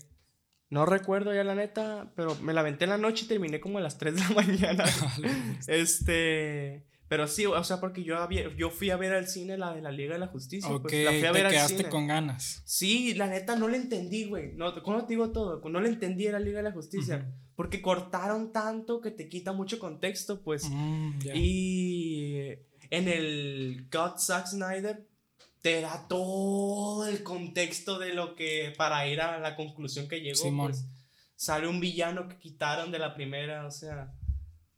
No 0.69 0.85
recuerdo 0.85 1.33
ya 1.33 1.43
la 1.43 1.55
neta, 1.55 2.11
pero 2.15 2.35
me 2.41 2.53
la 2.53 2.61
aventé 2.61 2.85
en 2.85 2.91
la 2.91 2.97
noche 2.97 3.25
y 3.25 3.27
terminé 3.27 3.59
como 3.59 3.79
a 3.79 3.81
las 3.81 3.97
3 3.97 4.15
de 4.15 4.21
la 4.21 4.29
mañana. 4.35 4.85
este... 5.67 6.85
Pero 7.07 7.27
sí, 7.27 7.45
o 7.45 7.63
sea, 7.63 7.79
porque 7.79 8.03
yo, 8.03 8.17
había, 8.17 8.51
yo 8.55 8.71
fui 8.71 8.89
a 8.89 8.97
ver 8.97 9.13
al 9.13 9.27
cine 9.27 9.57
la 9.59 9.73
de 9.73 9.81
la 9.81 9.91
Liga 9.91 10.13
de 10.13 10.19
la 10.19 10.27
Justicia. 10.27 10.69
ok, 10.71 10.81
pues, 10.89 11.05
la 11.05 11.11
fui 11.11 11.25
a 11.25 11.31
te 11.33 11.41
al 11.41 11.51
quedaste 11.51 11.77
cine. 11.77 11.89
con 11.89 12.07
ganas. 12.07 12.63
Sí, 12.65 13.13
la 13.13 13.27
neta 13.27 13.55
no 13.55 13.67
le 13.67 13.77
entendí, 13.77 14.25
güey. 14.25 14.53
No, 14.55 14.81
¿Cómo 14.81 15.05
te 15.05 15.13
digo 15.13 15.31
todo? 15.31 15.61
No 15.69 15.79
le 15.81 15.89
entendí 15.89 16.27
a 16.27 16.31
la 16.31 16.39
Liga 16.39 16.57
de 16.57 16.63
la 16.63 16.71
Justicia. 16.71 17.31
Porque 17.55 17.81
cortaron 17.81 18.51
tanto 18.51 18.99
que 18.99 19.11
te 19.11 19.29
quita 19.29 19.53
mucho 19.53 19.79
contexto, 19.79 20.41
pues. 20.41 20.65
Mm. 20.69 21.19
Y 21.33 22.49
en 22.89 23.07
el 23.07 23.87
God 23.91 24.17
Zack 24.17 24.47
Snyder 24.47 25.07
te 25.61 25.81
da 25.81 26.07
todo 26.07 27.07
el 27.07 27.23
contexto 27.23 27.97
de 27.97 28.13
lo 28.13 28.35
que 28.35 28.73
para 28.77 29.07
ir 29.07 29.21
a 29.21 29.39
la 29.39 29.55
conclusión 29.55 30.07
que 30.07 30.19
llegó. 30.21 30.43
Simón. 30.43 30.71
Pues, 30.71 30.85
sale 31.35 31.67
un 31.67 31.79
villano 31.79 32.27
que 32.27 32.37
quitaron 32.37 32.91
de 32.91 32.99
la 32.99 33.13
primera, 33.15 33.65
o 33.65 33.71
sea, 33.71 34.13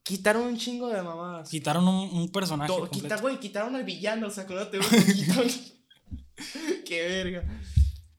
quitaron 0.04 0.44
un 0.44 0.58
chingo 0.58 0.88
de 0.88 1.02
mamadas. 1.02 1.50
Quitaron 1.50 1.88
un, 1.88 2.10
un 2.18 2.32
personaje 2.32 2.72
Todo- 2.72 2.90
quita- 2.90 3.18
güey, 3.18 3.40
quitaron 3.40 3.76
al 3.76 3.84
villano, 3.84 4.28
o 4.28 4.32
sea, 4.32 4.46
cuando 4.46 4.68
te 4.70 4.80
quitaron. 4.80 5.48
Qué 6.86 7.02
verga. 7.08 7.44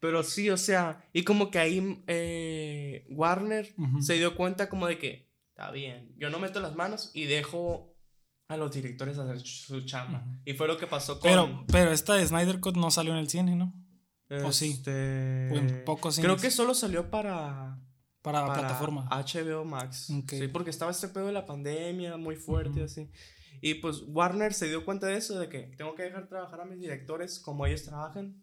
Pero 0.01 0.23
sí, 0.23 0.49
o 0.51 0.57
sea, 0.57 1.05
y 1.13 1.25
como 1.25 1.51
que 1.51 1.59
ahí 1.59 2.03
eh, 2.07 3.07
Warner 3.11 3.75
se 4.01 4.15
dio 4.15 4.37
cuenta 4.37 4.69
como 4.69 4.87
de 4.87 4.99
que, 4.99 5.31
está 5.51 5.71
bien, 5.71 6.15
yo 6.17 6.31
no 6.31 6.39
meto 6.39 6.61
las 6.61 6.77
manos 6.77 7.11
y 7.15 7.25
dejo 7.25 7.97
a 8.49 8.57
los 8.57 8.73
directores 8.73 9.19
hacer 9.19 9.41
su 9.41 9.83
chamba. 9.85 10.25
Y 10.45 10.55
fue 10.55 10.69
lo 10.69 10.79
que 10.79 10.87
pasó 10.87 11.19
con... 11.21 11.29
Pero, 11.31 11.65
pero 11.71 11.91
esta 11.93 12.15
de 12.15 12.27
Snyder 12.27 12.61
Cut 12.61 12.77
no 12.77 12.91
salió 12.91 13.13
en 13.13 13.19
el 13.19 13.29
cine, 13.29 13.57
¿no? 13.57 13.75
¿o 14.45 14.53
sí? 14.53 14.71
este, 14.73 15.49
O 15.53 15.57
en 15.57 15.85
pocos 15.85 16.17
Creo 16.17 16.31
cines. 16.39 16.43
que 16.43 16.51
solo 16.51 16.75
salió 16.75 17.11
para... 17.11 17.79
Para, 18.23 18.47
para 18.47 18.61
plataforma. 18.61 19.09
HBO 19.11 19.65
Max. 19.65 20.13
Sí, 20.29 20.49
porque 20.49 20.71
estaba 20.71 20.91
este 20.91 21.09
pedo 21.09 21.27
de 21.27 21.33
la 21.33 21.47
pandemia 21.47 22.17
muy 22.17 22.37
fuerte 22.37 22.71
y 22.81 22.83
Ujú. 22.83 22.85
así. 22.85 23.11
Y 23.61 23.75
pues 23.75 24.03
Warner 24.07 24.53
se 24.55 24.69
dio 24.69 24.85
cuenta 24.85 25.07
de 25.07 25.17
eso, 25.17 25.39
de 25.39 25.49
que 25.49 25.61
tengo 25.77 25.95
que 25.95 26.03
dejar 26.05 26.29
trabajar 26.29 26.61
a 26.61 26.65
mis 26.65 26.79
directores 26.81 27.39
como 27.41 27.65
ellos 27.67 27.85
trabajan. 27.85 28.43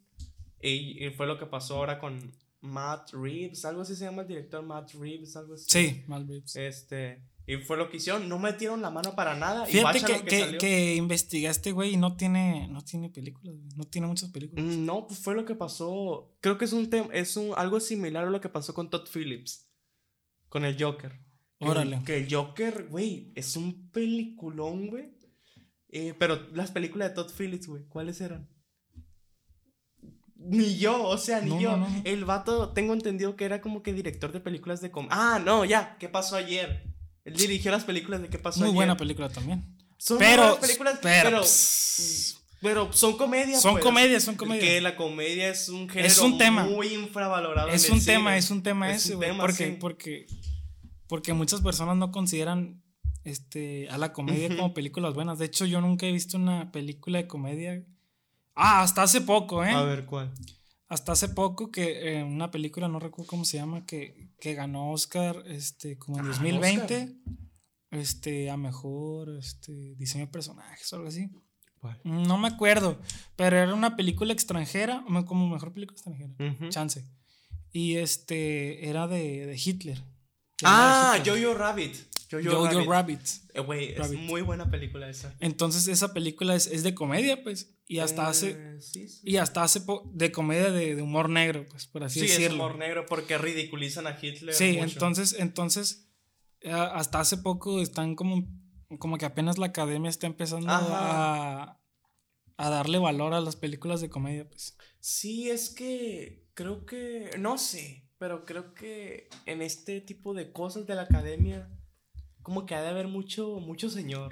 Y, 0.62 1.06
y 1.06 1.10
fue 1.12 1.28
lo 1.28 1.38
que 1.38 1.46
pasó 1.46 1.76
ahora 1.76 2.00
con 2.00 2.32
Matt 2.62 3.12
Reeves, 3.14 3.66
algo 3.66 3.82
así 3.82 3.96
se 3.96 4.06
llama 4.06 4.24
el 4.24 4.28
director 4.28 4.64
Matt 4.64 4.92
Reeves, 4.94 5.36
algo 5.36 5.54
así. 5.56 5.66
Sí, 5.68 6.04
Mal 6.08 6.28
Reeves. 6.28 6.56
Este, 6.56 7.24
y 7.48 7.58
fue 7.58 7.78
lo 7.78 7.90
que 7.90 7.98
hicieron, 7.98 8.28
no 8.28 8.40
metieron 8.40 8.82
la 8.82 8.90
mano 8.90 9.16
para 9.16 9.36
nada. 9.36 9.66
Fíjate 9.68 10.00
que, 10.02 10.14
que 10.22 10.26
que, 10.26 10.40
salió. 10.40 10.58
que 10.60 10.96
investigaste, 10.96 11.72
güey, 11.72 11.94
y 11.94 11.98
no 11.98 12.16
tiene, 12.18 12.68
no 12.70 12.82
tiene 12.84 13.10
películas, 13.10 13.56
güey. 13.56 13.70
No 13.76 13.84
tiene 13.84 14.08
muchas 14.08 14.32
películas. 14.32 14.66
Mm, 14.66 14.86
No, 14.86 15.06
pues 15.06 15.20
fue 15.20 15.36
lo 15.36 15.46
que 15.46 15.54
pasó. 15.56 16.36
Creo 16.42 16.58
que 16.58 16.66
es 16.66 16.74
un 16.74 16.90
tema, 16.90 17.10
es 17.14 17.38
un 17.38 17.54
algo 17.56 17.80
similar 17.80 18.26
a 18.26 18.32
lo 18.32 18.42
que 18.42 18.50
pasó 18.50 18.74
con 18.74 18.90
Todd 18.90 19.08
Phillips. 19.14 19.70
Con 20.50 20.66
el 20.66 20.82
Joker. 20.82 21.20
Órale. 21.60 22.02
Que 22.06 22.18
el 22.18 22.34
Joker, 22.34 22.88
güey, 22.90 23.32
es 23.36 23.56
un 23.56 23.90
peliculón, 23.92 24.88
güey. 24.88 25.14
Eh, 25.90 26.14
pero 26.18 26.48
las 26.54 26.72
películas 26.72 27.10
de 27.10 27.16
Todd 27.16 27.32
Phillips, 27.38 27.68
güey, 27.68 27.86
¿cuáles 27.86 28.20
eran? 28.22 28.50
Ni 30.48 30.78
yo, 30.78 31.04
o 31.04 31.18
sea, 31.18 31.42
ni 31.42 31.50
No, 31.52 31.60
yo. 31.60 31.72
no, 31.72 31.78
no, 31.78 31.90
no. 31.90 32.02
El 32.04 32.26
vato, 32.26 32.70
tengo 32.70 32.94
entendido 32.94 33.36
que 33.36 33.46
era 33.46 33.62
como 33.62 33.82
que 33.84 33.94
director 33.94 34.32
de 34.32 34.40
películas 34.40 34.82
de 34.82 34.92
com 34.92 35.08
Ah, 35.10 35.42
no, 35.44 35.66
ya, 35.66 35.98
¿qué 36.00 36.08
pasó 36.10 36.36
ayer? 36.36 36.84
Él 37.24 37.36
dirigió 37.36 37.72
las 37.72 37.84
películas 37.84 38.22
de 38.22 38.30
¿Qué 38.30 38.38
pasó 38.38 38.60
Muy 38.60 38.68
ayer? 38.68 38.76
buena 38.76 38.98
película 38.98 39.30
también. 39.30 39.76
Son 39.98 40.18
Pero- 40.20 40.60
películas, 40.60 41.00
pero, 41.02 41.30
pero, 41.30 41.42
pero 42.62 42.94
son 42.94 43.18
comedias. 43.18 43.62
Son 43.62 43.74
pues. 43.74 43.84
comedias, 43.84 44.24
son 44.24 44.36
comedias. 44.36 44.64
Que 44.64 44.82
la 44.82 44.96
comedia 44.96 45.50
es 45.50 45.70
un 45.70 45.88
género 45.90 46.08
Es 46.08 46.20
un 46.20 46.38
tema. 46.38 46.64
muy 46.64 46.94
infravalorado. 46.94 47.70
Es 47.70 47.90
un 47.90 48.00
cine. 48.00 48.14
tema, 48.18 48.38
es 48.38 48.52
un 48.52 48.62
tema 48.62 48.92
Es 48.92 49.06
ese, 49.06 49.14
un 49.14 49.18
güey. 49.18 49.30
tema, 49.32 49.42
Porque, 49.44 49.66
sí. 49.68 49.78
porque, 49.80 50.26
porque 51.08 51.34
muchas 51.34 51.62
personas 51.62 51.98
no 51.98 52.12
consideran 52.12 52.84
este, 53.24 53.88
a 53.90 53.98
la 53.98 54.14
comedia 54.14 54.50
como 54.56 54.74
películas 54.76 55.14
buenas. 55.16 55.40
De 55.40 55.46
hecho, 55.46 55.66
yo 55.66 55.82
nunca 55.82 56.06
he 56.06 56.12
visto 56.12 56.38
una 56.38 56.72
película 56.72 57.18
de 57.18 57.28
comedia. 57.28 57.84
Ah, 58.56 58.82
hasta 58.82 59.04
hace 59.04 59.22
poco, 59.22 59.64
¿eh? 59.64 59.72
A 59.72 59.84
ver, 59.84 60.06
¿cuál? 60.06 60.34
Hasta 60.88 61.12
hace 61.14 61.30
poco 61.30 61.72
que 61.72 62.20
eh, 62.20 62.24
una 62.24 62.52
película, 62.52 62.88
no 62.88 63.00
recuerdo 63.00 63.28
cómo 63.30 63.44
se 63.46 63.58
llama, 63.58 63.86
que, 63.86 64.32
que 64.40 64.54
ganó 64.54 64.92
Oscar 64.92 65.44
este, 65.48 65.98
como 65.98 66.20
en 66.20 66.26
Ah, 66.26 66.30
2020. 66.30 67.16
Este, 67.92 68.50
a 68.50 68.58
mejor 68.58 69.30
este, 69.38 69.96
diseño 69.96 70.26
de 70.26 70.32
personajes 70.32 70.92
o 70.92 70.96
algo 70.98 71.08
así. 71.08 71.30
¿Cuál? 71.80 72.00
No 72.04 72.38
me 72.38 72.48
acuerdo, 72.48 73.00
pero 73.36 73.58
era 73.58 73.74
una 73.74 73.96
película 73.96 74.34
extranjera, 74.34 75.04
me- 75.08 75.26
como 75.26 75.48
mejor 75.50 75.74
película 75.74 75.96
extranjera. 75.96 76.34
Chance. 76.70 77.06
Y 77.72 77.96
este 77.98 78.88
era 78.90 79.08
de, 79.08 79.46
de 79.48 79.62
Hitler. 79.64 80.02
Ah. 80.64 81.18
Jojo 81.26 81.54
Rabbit. 81.54 81.96
Jojo, 82.32 82.50
Jojo 82.50 82.66
Rabbit. 82.72 82.88
Rabbit. 82.90 83.22
Eh, 83.54 83.60
Güey, 83.62 83.92
es 83.94 83.98
Rabbit. 84.00 84.20
muy 84.20 84.42
buena 84.42 84.70
película 84.70 85.10
esa. 85.10 85.36
Entonces 85.40 85.88
esa 85.88 86.14
película 86.14 86.56
es, 86.56 86.68
es 86.68 86.84
de 86.84 86.94
comedia, 86.96 87.44
pues. 87.44 87.72
Y 87.88 88.00
hasta 88.00 88.28
hace. 88.28 88.52
Eh, 88.58 88.82
sí, 88.82 89.08
sí. 89.08 89.22
Y 89.24 89.38
hasta 89.38 89.62
hace 89.64 89.82
po- 89.82 90.10
de 90.14 90.32
comedia 90.32 90.72
de, 90.72 90.96
de 90.96 91.02
humor 91.02 91.30
negro, 91.30 91.66
pues, 91.70 91.86
por 91.88 92.04
así 92.04 92.20
Sí, 92.22 92.26
es 92.26 92.32
decirlo. 92.32 92.56
humor 92.66 92.78
negro 92.80 93.06
porque 93.08 93.38
ridiculizan 93.38 94.08
a 94.08 94.18
Hitler. 94.20 94.54
Sí, 94.56 94.74
mucho. 94.78 94.94
entonces, 94.94 95.36
entonces, 95.38 96.10
eh, 96.62 96.72
hasta 96.72 97.20
hace 97.20 97.38
poco 97.38 97.82
están 97.82 98.16
como, 98.16 98.48
como 98.98 99.18
que 99.20 99.26
apenas 99.26 99.58
la 99.60 99.68
academia 99.68 100.10
está 100.10 100.26
empezando 100.26 100.68
Ajá. 100.72 101.64
a, 101.74 101.82
a 102.58 102.70
darle 102.72 102.98
valor 102.98 103.34
a 103.36 103.42
las 103.42 103.56
películas 103.56 104.02
de 104.02 104.10
comedia, 104.10 104.50
pues. 104.50 104.76
Sí, 105.00 105.50
es 105.52 105.70
que 105.70 106.48
creo 106.56 106.86
que, 106.88 107.30
no 107.38 107.60
sé, 107.60 108.10
pero 108.18 108.46
creo 108.46 108.74
que 108.74 109.30
en 109.46 109.62
este 109.62 110.02
tipo 110.02 110.34
de 110.34 110.52
cosas 110.52 110.88
de 110.88 110.96
la 110.96 111.04
academia, 111.04 111.70
como 112.46 112.68
que 112.68 112.76
ha 112.76 112.82
de 112.84 112.90
haber 112.90 113.08
mucho, 113.08 113.60
mucho 113.60 113.90
señor. 113.90 114.32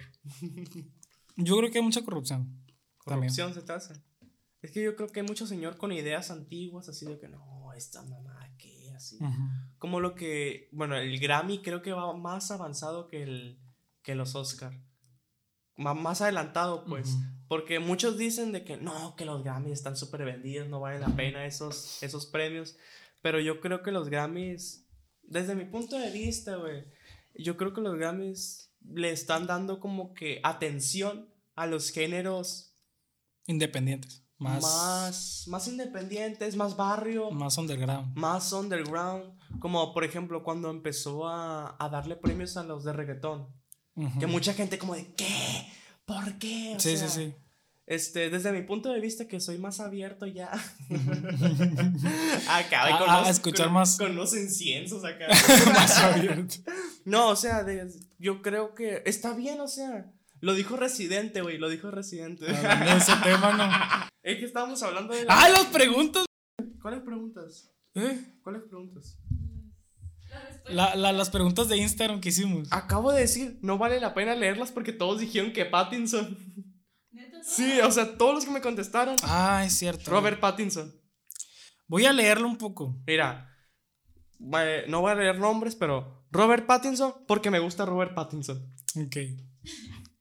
Yo 1.35 1.57
creo 1.57 1.71
que 1.71 1.79
hay 1.79 1.83
mucha 1.83 2.05
corrupción. 2.05 2.43
también. 3.03 3.31
Corrupción 3.31 3.55
se 3.55 3.63
te 3.63 3.73
hace. 3.73 3.95
Es 4.61 4.69
que 4.69 4.83
yo 4.83 4.95
creo 4.95 5.09
que 5.09 5.21
hay 5.21 5.25
mucho 5.25 5.47
señor 5.47 5.77
con 5.77 5.91
ideas 5.91 6.29
antiguas, 6.29 6.87
así 6.87 7.07
de 7.07 7.17
que 7.17 7.27
no, 7.27 7.73
esta 7.73 8.03
mamá, 8.03 8.53
¿qué? 8.59 8.91
Así. 8.95 9.17
Como 9.79 9.99
lo 9.99 10.13
que, 10.13 10.69
bueno, 10.71 10.95
el 10.95 11.19
Grammy 11.19 11.63
creo 11.63 11.81
que 11.81 11.91
va 11.91 12.15
más 12.15 12.51
avanzado 12.51 13.07
que, 13.07 13.23
el, 13.23 13.59
que 14.03 14.13
los 14.13 14.35
Oscar. 14.35 14.79
Va 15.83 15.95
más 15.95 16.21
adelantado, 16.21 16.85
pues. 16.85 17.17
Porque 17.47 17.79
muchos 17.79 18.19
dicen 18.19 18.51
de 18.51 18.63
que 18.63 18.77
no, 18.77 19.15
que 19.15 19.25
los 19.25 19.43
Grammys 19.43 19.73
están 19.73 19.97
súper 19.97 20.23
vendidos, 20.23 20.69
no 20.69 20.79
valen 20.79 21.01
la 21.01 21.15
pena 21.15 21.47
esos, 21.47 22.03
esos 22.03 22.27
premios. 22.27 22.77
Pero 23.23 23.39
yo 23.39 23.59
creo 23.59 23.81
que 23.81 23.91
los 23.91 24.07
Grammys, 24.07 24.87
desde 25.23 25.55
mi 25.55 25.65
punto 25.65 25.97
de 25.97 26.11
vista, 26.11 26.57
güey, 26.57 26.85
yo 27.35 27.57
creo 27.57 27.73
que 27.73 27.81
los 27.81 27.95
Grammys 27.97 28.71
le 28.85 29.11
están 29.11 29.47
dando 29.47 29.79
como 29.79 30.13
que 30.13 30.39
atención 30.43 31.29
a 31.55 31.65
los 31.67 31.89
géneros 31.91 32.69
Independientes. 33.45 34.23
Más, 34.37 34.61
más, 34.63 34.71
más, 34.71 35.43
más 35.47 35.67
independientes, 35.67 36.55
más 36.55 36.75
barrio, 36.75 37.29
underground. 37.29 38.15
más 38.17 38.51
underground. 38.51 39.37
Como 39.59 39.93
por 39.93 40.03
ejemplo 40.03 40.43
cuando 40.43 40.69
empezó 40.69 41.27
a, 41.27 41.75
a 41.79 41.89
darle 41.89 42.15
premios 42.15 42.57
a 42.57 42.63
los 42.63 42.83
de 42.83 42.93
reggaetón. 42.93 43.47
Ujú. 43.95 44.19
Que 44.19 44.27
mucha 44.27 44.53
gente 44.53 44.77
como 44.77 44.95
de, 44.95 45.13
¿qué? 45.15 45.67
¿Por 46.05 46.37
qué? 46.39 46.73
O 46.75 46.79
Sí, 46.79 46.97
sea, 46.97 47.07
sí, 47.07 47.25
sí. 47.27 47.35
Este, 47.85 48.29
desde 48.29 48.51
mi 48.53 48.61
punto 48.61 48.93
de 48.93 49.01
vista 49.01 49.27
que 49.27 49.39
soy 49.41 49.57
más 49.57 49.79
abierto 49.81 50.25
ya. 50.25 50.49
acá, 52.49 52.85
A- 52.95 52.97
con 52.99 53.09
a 53.09 53.19
los- 53.21 53.29
escuchar 53.29 53.65
con- 53.67 53.73
más- 53.73 53.97
Con 53.97 54.15
los 54.15 54.33
inciensos 54.35 55.03
acá. 55.03 55.27
más 55.73 55.97
abierto. 55.97 56.55
no, 57.05 57.29
o 57.29 57.35
sea, 57.35 57.63
de- 57.63 57.89
yo 58.19 58.41
creo 58.41 58.73
que 58.75 59.01
está 59.05 59.33
bien, 59.33 59.59
o 59.59 59.67
sea. 59.67 60.11
Lo 60.39 60.53
dijo 60.53 60.75
Residente, 60.75 61.41
güey, 61.41 61.57
lo 61.57 61.69
dijo 61.69 61.89
Residente. 61.91 62.45
De 62.45 62.51
ese 62.97 63.13
tema, 63.23 63.53
¿no? 63.53 64.09
es 64.23 64.39
que 64.39 64.45
estábamos 64.45 64.81
hablando 64.83 65.13
de 65.13 65.23
la... 65.25 65.33
¡Ah, 65.41 65.49
las 65.49 65.65
preguntas! 65.67 66.25
¿Cuáles 66.81 67.01
preguntas? 67.01 67.69
¿Eh? 67.95 68.19
¿Cuáles 68.43 68.63
preguntas? 68.63 69.17
La- 70.69 70.95
la- 70.95 71.11
las 71.13 71.29
preguntas 71.29 71.69
de 71.69 71.77
Instagram 71.77 72.19
que 72.19 72.29
hicimos. 72.29 72.67
Acabo 72.71 73.11
de 73.11 73.21
decir, 73.21 73.57
no 73.61 73.77
vale 73.77 73.99
la 73.99 74.13
pena 74.13 74.35
leerlas 74.35 74.71
porque 74.71 74.91
todos 74.91 75.19
dijeron 75.19 75.53
que 75.53 75.65
Pattinson. 75.65 76.37
Sí, 77.43 77.79
o 77.81 77.91
sea, 77.91 78.17
todos 78.17 78.35
los 78.35 78.45
que 78.45 78.51
me 78.51 78.61
contestaron. 78.61 79.15
Ah, 79.23 79.63
es 79.65 79.77
cierto. 79.77 80.09
Robert 80.09 80.39
Pattinson. 80.39 80.93
Voy 81.87 82.05
a 82.05 82.13
leerlo 82.13 82.47
un 82.47 82.57
poco. 82.57 82.95
Mira, 83.05 83.53
eh, 84.57 84.85
no 84.87 85.01
voy 85.01 85.11
a 85.11 85.15
leer 85.15 85.39
nombres, 85.39 85.75
pero 85.75 86.25
Robert 86.31 86.65
Pattinson 86.65 87.13
porque 87.27 87.51
me 87.51 87.59
gusta 87.59 87.85
Robert 87.85 88.13
Pattinson. 88.13 88.73
Ok. 88.95 89.17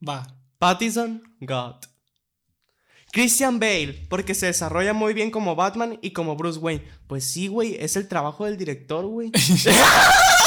Va. 0.07 0.27
Pattinson, 0.59 1.23
God. 1.41 1.77
Christian 3.13 3.61
Bale, 3.61 4.07
porque 4.09 4.35
se 4.35 4.47
desarrolla 4.47 4.95
muy 4.95 5.13
bien 5.13 5.31
como 5.31 5.55
Batman 5.55 5.99
y 6.01 6.13
como 6.13 6.35
Bruce 6.35 6.59
Wayne. 6.59 6.85
Pues 7.07 7.25
sí, 7.25 7.47
güey, 7.47 7.77
es 7.79 7.97
el 7.97 8.09
trabajo 8.09 8.47
del 8.47 8.57
director, 8.57 9.07
güey. 9.07 9.31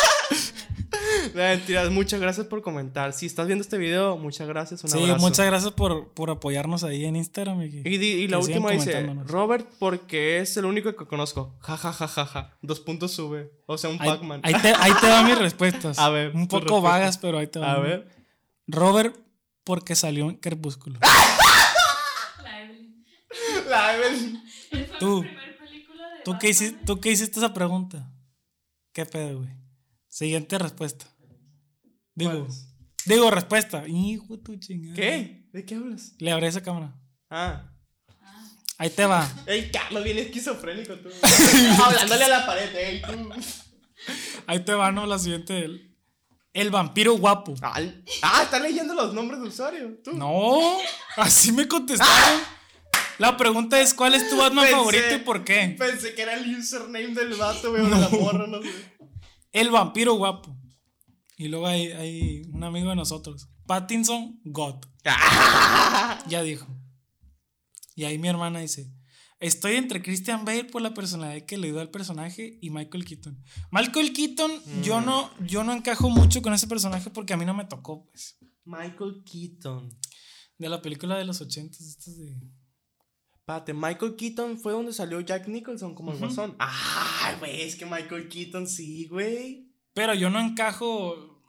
Mentiras, 1.34 1.90
muchas 1.92 2.20
gracias 2.20 2.48
por 2.48 2.62
comentar. 2.62 3.14
Si 3.14 3.26
estás 3.26 3.48
viendo 3.48 3.62
este 3.64 3.78
video, 3.78 4.18
muchas 4.18 4.48
gracias. 4.48 4.84
Un 4.84 4.90
Sí, 4.90 5.04
abrazo. 5.04 5.20
muchas 5.20 5.46
gracias 5.46 5.72
por, 5.74 6.10
por 6.14 6.30
apoyarnos 6.30 6.84
ahí 6.84 7.06
en 7.06 7.16
Instagram. 7.16 7.62
Y, 7.64 7.96
Y, 7.96 8.28
la 8.28 8.40
última 8.40 8.72
dice. 8.72 9.06
Robert 9.26 9.68
porque 9.80 10.40
es 10.40 10.56
el 10.58 10.66
único 10.66 10.96
que 10.96 11.06
conozco. 11.06 11.56
Ja, 11.62 11.78
ja, 11.78 11.92
ja, 11.94 12.08
ja, 12.08 12.26
ja. 12.26 12.58
Dos 12.62 12.80
puntos 12.80 13.12
sube. 13.12 13.52
O 13.66 13.78
sea, 13.78 13.90
un 13.90 13.98
Pac-Man. 13.98 14.42
ahí 14.44 14.54
te, 14.62 14.70
ahí 14.78 14.92
te 15.02 15.08
dan 15.08 15.26
mis 15.26 15.38
respuestas. 15.38 15.98
A 16.06 16.10
ver, 16.10 16.36
Un 16.36 16.48
poco 16.48 16.82
vagas, 16.82 17.18
pero 17.18 17.38
ahí 17.40 17.48
te 17.48 17.60
van. 17.60 17.70
A 17.70 17.80
ver. 17.80 18.08
Robert, 18.68 19.16
porque 19.64 19.96
salió 19.96 20.30
en 20.30 20.36
Crepúsculo. 20.38 21.00
La 22.44 22.62
Evelyn. 22.62 23.06
La 23.70 23.96
Evelyn. 23.96 24.44
Tú. 25.00 25.24
mi 25.24 25.28
primer 25.30 25.58
película 25.58 26.10
de 26.10 26.24
¿Tú 26.24 26.38
qué, 26.40 26.50
hiciste, 26.50 26.80
¿Tú 26.86 27.00
qué 27.00 27.12
hiciste 27.12 27.40
esa 27.40 27.54
pregunta? 27.54 28.12
¿Qué 28.94 29.06
pedo, 29.06 29.40
güey? 29.40 29.50
Siguiente 30.08 30.58
respuesta. 30.58 31.06
Digo, 32.16 32.48
digo 33.06 33.30
respuesta. 33.32 33.84
Hijo 33.88 34.40
tu 34.40 34.56
chingada. 34.58 34.96
¿Qué? 34.96 35.48
¿De 35.52 35.66
qué 35.66 35.76
hablas? 35.76 36.14
Le 36.20 36.32
abrí 36.32 36.48
esa 36.48 36.64
cámara. 36.64 36.96
Ah. 37.30 37.72
Ahí 38.78 38.90
te 38.90 39.06
va. 39.06 39.30
Ey, 39.46 39.72
Carlos, 39.72 40.04
bien 40.04 40.18
esquizofrénico 40.18 40.96
tú. 40.96 41.10
Hablándole 41.84 42.24
a 42.26 42.28
la 42.28 42.46
pared, 42.46 42.76
ey, 42.76 43.02
tú. 43.02 43.30
Ahí 44.48 44.60
te 44.66 44.74
va, 44.74 44.92
¿no? 44.92 45.06
La 45.06 45.18
siguiente. 45.18 45.64
El, 45.64 45.96
el 46.54 46.70
vampiro 46.72 47.14
guapo. 47.18 47.54
Al- 47.62 48.04
Ah, 48.22 48.42
está 48.44 48.60
leyendo 48.60 48.94
los 48.94 49.14
nombres 49.14 49.40
de 49.42 49.48
usuario. 49.48 49.98
Tú. 50.04 50.14
No, 50.14 50.78
así 51.18 51.52
me 51.52 51.68
contestaron. 51.68 52.42
La 53.18 53.38
pregunta 53.38 53.80
es: 53.80 53.94
¿cuál 53.94 54.14
es 54.14 54.30
tu 54.30 54.38
Batman 54.38 54.66
Pensé- 54.66 54.72
favorito 54.72 55.16
y 55.16 55.20
por 55.20 55.44
qué? 55.46 55.76
Pensé 55.80 56.14
que 56.14 56.22
era 56.22 56.34
el 56.36 56.58
username 56.58 57.14
del 57.14 57.34
vato, 57.36 57.72
güey, 57.72 57.82
o 57.82 57.86
de 57.90 57.98
la 58.02 58.10
morra, 58.10 58.46
no 58.48 58.62
sé. 58.62 58.70
El 59.54 59.72
vampiro 59.72 60.16
guapo. 60.16 60.54
Y 61.38 61.48
luego 61.50 61.68
hay, 61.68 61.88
hay 61.88 62.42
un 62.54 62.64
amigo 62.64 62.90
de 62.90 62.96
nosotros, 62.96 63.50
Pattinson 63.68 64.40
God. 64.46 64.86
Ya 66.30 66.42
dijo. 66.44 66.68
Y 67.96 68.04
ahí 68.06 68.18
mi 68.18 68.28
hermana 68.28 68.60
dice: 68.60 68.92
Estoy 69.40 69.76
entre 69.76 70.02
Christian 70.02 70.46
Bale 70.46 70.64
por 70.66 70.82
la 70.82 70.94
personalidad 70.94 71.46
que 71.46 71.58
le 71.58 71.72
dio 71.72 71.80
al 71.82 71.92
personaje 71.92 72.58
y 72.62 72.70
Michael 72.70 73.06
Keaton. 73.06 73.44
Michael 73.72 74.14
Keaton, 74.14 74.52
yo, 74.84 75.02
Mm. 75.02 75.06
no, 75.06 75.32
yo 75.46 75.64
no 75.64 75.74
encajo 75.74 76.10
mucho 76.10 76.42
con 76.42 76.54
ese 76.54 76.68
personaje 76.68 77.10
porque 77.10 77.34
a 77.34 77.38
mí 77.38 77.46
no 77.46 77.54
me 77.54 77.66
tocó, 77.66 78.06
pues. 78.10 78.38
Michael 78.64 79.24
Keaton. 79.30 79.98
De 80.58 80.70
la 80.70 80.82
película 80.82 81.18
de 81.18 81.26
los 81.26 81.42
ochentas, 81.42 81.82
estas 81.82 82.18
de. 82.18 82.34
Pate, 83.46 83.74
Michael 83.74 84.16
Keaton 84.16 84.58
fue 84.60 84.72
donde 84.74 84.92
salió 84.94 85.20
Jack 85.22 85.48
Nicholson 85.48 85.94
como 85.94 86.12
el 86.12 86.18
Ujú. 86.18 86.26
guasón. 86.28 86.56
Ah, 86.60 87.36
güey, 87.40 87.62
es 87.62 87.76
que 87.76 87.86
Michael 87.86 88.28
Keaton 88.30 88.68
sí, 88.68 89.06
güey. 89.08 89.65
Pero 89.96 90.14
yo 90.14 90.30
no 90.30 90.40
encajo. 90.40 91.42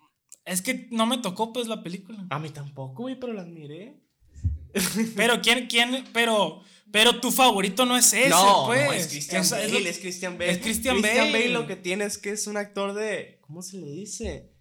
Es 0.46 0.62
que 0.62 0.88
no 0.90 1.04
me 1.06 1.18
tocó, 1.18 1.52
pues, 1.52 1.66
la 1.68 1.82
película. 1.82 2.24
A 2.30 2.38
mí 2.38 2.48
tampoco, 2.48 3.02
güey, 3.02 3.20
pero 3.20 3.34
las 3.34 3.46
miré. 3.48 4.00
Pero 5.16 5.40
quién, 5.40 5.68
quién, 5.68 6.04
pero, 6.12 6.60
pero 6.92 7.18
tu 7.18 7.30
favorito 7.30 7.86
no 7.86 7.96
es 7.96 8.12
ese, 8.12 8.28
no, 8.28 8.64
pues. 8.66 8.84
no, 8.84 8.92
es 8.92 9.06
Christian 9.08 9.40
es 9.40 9.50
Bale, 9.50 9.68
lo- 9.70 9.78
es 9.88 9.98
Christian 9.98 10.34
Bale. 10.36 10.50
es 10.50 10.58
Christian 10.58 11.00
Bale. 11.00 11.48
lo 11.48 11.66
que 11.66 11.76
tiene 11.76 12.04
es 12.04 12.18
que 12.18 12.30
es 12.32 12.46
un 12.46 12.58
actor 12.58 12.92
de. 12.92 13.38
¿Cómo 13.40 13.62
se 13.62 13.78
le 13.78 13.86
dice? 13.86 14.52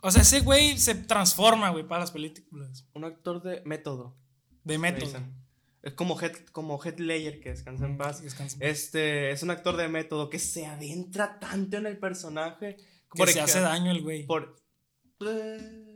O 0.00 0.10
sea, 0.10 0.22
ese 0.22 0.40
güey 0.40 0.76
se 0.78 0.96
transforma, 0.96 1.70
güey, 1.70 1.86
para 1.86 2.00
las 2.00 2.10
películas. 2.10 2.88
Un 2.92 3.04
actor 3.04 3.40
de 3.40 3.62
método. 3.64 4.16
De 4.64 4.78
método. 4.78 5.20
Es 5.82 5.92
como 5.94 6.20
Head, 6.20 6.32
como 6.50 6.78
Heath 6.82 6.98
Ledger, 6.98 7.38
que 7.40 7.50
descansa 7.50 7.86
en 7.86 7.98
paz. 7.98 8.22
Descansa. 8.22 8.56
Este, 8.60 9.30
es 9.30 9.44
un 9.44 9.50
actor 9.50 9.76
de 9.76 9.88
método 9.88 10.28
que 10.28 10.40
se 10.40 10.66
adentra 10.66 11.38
tanto 11.38 11.76
en 11.76 11.86
el 11.86 11.98
personaje. 11.98 12.78
Que 13.12 13.26
se 13.26 13.40
hace 13.40 13.60
daño 13.60 13.90
el 13.90 14.02
güey. 14.02 14.26
Por, 14.26 14.56
eh, 15.20 15.90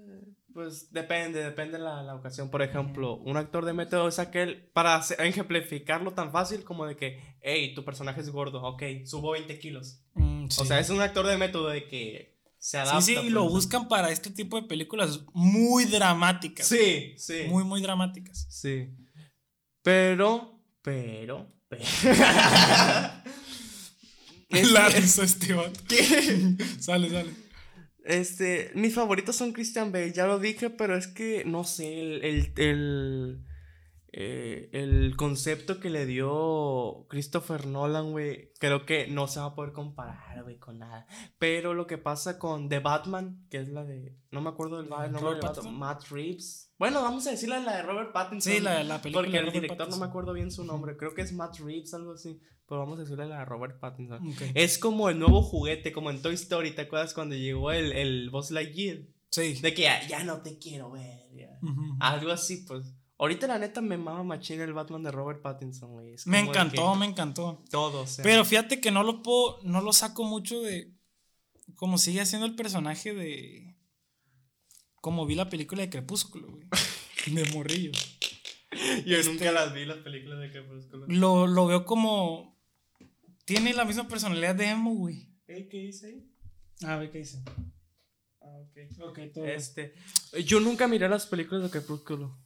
pues 0.54 0.92
depende, 0.92 1.42
depende 1.42 1.78
la, 1.78 2.02
la 2.02 2.14
ocasión. 2.14 2.48
Por 2.48 2.62
ejemplo, 2.62 3.16
un 3.16 3.36
actor 3.36 3.64
de 3.64 3.72
método 3.72 4.06
es 4.06 4.20
aquel, 4.20 4.70
para 4.72 5.02
ejemplificarlo 5.18 6.12
tan 6.12 6.30
fácil 6.30 6.62
como 6.62 6.86
de 6.86 6.96
que, 6.96 7.20
hey, 7.40 7.74
tu 7.74 7.84
personaje 7.84 8.20
es 8.20 8.30
gordo, 8.30 8.62
ok, 8.62 8.82
subo 9.04 9.32
20 9.32 9.58
kilos. 9.58 10.00
Mm, 10.14 10.48
sí. 10.48 10.62
O 10.62 10.64
sea, 10.64 10.78
es 10.78 10.90
un 10.90 11.00
actor 11.00 11.26
de 11.26 11.36
método 11.36 11.68
de 11.68 11.88
que 11.88 12.38
se 12.58 12.78
adapta. 12.78 13.00
Sí, 13.00 13.16
sí, 13.16 13.26
y 13.26 13.30
lo 13.30 13.42
pues. 13.42 13.54
buscan 13.54 13.88
para 13.88 14.10
este 14.10 14.30
tipo 14.30 14.60
de 14.60 14.68
películas 14.68 15.24
muy 15.32 15.86
dramáticas. 15.86 16.66
Sí, 16.66 17.14
sí. 17.18 17.46
Muy, 17.48 17.64
muy 17.64 17.82
dramáticas. 17.82 18.46
Sí. 18.48 18.90
Pero, 19.82 20.60
pero, 20.82 21.52
pero. 21.68 21.84
Es 24.54 24.72
La 24.72 24.88
risa 24.88 25.24
este. 25.24 25.54
¿Qué? 25.88 26.56
Sale, 26.80 27.10
sale. 27.10 27.30
Este, 28.04 28.70
mis 28.74 28.94
favoritos 28.94 29.34
son 29.34 29.52
Christian 29.52 29.90
Bale, 29.90 30.12
ya 30.12 30.26
lo 30.26 30.38
dije, 30.38 30.68
pero 30.68 30.94
es 30.96 31.08
que 31.08 31.44
no 31.46 31.64
sé, 31.64 32.00
el, 32.00 32.22
el, 32.22 32.52
el, 32.58 33.44
eh, 34.12 34.68
el 34.72 35.16
concepto 35.16 35.80
que 35.80 35.88
le 35.88 36.04
dio 36.04 37.06
Christopher 37.08 37.66
Nolan, 37.66 38.12
güey, 38.12 38.52
creo 38.60 38.84
que 38.84 39.06
no 39.06 39.26
se 39.26 39.40
va 39.40 39.46
a 39.46 39.54
poder 39.54 39.72
comparar, 39.72 40.42
güey, 40.42 40.58
con 40.58 40.78
nada. 40.80 41.06
Pero 41.38 41.72
lo 41.72 41.86
que 41.86 41.96
pasa 41.96 42.38
con 42.38 42.68
The 42.68 42.80
Batman, 42.80 43.46
que 43.48 43.58
es 43.58 43.70
la 43.70 43.84
de, 43.84 44.18
no 44.30 44.42
me 44.42 44.50
acuerdo 44.50 44.76
del 44.76 44.84
el 44.84 44.90
nombre 44.90 45.20
Robert 45.20 45.42
vato, 45.42 45.54
Pattinson. 45.62 45.78
Matt 45.78 46.02
Reeves. 46.10 46.74
Bueno, 46.78 47.00
vamos 47.02 47.26
a 47.26 47.30
decirle 47.30 47.60
la 47.62 47.76
de 47.76 47.82
Robert 47.82 48.12
Pattinson. 48.12 48.52
Sí, 48.52 48.60
la, 48.60 48.84
la 48.84 49.00
película. 49.00 49.24
Porque 49.26 49.40
de 49.40 49.46
el 49.46 49.52
director 49.52 49.88
no 49.88 49.96
me 49.96 50.06
acuerdo 50.06 50.34
bien 50.34 50.52
su 50.52 50.62
nombre, 50.62 50.96
creo 50.96 51.14
que 51.14 51.22
es 51.22 51.32
Matt 51.32 51.58
Reeves, 51.58 51.94
algo 51.94 52.12
así. 52.12 52.38
Pero 52.66 52.80
vamos 52.80 52.98
a 52.98 53.02
decirle 53.02 53.26
de 53.26 53.44
Robert 53.44 53.78
Pattinson. 53.78 54.34
Es 54.54 54.78
como 54.78 55.10
el 55.10 55.18
nuevo 55.18 55.42
juguete, 55.42 55.92
como 55.92 56.10
en 56.10 56.22
Toy 56.22 56.34
Story, 56.34 56.70
¿te 56.72 56.82
acuerdas 56.82 57.12
cuando 57.12 57.34
llegó 57.34 57.70
el, 57.72 57.92
el 57.92 58.30
Buzz 58.30 58.50
Lightyear? 58.50 58.98
Sí. 59.30 59.54
De 59.54 59.74
que 59.74 59.82
ya, 59.82 60.06
ya 60.06 60.24
no 60.24 60.42
te 60.42 60.58
quiero 60.58 60.90
ver. 60.90 61.24
Algo 62.00 62.30
así, 62.30 62.64
pues. 62.66 62.94
Ahorita 63.18 63.46
la 63.46 63.58
neta 63.58 63.80
me 63.80 63.96
mama 63.96 64.24
machín 64.24 64.60
el 64.60 64.72
Batman 64.72 65.02
de 65.02 65.12
Robert 65.12 65.40
Pattinson, 65.40 65.92
güey. 65.92 66.16
Me 66.26 66.40
encantó, 66.40 66.92
que 66.92 66.98
me 66.98 67.06
encantó. 67.06 67.62
Todo, 67.70 68.02
o 68.02 68.06
sea. 68.06 68.22
Pero 68.22 68.44
fíjate 68.44 68.80
que 68.80 68.90
no 68.90 69.02
lo 69.02 69.22
puedo, 69.22 69.60
no 69.62 69.80
lo 69.80 69.92
saco 69.92 70.24
mucho 70.24 70.60
de 70.60 70.92
como 71.76 71.98
sigue 71.98 72.20
haciendo 72.20 72.46
el 72.46 72.54
personaje 72.54 73.14
de 73.14 73.76
como 75.00 75.26
vi 75.26 75.34
la 75.34 75.48
película 75.48 75.82
de 75.82 75.90
Crepúsculo, 75.90 76.48
güey. 76.50 76.66
De 77.26 77.44
morrillo. 77.54 77.92
Yo 79.06 79.16
este- 79.16 79.32
nunca 79.32 79.50
las 79.52 79.72
vi, 79.72 79.86
las 79.86 79.98
películas 79.98 80.40
de 80.40 80.50
Crepúsculo. 80.50 81.06
Lo, 81.08 81.46
lo 81.46 81.66
veo 81.66 81.86
como 81.86 82.53
tiene 83.44 83.72
la 83.74 83.84
misma 83.84 84.08
personalidad 84.08 84.54
de 84.54 84.66
Emo, 84.70 84.94
güey. 84.94 85.28
¿Eh? 85.46 85.68
¿Qué 85.70 85.78
dice 85.78 86.06
ahí? 86.06 86.30
A 86.86 86.96
ver 86.96 87.10
qué 87.10 87.18
dice. 87.18 87.42
Ah, 88.40 88.58
ok. 88.60 89.08
Ok, 89.08 89.18
todo. 89.32 89.44
Este, 89.46 89.94
yo 90.44 90.60
nunca 90.60 90.88
miré 90.88 91.08
las 91.08 91.26
películas 91.26 91.64
de 91.64 91.70
Crepúsculo. 91.70 92.36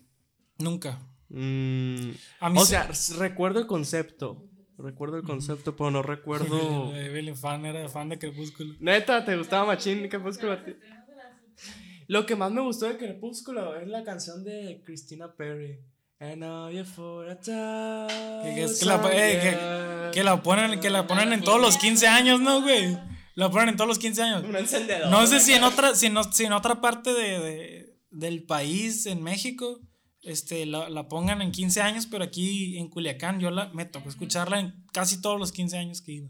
Nunca. 0.59 0.99
Mm, 1.29 2.11
A 2.41 2.51
mí 2.51 2.59
o 2.59 2.65
sea, 2.65 2.91
recuerdo 3.19 3.61
el 3.61 3.67
concepto. 3.67 4.45
Recuerdo 4.77 5.17
el 5.17 5.25
concepto, 5.25 5.75
pero 5.77 5.91
no 5.91 6.03
recuerdo. 6.03 6.95
Evelyn 6.95 7.37
fan 7.37 7.65
era 7.67 7.89
fan 7.89 8.09
de 8.09 8.19
Crepúsculo. 8.19 8.75
Neta, 8.79 9.25
¿te 9.25 9.37
gustaba 9.37 9.67
Machín 9.67 10.09
Crepúsculo 10.09 10.53
a 10.53 10.65
ti? 10.65 10.73
Lo 12.07 12.25
que 12.25 12.37
más 12.37 12.53
me 12.53 12.61
gustó 12.61 12.87
de 12.87 12.97
Crepúsculo 12.97 13.77
es 13.77 13.89
la 13.89 14.05
canción 14.05 14.45
de 14.45 14.81
Christina 14.85 15.35
Perry. 15.35 15.81
And 16.21 16.39
now 16.39 16.69
you're 16.69 16.85
for 16.85 17.29
a 17.31 17.37
Que- 17.37 18.55
que 18.55 18.65
es 18.65 18.81
que 18.81 18.87
la- 18.87 19.01
eh, 19.13 20.11
Que 20.13 20.25
la 20.25 20.43
ponen, 20.43 20.81
que 20.81 20.91
la 20.91 21.07
ponen 21.07 21.33
en 21.33 21.43
todos 21.43 21.61
los 21.61 21.77
15 21.77 22.09
años, 22.09 22.41
¿no, 22.41 22.61
güey? 22.63 22.99
La 23.37 23.51
ponen 23.51 23.69
en 23.71 23.77
todos 23.77 23.87
los 23.89 23.99
15 24.01 24.23
años. 24.23 24.43
Un 24.43 24.57
encendedor. 24.57 25.11
No 25.11 25.25
sé 25.29 25.39
si 25.39 25.53
en 25.53 25.63
otra, 25.63 25.95
si 25.95 26.11
no- 26.11 26.25
si 26.33 26.45
en 26.45 26.53
otra 26.53 26.81
parte 26.81 27.13
de, 27.13 27.39
de- 27.39 27.97
del 28.11 28.43
país, 28.43 29.07
en 29.07 29.23
México, 29.23 29.79
este, 30.23 30.67
la, 30.67 30.89
la 30.89 31.07
pongan 31.09 31.41
en 31.41 31.53
15 31.53 31.81
años, 31.83 32.07
pero 32.07 32.25
aquí 32.25 32.77
en 32.79 32.89
Culiacán 32.89 33.39
yo 33.39 33.51
la, 33.53 33.69
me 33.69 33.85
tocó 33.85 34.09
escucharla 34.09 34.59
en 34.59 34.85
casi 34.93 35.21
todos 35.21 35.39
los 35.39 35.53
15 35.53 35.79
años 35.79 36.03
que 36.03 36.13
iba. 36.13 36.29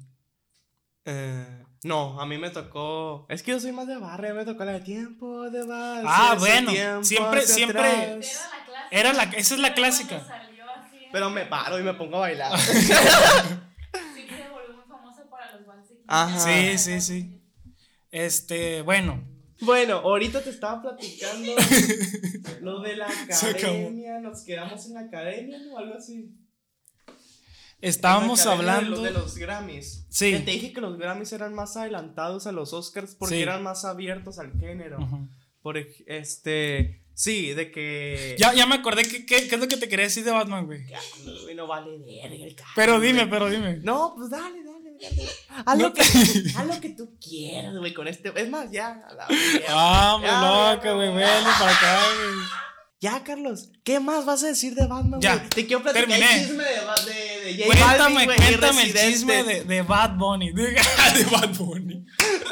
Eh, 1.07 1.65
no, 1.85 2.21
a 2.21 2.27
mí 2.27 2.39
me 2.39 2.51
tocó. 2.51 3.27
Es 3.29 3.43
que 3.43 3.53
yo 3.53 3.61
soy 3.61 3.73
más 3.73 3.87
de 3.87 3.97
barrio, 3.97 4.35
me 4.35 4.45
tocó 4.45 4.65
la 4.65 4.73
de 4.73 4.81
tiempo 4.81 5.49
de 5.51 5.65
barrio. 5.65 6.09
Ah, 6.11 6.37
bueno, 6.39 6.71
siempre- 7.03 7.43
siempre- 7.47 7.81
Era 7.91 7.93
la 7.93 8.15
clásica. 8.17 8.89
Era 8.91 9.13
la- 9.13 9.23
esa 9.25 9.55
es 9.55 9.61
la 9.61 9.69
Pero 9.69 9.75
clásica. 9.75 10.09
cuando 10.09 10.27
salió 10.29 10.65
así, 10.71 10.97
Pero 11.13 11.31
me 11.31 11.47
paro 11.47 11.79
y 11.79 11.83
me 11.83 11.95
pongo 11.95 12.17
a 12.17 12.21
bailar. 12.21 12.53
Sí, 12.59 14.27
se 14.29 14.49
volvió 14.51 14.75
muy 14.75 14.85
famosa 14.89 15.29
para 15.31 15.53
los 15.57 15.67
Ajá. 16.07 16.39
Sí, 16.41 16.79
sí, 16.79 17.01
sí. 17.01 17.41
Este, 18.11 18.83
bueno, 18.83 19.23
Bueno, 19.61 19.97
ahorita 19.99 20.43
te 20.43 20.51
estaba 20.51 20.81
platicando 20.83 21.53
lo 22.63 22.81
de 22.81 22.97
la 22.97 23.07
academia. 23.09 24.19
Nos 24.21 24.43
quedamos 24.45 24.87
en 24.87 24.95
la 24.95 25.01
academia 25.01 25.59
o 25.73 25.79
algo 25.79 25.95
así. 25.95 26.31
Estábamos 27.81 28.41
academia 28.41 28.65
de 28.65 28.71
hablando. 28.73 28.97
los- 28.97 29.05
De, 29.05 29.11
los 29.13 29.37
Grammys. 29.39 30.07
Sí. 30.11 30.33
Que 30.33 30.41
te 30.41 30.51
dije 30.53 30.73
que 30.73 30.81
los 30.81 30.99
Grammys 30.99 31.33
eran 31.33 31.55
más 31.55 31.77
adelantados 31.77 32.47
a 32.47 32.53
los 32.53 32.73
Oscars 32.73 33.15
porque 33.15 33.37
Sí. 33.37 33.43
eran 33.43 33.63
más 33.63 33.85
abiertos 33.85 34.39
al 34.39 34.53
género. 34.59 34.99
Ujú. 35.03 35.29
Por 35.63 35.77
ej- 35.77 36.05
este. 36.07 37.03
Sí, 37.15 37.53
de 37.53 37.73
que. 37.73 38.37
Ya, 38.39 38.55
ya 38.55 38.65
me 38.67 38.77
acordé 38.77 39.03
que, 39.03 39.27
qué 39.27 39.37
es 39.39 39.59
lo 39.59 39.67
que 39.67 39.77
te 39.77 39.89
quería 39.89 40.05
decir 40.05 40.23
de 40.25 40.31
Batman, 40.31 40.67
güey. 40.67 40.83
No 41.57 41.67
vale 41.67 41.99
verga 41.99 42.45
el 42.47 42.57
Pero 42.77 43.01
dime, 43.01 43.21
güey. 43.27 43.31
pero 43.31 43.51
dime. 43.51 43.77
No, 43.83 44.15
pues 44.17 44.31
dale, 44.31 44.63
dale, 44.63 44.97
dale. 45.01 45.29
Haz, 45.67 45.77
No. 45.79 45.89
lo, 45.89 45.93
que, 45.95 46.03
haz 46.03 46.67
lo 46.67 46.81
que 46.81 46.91
tú 46.91 47.19
quieras, 47.21 47.77
güey, 47.77 47.93
con 47.93 48.07
este. 48.07 48.33
Es 48.41 48.49
más, 48.49 48.71
ya. 48.71 49.05
a 49.09 49.15
la. 49.15 49.27
Ah, 49.69 50.19
Ya, 50.23 50.75
loca, 50.77 50.85
ya, 50.85 50.93
güey, 50.95 51.13
para 51.13 51.71
acá, 51.73 52.01
güey. 52.15 52.45
Ya, 53.01 53.23
Carlos, 53.23 53.71
¿qué 53.85 54.01
más 54.01 54.25
vas 54.25 54.43
a 54.43 54.49
decir 54.49 54.75
de 54.75 54.87
Batman, 54.89 55.21
Ya, 55.21 55.37
güey? 55.37 55.49
Te 55.51 55.67
quiero 55.67 55.83
platicar 55.85 56.09
terminé. 56.09 56.35
el 56.35 56.41
chisme 56.49 56.65
de, 56.65 56.73
de, 56.73 57.55
de 57.55 57.65
J 57.65 57.67
Cuéntame, 57.67 57.97
Balvin, 57.99 58.25
güey, 58.25 58.37
y 58.37 58.41
cuéntame 58.57 58.83
el 58.83 58.95
chisme 58.95 59.45
de, 59.45 59.65
de 59.65 59.83
Bad 59.83 60.17
Bunny. 60.17 60.53
De, 60.53 60.63
de 61.15 61.25
Bad 61.31 61.49
Bunny. 61.57 62.05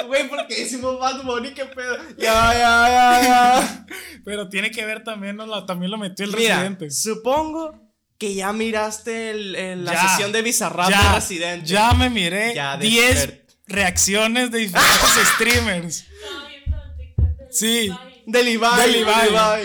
Güey, 0.06 0.28
porque 0.28 0.54
decimos 0.62 1.00
Bad 1.00 1.24
Bunny, 1.24 1.52
qué 1.52 1.64
pedo. 1.64 1.96
Ya, 2.16 2.52
ya, 2.54 2.88
ya, 2.88 3.22
ya. 3.22 3.86
Pero 4.24 4.48
tiene 4.48 4.70
que 4.70 4.86
ver 4.86 5.02
también, 5.02 5.34
¿no? 5.34 5.46
La- 5.46 5.66
también 5.66 5.90
lo 5.90 5.98
metió 5.98 6.24
el 6.24 6.36
Mira, 6.36 6.54
residente. 6.60 6.90
supongo 6.92 7.82
que 8.16 8.34
ya 8.36 8.52
miraste 8.52 9.30
el, 9.32 9.56
el- 9.56 9.84
la 9.84 9.94
Ya, 9.94 10.08
sesión 10.10 10.30
de 10.30 10.42
Bizarrap 10.42 10.86
de 10.86 10.92
Ya, 10.94 11.14
Residente. 11.16 11.66
ya 11.66 11.92
me 11.92 12.08
miré 12.08 12.54
Ya, 12.54 12.76
10 12.76 13.16
despert- 13.28 13.40
reacciones 13.66 14.52
de 14.52 14.58
diferentes 14.60 15.28
streamers. 15.34 16.04
De 16.06 17.46
Sí. 17.50 17.84
Ibai. 17.86 18.22
Del 18.26 18.48
Ibai. 18.48 18.86
Del 18.92 18.96
Ibai. 19.32 19.62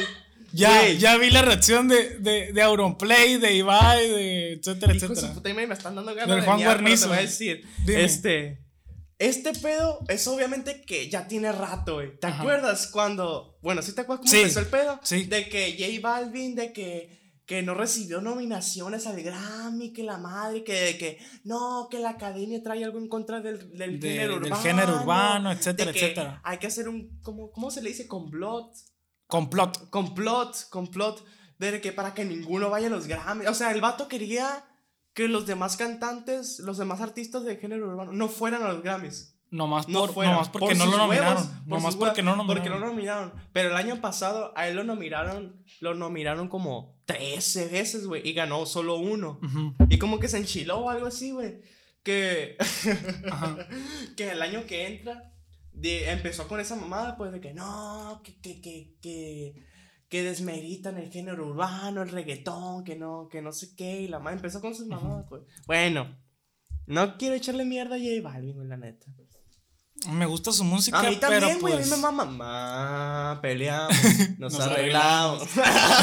Ya, 0.54 0.90
ya 0.90 1.18
vi 1.18 1.30
la 1.30 1.42
reacción 1.42 1.88
de, 1.88 2.20
de, 2.20 2.52
de 2.54 2.62
Auronplay, 2.62 3.38
de 3.38 3.54
Ibai, 3.56 4.10
de 4.10 4.54
etcétera, 4.54 4.94
Hijo 4.94 5.08
de 5.08 5.16
su 5.16 5.26
etcétera. 5.26 5.34
puta 5.34 5.54
me 5.54 5.64
están 5.74 5.96
dando 5.96 6.14
ganas 6.14 6.30
Del 6.30 6.40
de 6.42 6.46
Juan 6.46 6.58
miar, 6.58 6.70
pero 6.78 6.82
Guarnizo. 6.82 7.04
te 7.04 7.10
voy 7.10 7.18
a 7.18 7.22
decir. 7.22 7.66
Dime. 7.86 8.04
Este. 8.04 8.58
Este 9.18 9.54
pedo 9.54 10.00
es 10.08 10.28
obviamente 10.28 10.82
que 10.82 11.08
ya 11.08 11.28
tiene 11.28 11.52
rato, 11.52 11.96
güey. 11.96 12.18
¿Te 12.20 12.28
Ajá. 12.28 12.40
acuerdas 12.42 12.88
cuando. 12.88 13.60
Bueno, 13.62 13.82
¿sí 13.84 13.94
te 13.94 14.02
acuerdas 14.02 14.22
cómo 14.22 14.32
Sí, 14.32 14.40
empezó 14.40 14.60
el 14.62 14.66
pedo? 14.68 15.00
sí. 15.04 15.26
De 15.26 15.48
que 15.48 15.76
J 15.80 16.00
Balvin, 16.08 16.56
de 16.56 16.74
que. 16.74 17.22
Que 17.46 17.62
no 17.64 17.74
recibió 17.74 18.22
nominaciones 18.22 19.08
al 19.08 19.22
Grammy, 19.22 19.92
que 19.92 20.04
la 20.04 20.18
madre, 20.18 20.64
que, 20.64 20.74
de 20.74 20.98
que 20.98 21.18
no, 21.44 21.88
que 21.92 22.00
la 22.00 22.12
academia 22.12 22.64
trae 22.64 22.84
algo 22.86 22.98
en 22.98 23.10
contra 23.10 23.42
del, 23.42 23.78
del 23.78 24.00
De- 24.00 24.10
género 24.10 24.34
del 24.36 24.44
urbano. 24.44 24.64
género 24.64 24.96
urbano, 25.02 25.50
de 25.50 25.56
etcétera, 25.56 25.92
que 25.92 26.00
etcétera. 26.00 26.42
Hay 26.46 26.60
que 26.60 26.68
hacer 26.68 26.88
un. 26.88 27.20
¿Cómo, 27.22 27.52
cómo 27.52 27.70
se 27.70 27.82
le 27.82 27.90
dice? 27.90 28.08
Complot. 28.08 28.72
Complot. 29.32 29.90
Complot, 29.90 30.70
complot. 30.70 31.26
De 31.58 31.80
que 31.80 31.94
para 31.94 32.14
que 32.14 32.26
ninguno 32.26 32.70
vaya 32.70 32.88
a 32.88 32.90
los 32.90 33.08
Grammy. 33.08 33.46
O 33.48 33.54
sea, 33.54 33.72
el 33.72 33.80
vato 33.80 34.08
quería 34.10 34.66
que 35.14 35.28
los 35.30 35.46
demás 35.48 35.78
cantantes, 35.78 36.60
los 36.60 36.78
demás 36.78 37.00
artistas 37.00 37.44
de 37.46 37.56
género 37.56 37.88
urbano 37.88 38.12
no 38.12 38.28
fueran 38.28 38.62
a 38.64 38.68
los 38.74 38.84
Grammys. 38.84 39.38
Nomás, 39.52 39.88
No 39.88 40.02
por, 40.02 40.14
fueran. 40.14 40.34
nomás 40.34 40.50
porque 40.50 40.68
por 40.68 40.78
no 40.78 40.86
lo 40.86 40.98
nominaron. 40.98 41.34
huevos, 41.38 41.48
por 41.48 41.68
nomás 41.68 41.96
porque 41.96 42.24
no 42.24 42.36
lo 42.36 42.46
Porque 42.48 42.70
no 42.70 42.80
nominaron. 42.80 42.82
lo 42.82 42.88
nominaron. 42.88 43.34
Pero 43.54 43.70
el 43.70 43.76
año 43.78 44.02
pasado 44.02 44.52
a 44.56 44.68
él 44.68 44.76
lo 44.76 44.84
nominaron, 44.84 45.64
lo 45.82 45.94
nominaron 45.94 46.48
como 46.50 46.98
13 47.06 47.68
veces, 47.70 48.08
güey, 48.08 48.28
y 48.28 48.34
ganó 48.34 48.66
solo 48.66 48.96
uno. 48.98 49.40
Y 49.90 49.98
como 49.98 50.20
que 50.20 50.28
se 50.30 50.38
enchiló 50.40 50.80
o 50.80 50.90
algo 50.90 51.08
así, 51.08 51.32
güey. 51.32 51.62
Que, 52.04 52.58
que 54.18 54.32
el 54.32 54.42
año 54.42 54.66
que 54.66 54.88
entra 54.88 55.34
de- 55.74 56.10
empezó 56.12 56.48
con 56.48 56.60
esa 56.60 56.76
mamada, 56.76 57.18
pues 57.18 57.32
de 57.32 57.42
que 57.42 57.54
no, 57.54 58.22
que, 58.24 58.40
que, 58.40 58.62
que, 58.62 58.96
que, 59.02 59.54
que 60.10 60.24
desmeritan 60.24 60.98
el 60.98 61.12
género 61.12 61.48
urbano, 61.48 62.02
el 62.02 62.10
reggaetón, 62.10 62.84
que 62.84 62.96
no, 62.96 63.28
que 63.30 63.42
no 63.42 63.52
sé 63.52 63.76
qué. 63.76 64.02
Y 64.02 64.08
la 64.08 64.20
madre 64.20 64.38
empezó 64.38 64.62
con 64.62 64.76
sus 64.76 64.88
mamadas, 64.88 65.26
pues. 65.30 65.44
Bueno, 65.68 66.18
no 66.86 67.18
quiero 67.18 67.36
echarle 67.36 67.66
mierda 67.66 67.96
a 67.96 68.00
J 68.00 68.22
Balvin, 68.22 68.68
la 68.68 68.78
neta. 68.78 69.06
Me 70.10 70.26
gusta 70.26 70.52
su 70.52 70.64
música, 70.64 71.00
A 71.00 71.04
mí 71.04 71.18
también, 71.18 71.42
pero 71.44 71.60
güey, 71.60 71.74
pues... 71.76 71.92
a 71.92 71.96
mí 71.96 72.02
me 72.02 72.12
mama. 72.12 72.26
Ma, 72.26 73.40
peleamos, 73.40 73.96
nos, 74.40 74.54
Nos 74.54 74.62
arreglamos. 74.62 75.44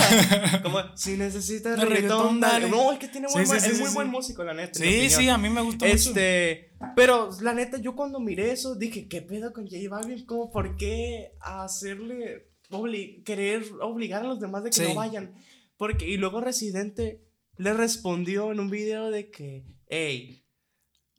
Como, 0.63 0.79
si 0.97 1.17
necesitas 1.17 1.81
reggaetón, 1.81 2.39
dale. 2.39 2.71
No, 2.71 2.93
es 2.93 3.01
que 3.01 3.09
tiene 3.09 3.27
buen, 3.33 3.45
sí, 3.45 3.57
es 3.57 3.63
sí, 3.65 3.81
muy 3.81 3.89
sí, 3.89 3.95
buen 3.95 4.09
músico, 4.09 4.45
la 4.45 4.55
neta. 4.55 4.79
Sí, 4.79 5.11
sí, 5.11 5.29
a 5.29 5.37
mí 5.37 5.49
me 5.51 5.63
gusta 5.63 5.85
mucho. 5.85 5.97
Este, 5.97 6.68
pero 6.97 7.31
la 7.41 7.53
neta, 7.55 7.79
yo 7.79 7.95
cuando 7.97 8.21
miré 8.21 8.53
eso 8.53 8.75
dije, 8.75 9.09
¿qué 9.09 9.23
pedo 9.23 9.53
con 9.53 9.65
J 9.69 9.77
Balvin? 9.89 10.25
Como, 10.27 10.51
¿por 10.51 10.77
qué 10.77 11.33
hacerle, 11.41 12.49
obli- 12.71 13.23
querer 13.25 13.65
obligar 13.81 14.23
a 14.25 14.29
los 14.29 14.41
demás 14.41 14.65
de 14.65 14.71
que 14.71 14.77
Sí. 14.77 14.83
no 14.85 14.95
vayan? 14.95 15.35
Porque, 15.77 16.07
y 16.09 16.17
luego 16.17 16.41
Residente 16.41 17.23
le 17.57 17.73
respondió 17.75 18.53
en 18.53 18.61
un 18.61 18.71
video 18.71 19.11
de 19.11 19.31
que, 19.31 19.65
hey, 19.89 20.45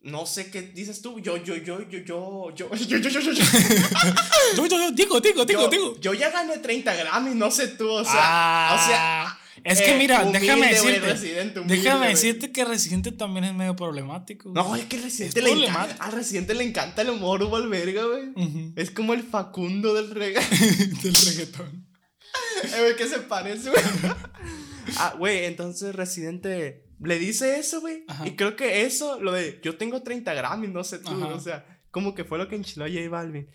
no 0.02 0.26
sé 0.26 0.50
qué 0.50 0.62
dices 0.62 1.02
tú, 1.02 1.20
yo, 1.20 1.36
yo, 1.38 1.56
yo, 1.58 1.82
yo, 1.90 2.02
yo, 2.04 2.56
yo, 2.56 2.70
yo, 2.70 2.74
yo, 2.76 2.98
yo, 2.98 3.10
yo, 3.10 3.20
yo, 3.20 3.34
Yo, 4.56 4.66
yo, 4.66 4.78
yo, 4.78 4.92
digo, 4.92 5.20
digo, 5.20 5.44
digo, 5.46 5.62
yo, 5.64 5.68
digo. 5.70 5.96
yo 6.00 6.14
ya 6.14 6.30
gané 6.32 6.58
30 6.60 6.96
Grammys, 6.96 7.36
no 7.36 7.52
sé 7.52 7.68
tú, 7.70 7.90
o 7.90 8.04
sea, 8.06 8.14
Ah, 8.16 8.76
o 8.76 8.88
sea, 8.88 9.19
es 9.64 9.82
que 9.82 9.96
eh, 9.96 9.98
mira, 9.98 10.26
déjame 10.26 10.70
decirte. 10.70 11.00
Residente, 11.00 11.62
déjame 11.66 12.10
decirte 12.10 12.52
que 12.52 12.66
Residente 12.66 13.12
también 13.12 13.46
es 13.46 13.54
medio 13.54 13.76
problemático. 13.76 14.52
güey. 14.52 14.64
No, 14.64 14.76
es 14.76 14.86
que 14.86 14.98
al 14.98 15.04
Residente 15.04 15.40
Es 15.40 15.46
le 15.46 15.52
encanta, 15.52 16.04
al 16.04 16.12
Residente 16.12 16.54
le 16.56 16.64
encanta 16.64 17.02
el 17.02 17.10
humor, 17.10 17.44
hubo 17.44 17.70
verga, 17.70 18.04
güey. 18.06 18.74
Es 18.76 18.92
como 18.92 19.14
el 19.14 19.24
Facundo 19.24 19.94
del 19.94 20.12
reggae. 20.12 20.44
Del 21.04 21.16
reggaetón. 21.16 21.88
Eh, 22.64 22.94
¿qué 22.98 23.08
se 23.08 23.20
parece, 23.20 23.70
güey? 23.70 23.82
ah, 24.98 25.16
güey, 25.18 25.46
entonces 25.46 25.96
Residente 25.96 26.84
le 27.02 27.18
dice 27.18 27.58
eso, 27.58 27.80
güey. 27.80 28.04
Y 28.26 28.32
creo 28.32 28.56
que 28.56 28.86
eso, 28.86 29.20
lo 29.22 29.32
de 29.32 29.60
yo 29.64 29.78
tengo 29.78 30.02
30 30.04 30.34
Grammys, 30.34 30.70
no 30.70 30.84
sé 30.84 31.00
tú, 31.00 31.12
Ajá. 31.12 31.28
o 31.28 31.40
sea, 31.40 31.66
como 31.92 32.14
que 32.14 32.26
fue 32.26 32.38
lo 32.38 32.48
que 32.50 32.56
enchiló 32.56 32.86
a 32.86 32.90
J 32.90 33.08
Balvin. 33.10 33.48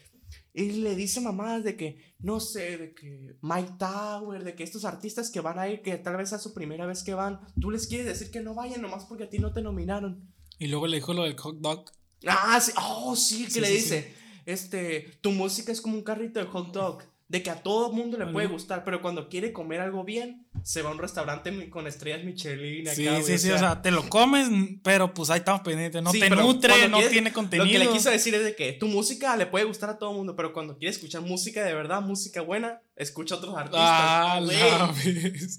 Y 0.56 0.70
le 0.70 0.94
dice 0.94 1.20
mamadas 1.20 1.64
de 1.64 1.76
que, 1.76 2.14
no 2.20 2.38
sé, 2.38 2.78
de 2.78 2.94
que 2.94 3.36
Mike 3.42 3.72
Tower, 3.76 4.44
de 4.44 4.54
que 4.54 4.62
estos 4.62 4.84
artistas 4.84 5.30
que 5.30 5.40
van 5.40 5.58
a 5.58 5.68
ir, 5.68 5.82
que 5.82 5.96
tal 5.98 6.16
vez 6.16 6.28
sea 6.28 6.38
su 6.38 6.54
primera 6.54 6.86
vez 6.86 7.02
que 7.02 7.12
van, 7.12 7.40
tú 7.60 7.72
les 7.72 7.88
quieres 7.88 8.06
decir 8.06 8.30
que 8.30 8.40
no 8.40 8.54
vayan 8.54 8.80
nomás 8.80 9.04
porque 9.04 9.24
a 9.24 9.28
ti 9.28 9.40
no 9.40 9.52
te 9.52 9.62
nominaron. 9.62 10.32
Y 10.60 10.68
luego 10.68 10.86
le 10.86 10.98
dijo 10.98 11.12
lo 11.12 11.24
del 11.24 11.36
hot 11.36 11.56
dog. 11.58 11.90
Ah, 12.24 12.60
sí, 12.60 12.70
oh, 12.80 13.16
sí, 13.16 13.46
que 13.46 13.50
Sí, 13.50 13.60
le 13.60 13.66
sí, 13.66 13.72
dice, 13.74 14.14
este, 14.46 15.18
tu 15.20 15.32
música 15.32 15.72
es 15.72 15.80
como 15.80 15.96
un 15.96 16.04
carrito 16.04 16.38
de 16.38 16.46
hot 16.46 16.72
dog, 16.72 17.02
de 17.26 17.42
que 17.42 17.50
a 17.50 17.60
todo 17.60 17.92
mundo 17.92 18.16
le 18.16 18.26
puede 18.26 18.46
gustar, 18.46 18.84
pero 18.84 19.02
cuando 19.02 19.28
quiere 19.28 19.52
comer 19.52 19.80
algo 19.80 20.04
bien, 20.04 20.43
se 20.62 20.82
va 20.82 20.90
a 20.90 20.92
un 20.92 20.98
restaurante 20.98 21.68
con 21.68 21.86
estrellas 21.86 22.24
Michelin. 22.24 22.86
Acá, 22.88 22.94
Sí, 22.96 23.06
sí, 23.26 23.38
sí, 23.38 23.50
o 23.50 23.58
sea, 23.58 23.82
te 23.82 23.90
lo 23.90 24.08
comes, 24.08 24.48
pero 24.82 25.12
pues 25.12 25.28
ahí 25.30 25.38
estamos 25.40 25.62
pendientes. 25.62 26.02
No 26.02 26.10
Sí, 26.12 26.20
te 26.20 26.30
nutre, 26.30 26.88
no 26.88 26.96
quieres- 26.98 27.12
tiene 27.12 27.32
contenido. 27.32 27.64
Lo 27.66 27.70
que 27.72 27.78
le 27.78 27.88
quiso 27.90 28.10
decir 28.10 28.34
es 28.34 28.44
de 28.44 28.54
que 28.56 28.72
tu 28.72 28.86
música 28.86 29.36
le 29.36 29.46
puede 29.46 29.64
gustar 29.66 29.90
a 29.90 29.98
todo 29.98 30.10
el 30.12 30.16
mundo, 30.16 30.36
pero 30.36 30.52
cuando 30.52 30.78
quieres 30.78 30.96
escuchar 30.96 31.20
música 31.22 31.62
de 31.64 31.74
verdad, 31.74 32.00
música 32.00 32.40
buena, 32.40 32.80
escucha 32.96 33.34
a 33.34 33.38
otros 33.38 33.54
artistas. 33.56 33.80
Ah, 33.82 34.40
la. 34.40 34.94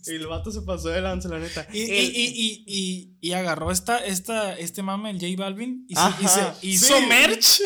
Y 0.08 0.16
el 0.16 0.28
vato 0.28 0.52
se 0.52 0.62
pasó 0.62 0.90
de 0.90 1.02
lanza, 1.02 1.30
la 1.30 1.40
neta. 1.40 1.68
Y, 1.72 1.80
y, 1.80 1.84
El- 1.84 2.16
y, 2.16 2.64
y, 2.66 3.18
y, 3.22 3.34
agarró 3.34 3.72
esta, 3.72 3.98
esta, 4.04 4.58
este 4.58 4.82
mame, 4.82 5.12
el 5.12 5.20
J 5.20 5.34
Balvin, 5.38 5.86
y, 5.90 5.96
se- 5.96 6.02
y 6.22 6.28
se 6.28 6.68
hizo 6.68 6.98
sí. 6.98 7.06
merch. 7.08 7.62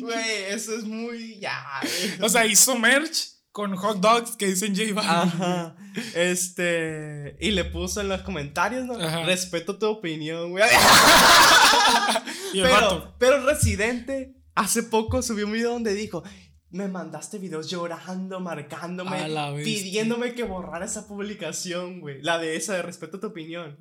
Güey, 0.00 0.44
eso 0.50 0.76
es 0.76 0.84
muy. 0.84 1.38
Ya. 1.40 1.62
O 2.22 2.28
sea, 2.28 2.44
hizo 2.46 2.76
merch 2.78 3.37
con 3.58 3.74
hot 3.74 3.98
dogs 3.98 4.36
que 4.36 4.46
dicen 4.46 4.72
J 4.76 4.94
Balvin. 4.94 5.10
Ajá. 5.10 5.74
Este. 6.14 7.36
Y 7.40 7.50
le 7.50 7.64
puso 7.64 8.00
en 8.00 8.08
los 8.08 8.22
comentarios, 8.22 8.86
¿no? 8.86 8.94
Ajá. 8.94 9.24
Respeto 9.24 9.76
tu 9.76 9.86
opinión, 9.86 10.50
güey. 10.50 10.64
Pero, 12.52 13.14
pero 13.18 13.44
Residente 13.44 14.34
hace 14.54 14.82
poco 14.82 15.20
subió 15.20 15.44
un 15.46 15.52
video 15.52 15.72
donde 15.72 15.92
dijo. 15.94 16.22
Me 16.70 16.86
mandaste 16.86 17.38
videos 17.38 17.68
llorando, 17.68 18.40
marcándome, 18.40 19.18
pidiéndome 19.64 20.34
que 20.34 20.44
borrara 20.44 20.86
esa 20.86 21.06
publicación, 21.08 22.00
güey. 22.00 22.22
La 22.22 22.38
de 22.38 22.56
esa 22.56 22.74
de 22.74 22.82
respeto 22.82 23.20
tu 23.20 23.26
opinión. 23.26 23.76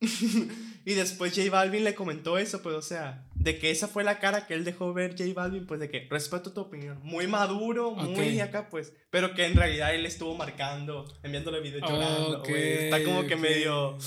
Y 0.84 0.94
después 0.94 1.32
J 1.34 1.48
Balvin 1.48 1.84
le 1.84 1.94
comentó 1.94 2.36
eso, 2.38 2.60
pues, 2.60 2.74
o 2.74 2.82
sea, 2.82 3.24
de 3.42 3.58
que 3.58 3.70
esa 3.70 3.88
fue 3.88 4.04
la 4.04 4.18
cara 4.20 4.46
que 4.46 4.54
él 4.54 4.64
dejó 4.64 4.92
ver 4.94 5.12
J 5.18 5.24
Balvin, 5.34 5.66
pues, 5.66 5.80
de 5.80 5.90
que 5.90 6.06
respeto 6.10 6.52
tu 6.52 6.60
opinión. 6.60 7.00
Muy 7.02 7.26
maduro, 7.26 7.90
muy 7.92 8.36
Ok. 8.40 8.42
acá, 8.48 8.68
pues. 8.70 8.92
Pero 9.10 9.34
que 9.34 9.46
en 9.46 9.56
realidad 9.56 9.94
él 9.94 10.06
estuvo 10.06 10.34
marcando, 10.36 11.06
enviándole 11.22 11.60
videos 11.60 11.82
llorando, 11.88 12.38
Ok, 12.40 12.48
güey. 12.48 12.84
Está 12.84 13.02
como 13.04 13.26
que 13.26 13.34
ok. 13.34 13.40
medio. 13.40 13.98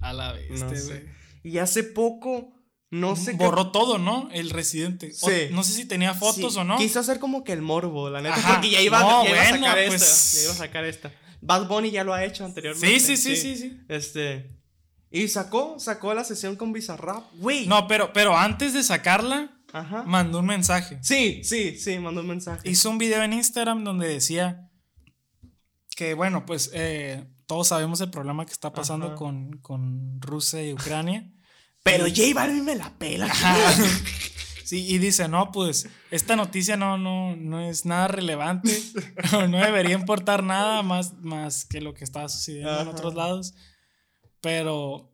A 0.00 0.12
la 0.12 0.32
vez, 0.32 0.50
No 0.60 0.74
sé. 0.74 0.84
güey. 0.86 1.02
Y 1.44 1.58
hace 1.58 1.82
poco, 1.84 2.52
no 2.90 3.16
sé 3.16 3.32
qué- 3.32 3.36
Borró 3.38 3.70
todo, 3.72 3.98
¿no? 3.98 4.28
El 4.32 4.50
residente. 4.50 5.12
O- 5.22 5.28
Sí. 5.28 5.48
no 5.50 5.62
sé 5.62 5.72
si 5.72 5.84
tenía 5.86 6.14
fotos 6.14 6.54
Sí, 6.54 6.58
o 6.60 6.64
no. 6.64 6.76
Quiso 6.76 7.00
hacer 7.00 7.18
como 7.18 7.42
que 7.44 7.52
el 7.52 7.62
morbo, 7.62 8.10
la 8.10 8.20
neta. 8.20 8.34
Ajá. 8.36 8.54
Porque 8.60 8.70
ya 8.70 8.80
iba, 8.80 9.00
No, 9.00 9.24
ya 9.24 9.30
iba 9.30 9.40
a 9.42 9.48
bueno, 9.50 9.66
sacar 9.66 9.86
pues- 9.86 10.02
esta. 10.02 10.36
Ya 10.38 10.42
iba 10.44 10.52
a 10.52 10.56
sacar 10.56 10.84
esta. 10.84 11.12
Bad 11.40 11.66
Bunny 11.68 11.90
ya 11.90 12.04
lo 12.04 12.14
ha 12.14 12.24
hecho 12.24 12.44
anteriormente. 12.44 13.00
Sí, 13.00 13.16
sí, 13.16 13.16
sí, 13.16 13.36
sí, 13.36 13.56
sí. 13.56 13.80
Este. 13.88 14.50
Y 15.12 15.28
sacó, 15.28 15.78
sacó 15.78 16.14
la 16.14 16.24
sesión 16.24 16.56
con 16.56 16.72
Bizarrap. 16.72 17.24
Güey. 17.34 17.66
No, 17.66 17.86
pero, 17.86 18.12
pero 18.12 18.36
antes 18.36 18.72
de 18.72 18.82
sacarla, 18.82 19.50
Ajá. 19.72 20.04
mandó 20.04 20.38
un 20.38 20.46
mensaje. 20.46 20.98
Sí, 21.02 21.44
sí, 21.44 21.76
sí, 21.78 21.98
mandó 21.98 22.22
un 22.22 22.28
mensaje. 22.28 22.68
Hizo 22.68 22.88
un 22.88 22.98
video 22.98 23.22
en 23.22 23.34
Instagram 23.34 23.84
donde 23.84 24.08
decía 24.08 24.70
que, 25.96 26.14
bueno, 26.14 26.46
pues 26.46 26.70
eh, 26.72 27.26
todos 27.46 27.68
sabemos 27.68 28.00
el 28.00 28.10
problema 28.10 28.46
que 28.46 28.52
está 28.52 28.72
pasando 28.72 29.08
Ajá. 29.08 29.14
con, 29.16 29.58
con 29.58 30.20
Rusia 30.20 30.66
y 30.66 30.72
Ucrania. 30.72 31.30
Pero 31.82 32.06
J 32.06 32.22
Balvin 32.34 32.64
me 32.64 32.76
la 32.76 32.90
pela. 32.98 33.30
Sí, 34.72 34.86
y 34.88 34.96
dice, 34.96 35.28
no, 35.28 35.52
pues 35.52 35.86
esta 36.10 36.34
noticia 36.34 36.78
no, 36.78 36.96
no, 36.96 37.36
no 37.36 37.60
es 37.60 37.84
nada 37.84 38.08
relevante, 38.08 38.74
no 39.50 39.58
debería 39.58 39.94
importar 39.94 40.42
nada 40.42 40.82
más, 40.82 41.12
más 41.18 41.66
que 41.66 41.82
lo 41.82 41.92
que 41.92 42.04
está 42.04 42.26
sucediendo 42.30 42.80
en 42.80 42.88
otros 42.88 43.14
lados, 43.14 43.54
pero, 44.42 45.10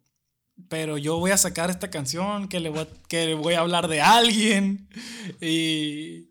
pero 0.68 0.98
yo 0.98 1.18
voy 1.18 1.30
a 1.30 1.36
sacar 1.36 1.70
esta 1.70 1.88
canción 1.90 2.48
que 2.48 2.58
le 2.58 2.70
voy 2.70 2.80
a, 2.80 2.88
que 3.08 3.26
le 3.26 3.34
voy 3.34 3.54
a 3.54 3.60
hablar 3.60 3.86
de 3.86 4.00
alguien 4.00 4.88
y, 5.40 6.30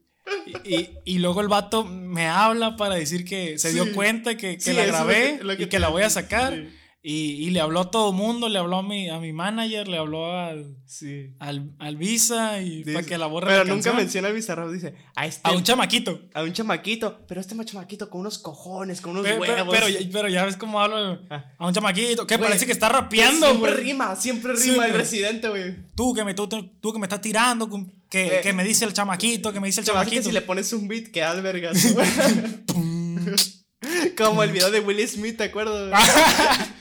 y, 0.65 0.89
y 1.05 1.19
luego 1.19 1.39
el 1.41 1.47
vato 1.47 1.85
me 1.85 2.27
habla 2.27 2.75
para 2.75 2.95
decir 2.95 3.23
que 3.23 3.57
se 3.57 3.71
dio 3.71 3.93
cuenta 3.93 4.35
que, 4.35 4.55
que 4.55 4.61
Sí, 4.61 4.73
la 4.73 4.81
lo 4.85 4.91
grabé 4.91 5.37
que- 5.37 5.43
lo 5.45 5.55
que 5.57 5.63
y 5.63 5.67
que 5.67 5.79
la 5.79 5.87
voy 5.89 6.03
a 6.03 6.09
sacar. 6.09 6.53
sí. 6.53 6.69
Y, 7.09 7.45
y 7.45 7.51
le 7.51 7.61
habló 7.61 7.79
a 7.79 7.89
todo 7.89 8.11
mundo, 8.11 8.49
le 8.49 8.59
habló 8.59 8.79
a 8.79 8.83
mi, 8.83 9.07
a 9.09 9.17
mi 9.17 9.31
manager, 9.31 9.87
le 9.87 9.97
habló 9.97 10.37
al, 10.37 10.75
Sí. 10.85 11.33
al, 11.39 11.71
al 11.79 11.95
Visa 11.95 12.61
y 12.61 12.83
para 12.83 13.01
que 13.03 13.17
la 13.17 13.27
borre 13.27 13.47
Pero 13.47 13.63
la 13.63 13.73
nunca 13.73 13.93
menciona 13.93 14.27
al 14.27 14.33
Bizarrap. 14.33 14.69
Dice, 14.71 14.93
a 15.15 15.25
este. 15.25 15.39
A 15.47 15.53
un 15.53 15.63
chamaquito. 15.63 16.19
a 16.33 16.43
un 16.43 16.51
chamaquito. 16.51 17.21
Pero 17.25 17.39
este 17.39 17.55
chamaquito 17.63 18.09
con 18.09 18.19
unos 18.19 18.37
cojones, 18.39 18.99
con 18.99 19.11
unos 19.13 19.23
Pero, 19.23 19.39
pero, 19.39 19.53
huevos. 19.53 19.73
pero, 19.73 19.87
ya- 19.87 19.99
pero 20.11 20.27
ya 20.27 20.43
ves 20.43 20.57
cómo 20.57 20.81
hablo 20.81 21.21
Ah. 21.29 21.45
a 21.57 21.67
un 21.67 21.73
chamaquito 21.73 22.27
que 22.27 22.37
parece 22.37 22.65
que 22.65 22.73
está 22.73 22.89
rapeando, 22.89 23.47
Siempre 23.51 23.73
rima, 23.75 24.13
siempre 24.17 24.57
Sí, 24.57 24.71
rima 24.71 24.87
el 24.87 24.93
residente, 24.93 25.47
güey. 25.47 25.75
Tú 25.95 26.13
que 26.13 26.25
me, 26.25 26.33
tú, 26.33 26.49
tú 26.49 26.91
que 26.91 26.99
me 26.99 27.05
estás 27.05 27.21
tirando, 27.21 27.69
que, 28.09 28.39
Eh. 28.39 28.41
que 28.43 28.51
me 28.51 28.65
dice 28.65 28.83
el 28.83 28.91
chamaquito, 28.91 29.53
que 29.53 29.61
me 29.61 29.67
dice 29.67 29.79
el 29.79 29.83
hace 29.85 29.91
que 29.93 29.97
chamaquito. 29.97 30.23
si 30.23 30.31
le 30.33 30.41
pones 30.41 30.73
un 30.73 30.89
beat, 30.89 31.07
queda 31.07 31.31
al 31.31 31.41
vergas. 31.41 31.81
güey. 31.93 32.05
Como 34.17 34.43
el 34.43 34.51
video 34.51 34.71
de 34.71 34.81
Will 34.81 35.07
Smith, 35.07 35.37
¿te 35.37 35.45
acuerdas? 35.45 35.93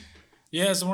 Yes, 0.51 0.83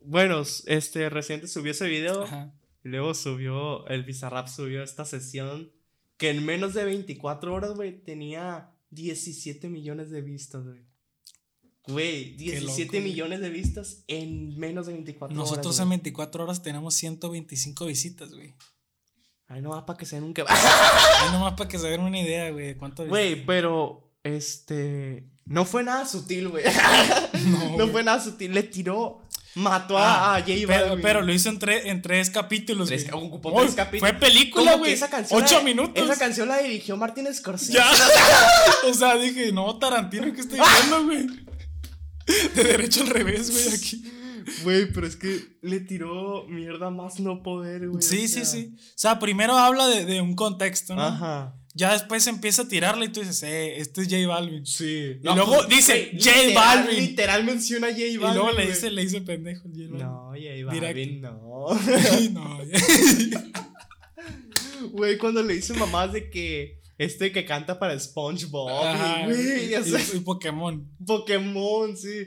Bueno, 0.00 0.42
este, 0.66 1.10
reciente 1.10 1.48
subió 1.48 1.72
ese 1.72 1.86
video. 1.86 2.24
Ajá. 2.24 2.54
Y 2.84 2.88
luego 2.88 3.14
subió, 3.14 3.86
el 3.88 4.04
Bizarrap 4.04 4.48
subió 4.48 4.82
esta 4.82 5.04
sesión 5.04 5.72
que 6.16 6.30
en 6.30 6.44
menos 6.44 6.74
de 6.74 6.84
24 6.84 7.54
horas, 7.54 7.74
güey, 7.74 8.02
tenía 8.02 8.72
17 8.90 9.68
millones 9.68 10.10
de 10.10 10.22
vistas, 10.22 10.64
güey. 10.64 10.86
Güey, 11.86 12.36
17 12.36 12.98
loco, 12.98 13.08
millones 13.08 13.40
de 13.40 13.50
vistas 13.50 14.04
en 14.08 14.58
menos 14.58 14.86
de 14.86 14.92
24 14.92 15.34
Nosotros 15.34 15.66
horas. 15.66 15.80
en 15.80 15.86
güey. 15.86 15.98
24 15.98 16.44
horas 16.44 16.62
tenemos 16.62 16.94
125 16.94 17.86
visitas, 17.86 18.32
güey. 18.32 18.54
Ay, 19.46 19.62
no 19.62 19.70
va 19.70 19.86
para 19.86 19.96
que 19.96 20.04
se 20.04 20.16
den 20.16 20.24
un 20.24 20.34
que 20.34 20.44
Ahí 20.46 21.32
nomás 21.32 21.54
para 21.54 21.68
que 21.68 21.78
se 21.78 21.88
den 21.88 22.02
una 22.02 22.20
idea, 22.20 22.50
güey, 22.50 22.66
de 22.66 22.76
cuánto 22.76 23.06
Güey, 23.06 23.46
pero, 23.46 24.12
este, 24.22 25.30
no 25.48 25.64
fue 25.64 25.82
nada 25.82 26.06
sutil, 26.06 26.48
güey. 26.48 26.64
No, 27.46 27.76
No, 27.78 27.88
fue 27.88 28.02
nada 28.02 28.20
sutil, 28.22 28.52
le 28.52 28.62
tiró, 28.64 29.22
mató 29.54 29.96
Ah, 29.98 30.34
a, 30.36 30.40
J 30.40 30.52
pero, 30.66 30.98
pero 31.00 31.22
lo 31.22 31.32
hizo 31.32 31.48
en, 31.48 31.58
tre- 31.58 31.82
en 31.84 32.02
tres 32.02 32.30
capítulos, 32.30 32.88
Tres- 32.88 33.06
ocupó 33.12 33.52
tres 33.60 33.74
capítulos. 33.74 34.10
Fue 34.10 34.18
película, 34.20 34.74
güey. 34.76 34.92
esa 34.92 35.08
canción 35.08 35.42
Ocho 35.42 35.58
la- 35.58 35.62
minutos. 35.64 36.04
Esa 36.04 36.18
canción 36.18 36.48
la 36.48 36.58
dirigió 36.58 36.96
Martin 36.96 37.32
Scorsese. 37.32 37.72
Ya. 37.74 37.90
o 38.90 38.94
sea, 38.94 39.14
dije, 39.16 39.52
no, 39.52 39.78
Tarantino, 39.78 40.32
¿qué 40.32 40.40
estoy 40.40 40.58
viendo, 40.60 41.04
güey? 41.04 41.26
De 42.54 42.64
derecho 42.64 43.02
al 43.02 43.08
revés, 43.08 43.50
güey, 43.50 43.74
aquí. 43.74 44.04
Güey, 44.62 44.92
pero 44.92 45.06
es 45.06 45.16
que 45.16 45.58
le 45.62 45.80
tiró 45.80 46.44
mierda 46.48 46.90
más 46.90 47.20
no 47.20 47.42
poder, 47.42 47.88
güey. 47.88 48.02
Sí, 48.02 48.24
o 48.24 48.28
sí, 48.28 48.44
sí. 48.44 48.74
O 48.76 48.92
sea, 48.96 49.18
primero 49.18 49.56
habla 49.56 49.86
de, 49.88 50.04
de 50.04 50.20
un 50.20 50.34
contexto, 50.34 50.94
¿no? 50.94 51.02
Ajá. 51.02 51.54
Ya 51.74 51.92
después 51.92 52.26
empieza 52.26 52.62
a 52.62 52.68
tirarle 52.68 53.04
y 53.06 53.08
tú 53.10 53.20
dices, 53.20 53.42
eh, 53.44 53.78
este 53.78 54.00
es 54.02 54.08
J 54.08 54.26
Balvin. 54.26 54.66
Sí. 54.66 55.18
Y 55.22 55.22
luego 55.22 55.62
dice, 55.64 56.10
J 56.18 56.30
literal- 56.42 56.54
Balvin. 56.54 56.96
Literal 56.98 57.44
menciona 57.44 57.86
a 57.88 57.90
J 57.90 58.00
Balvin. 58.02 58.30
Y 58.30 58.34
luego 58.34 58.52
le 58.52 58.66
dice, 58.66 58.90
le 58.90 59.02
dice 59.02 59.20
pendejo 59.20 59.68
el 59.68 59.74
J 59.74 59.82
Balvin. 59.90 60.06
No, 60.06 60.32
J. 60.32 60.40
Balvin, 60.86 61.20
no. 61.20 61.68
no. 62.32 62.58
Güey, 64.92 65.18
cuando 65.18 65.42
le 65.42 65.54
dice 65.54 65.74
mamás 65.74 66.12
de 66.12 66.30
que 66.30 66.80
este 66.98 67.32
que 67.32 67.44
canta 67.44 67.78
para 67.78 67.98
SpongeBob, 67.98 68.68
Ajá, 68.70 69.22
y, 69.22 69.24
güey, 69.26 69.84
sea, 69.84 70.00
y, 70.14 70.16
y 70.16 70.20
Pokémon. 70.20 70.88
Pokémon, 71.06 71.96
sí. 71.96 72.26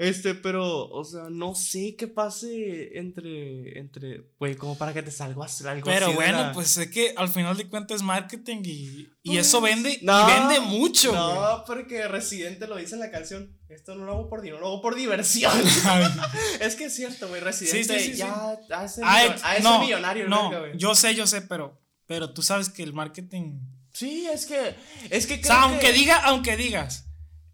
Este, 0.00 0.34
pero, 0.34 0.88
o 0.88 1.04
sea, 1.04 1.24
no 1.28 1.54
sé 1.54 1.94
qué 1.94 2.08
pase 2.08 2.96
entre, 2.98 3.78
entre, 3.78 4.22
güey, 4.38 4.54
como 4.56 4.78
para 4.78 4.94
que 4.94 5.02
te 5.02 5.10
salga 5.10 5.44
algo 5.66 5.84
Pero 5.84 6.06
así 6.06 6.14
bueno, 6.14 6.38
la- 6.40 6.52
pues 6.52 6.68
sé 6.68 6.90
que 6.90 7.12
al 7.18 7.28
final 7.28 7.54
de 7.58 7.68
cuentas 7.68 7.96
es 7.96 8.02
marketing 8.02 8.62
y, 8.64 9.08
y 9.22 9.34
Pues, 9.34 9.46
eso 9.46 9.60
vende, 9.60 9.98
no, 10.00 10.22
y 10.26 10.32
vende 10.32 10.60
mucho. 10.60 11.12
No, 11.12 11.64
porque 11.66 12.08
Residente 12.08 12.66
lo 12.66 12.76
dice 12.76 12.94
en 12.94 13.00
la 13.00 13.10
canción. 13.10 13.58
Esto 13.68 13.94
no 13.94 14.06
lo 14.06 14.12
hago 14.12 14.28
por 14.30 14.40
dinero, 14.40 14.58
lo 14.60 14.68
hago 14.68 14.80
por 14.80 14.94
diversión. 14.94 15.52
es 16.60 16.76
que 16.76 16.86
es 16.86 16.94
cierto, 16.96 17.28
güey. 17.28 17.42
Residente 17.42 17.98
Sí, 17.98 18.06
sí, 18.06 18.12
sí, 18.12 18.16
ya 18.16 18.58
hace 18.70 19.02
Ah, 19.04 19.36
no, 19.62 19.80
millonario, 19.80 20.28
no, 20.28 20.72
yo 20.76 20.94
sé, 20.94 21.14
yo 21.14 21.26
sé, 21.26 21.42
pero, 21.42 21.78
pero 22.06 22.32
tú 22.32 22.40
sabes 22.40 22.70
que 22.70 22.82
el 22.82 22.94
marketing... 22.94 23.60
Sí, 23.92 24.26
es 24.32 24.46
que, 24.46 24.74
es 25.10 25.26
que 25.26 25.34
O 25.34 25.44
sea, 25.44 25.62
aunque 25.64 25.88
que- 25.88 25.92
diga, 25.92 26.16
aunque 26.24 26.56
digas, 26.56 27.09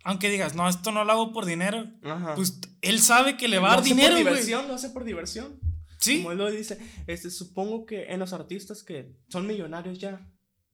aunque 0.07 0.30
digas, 0.30 0.54
no, 0.54 0.68
esto 0.68 0.92
no 0.92 1.04
lo 1.04 1.12
hago 1.12 1.32
por 1.32 1.44
dinero, 1.46 1.84
Ajá. 2.04 2.36
pues 2.36 2.61
él 2.80 3.00
sabe 3.00 3.36
que 3.36 3.48
le 3.48 3.59
va 3.59 3.68
a 3.68 3.70
lo 3.70 3.76
dar 3.78 3.84
hace 3.84 3.88
dinero, 3.94 4.12
por 4.14 4.22
güey. 4.22 4.24
diversión, 4.34 4.68
lo 4.68 4.74
hace 4.74 4.90
por 4.90 5.04
diversión. 5.04 5.61
Sí, 5.98 6.18
Como 6.18 6.30
él 6.32 6.38
lo 6.38 6.50
dice, 6.50 6.78
este, 7.09 7.28
supongo 7.30 7.84
que 7.86 8.04
en 8.12 8.20
los 8.20 8.32
artistas 8.32 8.84
que 8.84 9.11
son 9.28 9.46
millonarios 9.48 9.98
ya, 9.98 10.20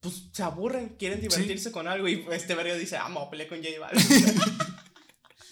pues 0.00 0.28
se 0.32 0.42
aburren, 0.42 0.96
quieren 0.98 1.20
divertirse 1.20 1.72
con 1.72 1.88
algo 1.88 2.08
y 2.08 2.26
este 2.30 2.54
verga 2.54 2.74
dice, 2.74 2.96
ah, 2.98 3.08
me 3.08 3.14
voy 3.14 3.24
a 3.26 3.30
pelear 3.30 3.48
con 3.48 3.58
J 3.62 3.70
Balvin 3.80 4.34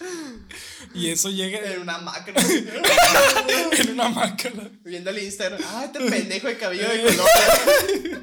y 0.93 1.07
eso 1.09 1.29
llega 1.31 1.59
en 1.73 1.81
una 1.81 1.97
máquina, 1.99 2.39
en 3.79 3.89
una 3.91 4.09
máquina. 4.09 4.69
viendo 4.83 5.09
el 5.09 5.19
Instagram, 5.23 5.59
ah, 5.65 5.85
este 5.85 6.01
pendejo 6.01 6.47
de 6.47 6.57
cabello 6.57 6.87
de 6.87 7.03
color. 7.15 8.21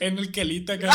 En 0.00 0.18
el 0.18 0.30
quelita 0.32 0.74
acá. 0.74 0.90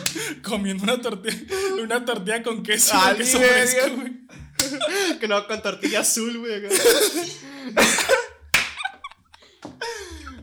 comiendo 0.42 0.84
una 0.84 1.00
tortilla, 1.00 1.36
una 1.82 2.04
tortilla 2.04 2.42
con 2.42 2.62
queso, 2.62 2.92
Ah, 2.94 3.14
fresco, 3.14 3.96
güey. 3.96 4.22
que 5.20 5.28
no, 5.28 5.46
con 5.46 5.62
tortilla 5.62 6.00
azul, 6.00 6.38
güey. 6.38 6.62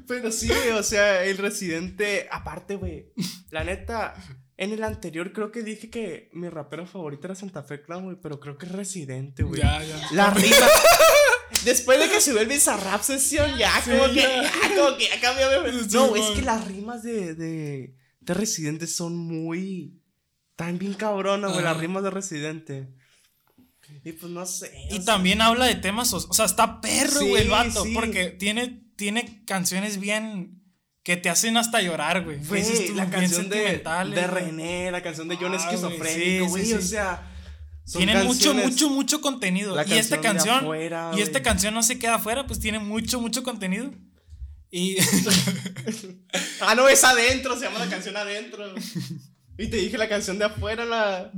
Pero 0.08 0.32
sí, 0.32 0.48
güey, 0.48 0.72
o 0.72 0.82
sea, 0.82 1.24
el 1.24 1.38
residente, 1.38 2.28
aparte, 2.32 2.76
güey, 2.76 3.12
la 3.52 3.64
neta, 3.64 4.16
en 4.58 4.74
el 4.74 4.84
anterior 4.84 5.32
creo 5.34 5.52
que 5.52 5.62
dije 5.62 5.92
que 5.92 6.30
mi 6.34 6.50
rapero 6.50 6.88
favorito 6.88 7.28
era 7.28 7.36
Santa 7.36 7.62
Fe 7.62 7.84
Clan, 7.84 8.06
güey, 8.06 8.18
pero 8.22 8.40
creo 8.40 8.58
que 8.58 8.66
es 8.66 8.72
Residente, 8.72 9.44
güey. 9.44 9.62
Ya, 9.62 9.84
ya. 9.84 10.08
La 10.12 10.32
rima. 10.32 10.66
Después 11.64 12.00
de 12.00 12.10
que 12.10 12.22
subió 12.22 12.42
el 12.42 12.48
Bizarrap 12.48 13.02
sesión, 13.04 13.56
ya 13.58 13.72
como 13.84 14.06
que, 14.08 14.16
ya. 14.16 14.44
ya 14.44 14.76
como 14.76 14.98
que 14.98 15.08
ya 15.10 15.22
cambió. 15.22 15.46
No, 15.92 16.16
es 16.16 16.26
que 16.36 16.42
las 16.42 16.68
rimas 16.68 17.04
de, 17.04 17.36
de, 17.36 17.96
de 18.22 18.34
Residente 18.34 18.88
son 18.88 19.16
muy. 19.18 20.02
Están 20.52 20.78
bien 20.78 20.94
cabronas, 20.94 21.52
güey, 21.52 21.64
las 21.64 21.72
Ajá. 21.74 21.82
rimas 21.82 22.04
de 22.04 22.10
Residente. 22.10 22.90
Y 24.04 24.12
pues 24.12 24.32
no 24.32 24.46
sé. 24.46 24.72
o 24.92 24.96
Y 24.96 24.98
sea, 24.98 25.06
también 25.06 25.42
habla 25.42 25.66
de 25.66 25.76
temas, 25.76 26.14
o 26.14 26.34
sea, 26.34 26.46
está 26.46 26.80
perro, 26.82 27.20
Sí, 27.22 27.30
güey, 27.30 27.44
el 27.44 27.50
vato, 27.50 27.84
sí. 27.84 27.92
porque 27.94 28.28
tiene, 28.28 28.84
tiene 28.96 29.44
canciones 29.46 30.00
bien 30.00 30.62
que 31.02 31.18
te 31.18 31.30
hacen 31.30 31.58
hasta 31.58 31.82
llorar, 31.82 32.24
güey. 32.24 32.38
Güey, 32.46 32.90
la 32.94 33.10
canción 33.10 33.50
de, 33.50 33.82
güey. 33.82 34.28
René, 34.28 34.92
la 34.92 35.02
canción 35.02 35.28
de 35.28 35.38
John 35.38 35.54
Ah, 35.54 35.58
Esquizofrénico, 35.58 36.46
sí, 36.46 36.50
güey, 36.52 36.66
sí, 36.66 36.74
o 36.74 36.82
sí. 36.82 36.88
sea. 36.90 37.34
son 37.86 38.04
Tiene 38.04 38.24
mucho, 38.24 38.54
mucho, 38.54 38.90
mucho 38.90 39.22
contenido. 39.22 39.76
La 39.76 39.88
y 39.88 39.94
esta 39.94 40.22
canción 40.22 40.58
afuera, 40.58 41.12
y 41.18 41.22
esta 41.22 41.42
canción 41.42 41.74
no 41.74 41.82
se 41.82 41.98
queda 41.98 42.16
afuera, 42.16 42.46
pues 42.46 42.60
tiene 42.60 42.78
mucho, 42.78 43.20
mucho 43.20 43.42
contenido. 43.42 43.92
Y 44.72 44.98
Ah, 46.62 46.76
no, 46.76 46.88
es 46.88 47.04
adentro, 47.04 47.56
se 47.58 47.66
llama 47.66 47.80
la 47.80 47.90
canción 47.90 48.16
adentro. 48.18 48.74
y 49.58 49.68
te 49.68 49.78
dije 49.78 49.98
la 49.98 50.08
canción 50.10 50.38
de 50.38 50.46
afuera, 50.46 50.86
la. 50.86 51.32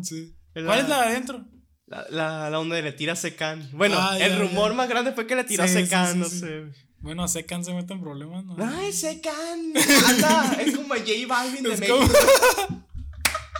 la- 0.53 0.65
¿cuál 0.65 0.79
es 0.79 0.89
la 0.89 1.01
de 1.01 1.07
adentro? 1.07 1.45
La, 1.87 2.05
la, 2.09 2.49
la 2.49 2.57
donde 2.57 2.81
le 2.81 2.91
tira 2.93 3.13
a 3.13 3.15
Secan. 3.15 3.69
Bueno, 3.73 3.97
Ah, 3.99 4.17
ya, 4.17 4.25
el 4.25 4.39
rumor 4.39 4.71
ya. 4.71 4.77
más 4.77 4.89
grande 4.89 5.11
fue 5.13 5.27
que 5.27 5.35
le 5.35 5.43
tiró 5.43 5.67
Sí, 5.67 5.77
a 5.77 5.81
Secan, 5.81 6.13
sí, 6.13 6.19
no 6.19 6.25
sé. 6.29 6.63
Bueno, 6.99 7.27
Secan 7.27 7.65
se 7.65 7.73
mete 7.73 7.93
en 7.93 8.01
problemas, 8.01 8.45
¿no? 8.45 8.55
Ay, 8.59 8.91
Secan. 8.93 9.73
Anda, 10.07 10.57
es 10.65 10.75
como 10.75 10.93
J 10.95 11.05
Balvin 11.27 11.63
de 11.63 11.73
Es 11.73 11.79
México. 11.79 11.99
como- 11.99 12.85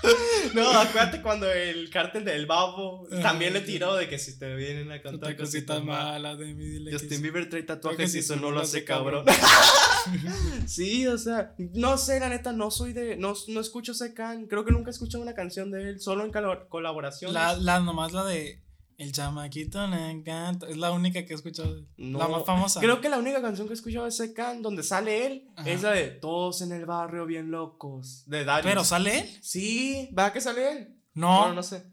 No, 0.54 0.70
acuérdate 0.72 1.22
cuando 1.22 1.50
el 1.52 1.90
cártel 1.90 2.26
del 2.26 2.46
babo 2.46 3.08
también 3.22 3.54
le 3.54 3.62
tiró 3.62 3.96
de 3.96 4.10
que 4.10 4.18
si 4.20 4.38
te 4.38 4.54
vienen 4.56 4.92
a 4.92 4.96
Otra 4.96 5.12
cantar 5.12 5.38
cosita 5.38 5.76
cositas 5.76 5.84
malas. 5.84 6.06
mala 6.06 6.36
de 6.36 6.54
mí, 6.54 6.66
dile 6.66 6.92
Justin. 6.92 7.22
Bieber 7.22 7.50
trae 7.50 7.64
tatuajes 7.64 8.16
y 8.16 8.20
eso 8.20 8.36
no 8.36 8.52
lo 8.52 8.60
hace 8.60 8.84
cabrón. 8.84 9.26
cabrón. 9.26 9.46
sí, 10.68 11.08
o 11.08 11.18
sea, 11.18 11.54
no 11.58 11.98
sé, 11.98 12.20
la 12.20 12.30
neta, 12.30 12.52
no 12.52 12.72
soy 12.72 12.94
de. 12.94 13.16
No, 13.18 13.34
no 13.48 13.60
escucho 13.60 13.94
Secan. 13.94 14.48
Creo 14.48 14.66
que 14.66 14.72
nunca 14.72 14.90
he 14.90 14.94
escuchado 14.94 15.24
una 15.24 15.34
canción 15.34 15.72
de 15.72 15.90
él, 15.90 16.02
solo 16.02 16.26
en 16.26 16.32
colaboraciones. 16.70 17.34
La, 17.34 17.56
la, 17.56 17.80
nomás 17.80 18.12
la 18.12 18.26
de 18.26 18.62
El 19.02 19.12
chamaquito 19.12 19.88
le 19.88 20.12
encanta. 20.12 20.68
Es 20.68 20.78
la 20.78 20.92
única 20.92 21.26
que 21.26 21.34
he 21.34 21.36
escuchado. 21.36 21.86
No, 21.98 22.20
La 22.20 22.28
más 22.28 22.46
famosa. 22.46 22.80
Creo 22.80 23.02
que 23.02 23.10
la 23.10 23.18
única 23.18 23.42
canción 23.42 23.68
que 23.68 23.74
he 23.74 23.76
escuchado 23.76 24.06
de 24.06 24.12
Secan 24.12 24.62
donde 24.62 24.84
sale 24.84 25.26
él 25.26 25.50
Ajá. 25.56 25.70
es 25.70 25.82
la 25.82 25.92
de 25.92 26.08
Todos 26.10 26.62
en 26.62 26.72
el 26.72 26.86
barrio 26.86 27.26
bien 27.26 27.50
locos. 27.50 28.24
De 28.28 28.46
Darius. 28.46 28.70
Pero 28.72 28.84
sale 28.84 29.20
él. 29.22 29.40
Sí, 29.42 30.10
¿va 30.18 30.32
que 30.32 30.40
sale 30.40 30.72
él? 30.72 30.98
No. 31.16 31.40
Bueno, 31.40 31.56
no 31.56 31.64
sé. 31.64 31.84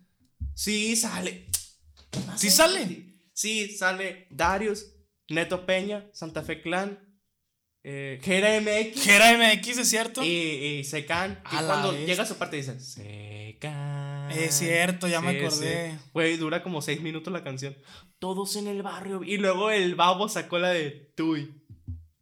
Sí, 0.55 0.97
sale. 0.97 1.49
¿Sí 2.37 2.51
sale? 2.51 3.17
Sí, 3.33 3.71
sale 3.77 4.27
Darius, 4.31 4.87
Neto 5.31 5.65
Peña, 5.65 6.11
Santa 6.13 6.43
Fe 6.43 6.61
Clan, 6.61 6.99
eh, 7.85 8.19
Jera 8.23 8.61
MX 8.61 9.03
Jera 9.03 9.39
MX, 9.39 9.79
¿es 9.79 9.89
cierto? 9.89 10.23
y, 10.25 10.29
y 10.29 10.85
Secan. 10.85 11.41
Y 11.53 11.57
cuando 11.65 11.93
llega 11.93 12.25
a 12.25 12.27
su 12.27 12.35
parte 12.37 12.57
dice 12.57 12.79
Secan. 12.81 14.08
Es 14.31 14.55
cierto, 14.55 15.09
ya 15.09 15.21
me 15.21 15.39
acordé. 15.39 15.93
sí. 15.93 15.99
Güey, 16.13 16.37
dura 16.37 16.63
como 16.63 16.83
seis 16.83 17.01
minutos 17.01 17.33
la 17.33 17.45
canción. 17.45 17.77
Todos 18.19 18.57
en 18.57 18.67
el 18.67 18.83
barrio. 18.83 19.23
Y 19.25 19.37
luego 19.37 19.71
el 19.71 19.95
babo 19.95 20.29
sacó 20.29 20.59
la 20.59 20.71
de 20.71 21.13
Tuy. 21.15 21.53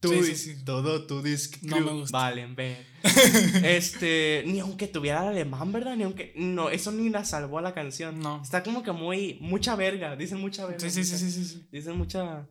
Tuy. 0.00 0.34
Sí. 0.34 0.64
Todo 0.64 1.06
tu 1.06 1.22
disc 1.22 1.56
No 1.62 1.80
me 1.80 1.92
gusta. 1.92 2.18
Valen, 2.18 2.54
ver. 2.54 2.84
este. 3.64 4.44
Ni 4.46 4.60
aunque 4.60 4.88
tuviera 4.88 5.22
el 5.22 5.28
alemán, 5.28 5.72
¿verdad? 5.72 5.96
Ni 5.96 6.04
aunque. 6.04 6.32
No, 6.36 6.68
eso 6.68 6.92
ni 6.92 7.08
la 7.08 7.24
salvó 7.24 7.58
a 7.58 7.62
la 7.62 7.74
canción. 7.74 8.20
No. 8.20 8.42
Está 8.42 8.62
como 8.62 8.82
que 8.82 8.92
muy. 8.92 9.38
Mucha 9.40 9.74
verga. 9.74 10.16
Dicen 10.16 10.40
mucha 10.40 10.66
verga. 10.66 10.80
Sí, 10.80 10.90
sí, 10.90 11.04
sí, 11.04 11.30
sí, 11.30 11.44
sí. 11.44 11.68
Dicen 11.72 11.96
mucha. 11.96 12.46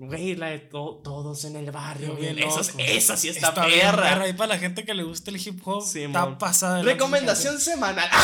Güey, 0.00 0.36
la 0.36 0.46
de 0.46 0.60
to- 0.60 1.00
todos 1.02 1.44
en 1.44 1.56
el 1.56 1.72
barrio. 1.72 2.14
Bien 2.14 2.36
bien. 2.36 2.48
Esa, 2.48 3.16
sí 3.16 3.28
está, 3.30 3.50
bien 3.66 3.80
perra. 3.80 4.28
Y 4.28 4.32
para 4.32 4.54
la 4.54 4.58
gente 4.58 4.84
que 4.84 4.94
le 4.94 5.02
gusta 5.02 5.32
el 5.32 5.36
hip 5.44 5.60
hop, 5.66 5.82
Sí, 5.82 6.04
está 6.04 6.24
mon. 6.24 6.38
pasada. 6.38 6.82
Recomendación 6.82 7.58
semanal. 7.60 8.08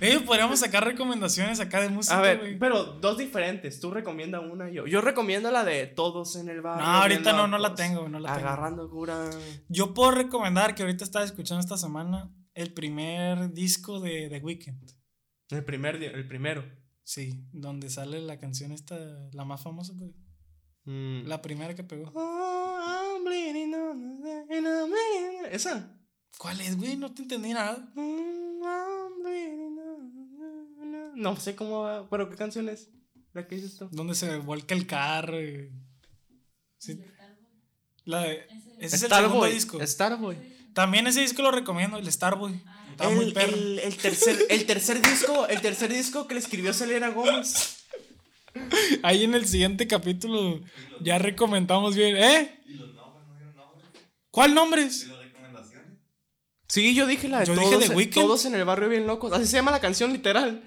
Eh, 0.00 0.20
podríamos 0.20 0.58
sacar 0.58 0.84
recomendaciones 0.84 1.60
acá 1.60 1.80
de 1.80 1.88
música, 1.88 2.18
A 2.18 2.20
ver, 2.20 2.58
pero 2.58 2.82
dos 2.84 3.16
diferentes. 3.16 3.80
Tú 3.80 3.90
recomiendas 3.92 4.42
una 4.44 4.68
y 4.68 4.74
yo. 4.74 4.86
Yo 4.86 5.00
recomiendo 5.00 5.50
la 5.50 5.64
de 5.64 5.86
Todos 5.86 6.34
en 6.36 6.48
el 6.48 6.60
barrio. 6.60 6.84
No, 6.84 6.92
ahorita 6.92 7.32
no, 7.32 7.46
no 7.46 7.56
la 7.58 7.74
tengo, 7.74 8.08
no 8.08 8.18
la 8.18 8.34
tengo. 8.34 8.48
Agarrando 8.48 8.90
cura. 8.90 9.30
Yo 9.68 9.94
puedo 9.94 10.10
recomendar 10.10 10.74
que 10.74 10.82
ahorita 10.82 11.04
estaba 11.04 11.24
escuchando 11.24 11.60
esta 11.60 11.78
semana 11.78 12.28
el 12.54 12.74
primer 12.74 13.52
disco 13.52 14.00
de 14.00 14.28
The 14.28 14.40
Weeknd. 14.40 14.90
El 15.50 15.64
primer 15.64 15.98
día, 15.98 16.10
el 16.10 16.26
primero. 16.26 16.64
Sí, 17.04 17.46
donde 17.52 17.88
sale 17.88 18.20
la 18.20 18.38
canción 18.38 18.72
esta, 18.72 18.96
la 19.32 19.44
más 19.44 19.62
famosa, 19.62 19.94
pues, 19.96 20.10
Mm. 20.86 21.26
la 21.26 21.40
primera 21.40 21.74
que 21.74 21.82
pegó. 21.84 22.10
Oh, 22.14 22.78
I'm 23.16 23.24
bleeding 23.24 23.74
on 23.74 24.20
the- 24.22 24.56
and 24.56 24.66
I'm 24.66 24.90
bleeding- 24.90 25.46
Esa. 25.52 25.90
¿Cuál 26.38 26.60
es, 26.60 26.76
güey? 26.76 26.96
No 26.96 27.12
te 27.14 27.22
entendí 27.22 27.52
nada. 27.52 27.78
Mm, 27.94 28.62
I'm 28.62 29.22
bleeding 29.22 29.78
on 29.78 30.12
the- 31.14 31.20
No 31.20 31.36
sé 31.36 31.54
cómo 31.54 31.82
va, 31.82 32.08
pero 32.10 32.28
¿qué 32.28 32.36
canción 32.36 32.68
es? 32.68 32.90
La 33.32 33.46
que 33.46 33.56
dices 33.56 33.76
tú. 33.76 33.88
Donde 33.92 34.14
se 34.14 34.36
vuelca 34.38 34.74
el 34.74 34.86
carro. 34.86 35.40
y- 35.40 35.70
Sí. 36.78 37.00
La 38.04 38.20
de, 38.20 38.46
ese 38.78 38.96
es 38.96 39.02
el 39.04 39.08
Starboy, 39.08 39.28
segundo 39.30 39.46
disco. 39.46 39.86
Starboy. 39.86 40.36
También 40.74 41.06
ese 41.06 41.20
disco 41.20 41.40
lo 41.40 41.50
recomiendo, 41.50 41.96
el 41.96 42.12
Starboy. 42.12 42.62
Está 42.90 43.08
muy 43.08 43.24
El, 43.26 43.32
perro. 43.32 43.54
el, 43.56 43.78
el 43.78 43.96
tercer, 43.96 44.38
el 44.50 44.66
tercer 44.66 45.00
disco, 45.00 45.46
el 45.46 45.60
tercer 45.62 45.90
disco 45.92 46.26
que 46.28 46.34
le 46.34 46.40
escribió 46.40 46.74
Selena 46.74 47.08
Gómez. 47.08 47.73
Ahí 49.02 49.24
en 49.24 49.34
el 49.34 49.46
siguiente 49.46 49.86
capítulo 49.86 50.60
ya 51.00 51.18
recomendamos 51.18 51.94
bien. 51.96 52.16
¿Eh? 52.16 52.60
¿Cuál 54.30 54.54
nombres? 54.54 55.08
Sí, 56.68 56.94
yo 56.94 57.06
dije 57.06 57.28
la 57.28 57.40
de 57.40 57.46
Yo 57.46 57.52
dije 57.54 57.64
todos, 57.66 57.84
The 57.84 57.90
en- 57.92 57.96
Weeknd. 57.96 58.14
todos 58.14 58.44
en 58.46 58.54
el 58.54 58.64
barrio 58.64 58.88
bien 58.88 59.06
locos. 59.06 59.32
Así 59.32 59.46
se 59.46 59.56
llama 59.56 59.70
la 59.70 59.80
canción 59.80 60.12
literal. 60.12 60.64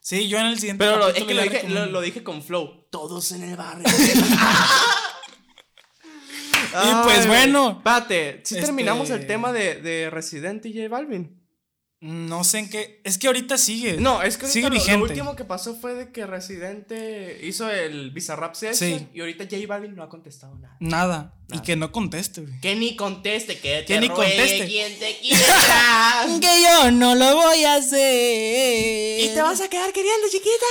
Sí, 0.00 0.28
yo 0.28 0.38
en 0.38 0.46
el 0.46 0.58
siguiente 0.58 0.84
Pero 0.84 0.98
lo- 0.98 1.08
es 1.08 1.24
que 1.24 1.34
lo 1.34 1.42
dije, 1.42 1.54
lo, 1.54 1.60
recomiendo. 1.62 1.86
lo 1.92 2.00
dije 2.00 2.22
con 2.22 2.42
flow. 2.42 2.86
Todos 2.90 3.32
en 3.32 3.42
el 3.42 3.56
barrio. 3.56 3.84
Y 6.70 7.04
pues 7.04 7.26
bueno. 7.26 7.70
Espérate, 7.78 8.42
si 8.44 8.54
Este- 8.56 8.66
terminamos 8.66 9.08
el 9.10 9.26
tema 9.26 9.52
de, 9.52 9.76
de 9.80 10.10
Resident 10.10 10.64
y 10.66 10.74
J 10.74 10.88
Balvin. 10.88 11.37
No 12.00 12.44
sé 12.44 12.60
en 12.60 12.70
qué. 12.70 13.00
Es 13.02 13.18
que 13.18 13.26
ahorita 13.26 13.58
sigue. 13.58 13.94
No, 13.94 14.22
es 14.22 14.36
que 14.38 14.46
Sigue 14.46 14.70
lo, 14.70 14.76
lo 14.98 15.02
último 15.02 15.34
que 15.34 15.42
pasó 15.44 15.74
fue 15.74 15.94
de 15.94 16.12
que 16.12 16.26
Residente 16.26 17.40
hizo 17.42 17.68
el 17.68 18.12
Bizarrap 18.12 18.54
Session 18.54 19.00
Sí. 19.00 19.08
y 19.14 19.18
ahorita 19.20 19.44
J 19.50 19.66
Balvin 19.66 19.96
no 19.96 20.04
ha 20.04 20.08
contestado 20.08 20.54
nada. 20.58 20.76
Nada. 20.78 21.34
Y 21.52 21.58
que 21.60 21.74
no 21.74 21.90
conteste, 21.90 22.42
güey. 22.42 22.60
Que 22.60 22.76
ni 22.76 22.94
conteste, 22.94 23.58
que 23.58 23.78
te 23.82 23.86
Que 23.94 24.00
ni 24.00 24.06
ruegue 24.08 24.36
conteste. 24.36 24.66
quien 24.68 24.96
te 24.98 25.18
quiera. 25.18 26.26
Que 26.40 26.62
yo 26.62 26.90
no 26.92 27.16
lo 27.16 27.34
voy 27.34 27.64
a 27.64 27.74
hacer. 27.74 29.20
y 29.20 29.28
te 29.34 29.42
vas 29.42 29.60
a 29.60 29.68
quedar 29.68 29.92
queriendo, 29.92 30.28
chiquita. 30.30 30.66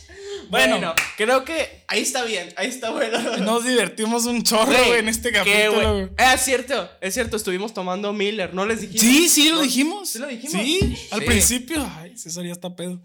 Bueno, 0.48 0.76
Bueno, 0.76 0.94
creo 1.16 1.44
que 1.44 1.84
ahí 1.88 2.02
está 2.02 2.24
bien, 2.24 2.52
ahí 2.56 2.68
está 2.68 2.90
bueno. 2.90 3.18
nos 3.38 3.64
divertimos 3.64 4.26
un 4.26 4.42
chorro, 4.42 4.72
Güey, 4.86 5.00
en 5.00 5.08
este 5.08 5.32
capítulo. 5.32 6.04
Eh, 6.04 6.10
es 6.34 6.40
cierto, 6.42 6.88
es 7.00 7.14
cierto, 7.14 7.36
estuvimos 7.36 7.74
tomando 7.74 8.12
Miller, 8.12 8.54
¿no 8.54 8.64
les 8.66 8.80
dijimos? 8.80 9.00
Sí, 9.00 9.28
sí 9.28 9.48
lo 9.50 9.60
dijimos. 9.60 10.08
¿Sí 10.10 10.18
lo 10.18 10.26
dijimos? 10.26 10.52
Sí, 10.52 10.96
al 11.10 11.20
Sí. 11.20 11.26
principio. 11.26 11.90
Ay, 11.98 12.16
César 12.16 12.44
ya 12.44 12.52
está 12.52 12.74
pedo. 12.76 13.00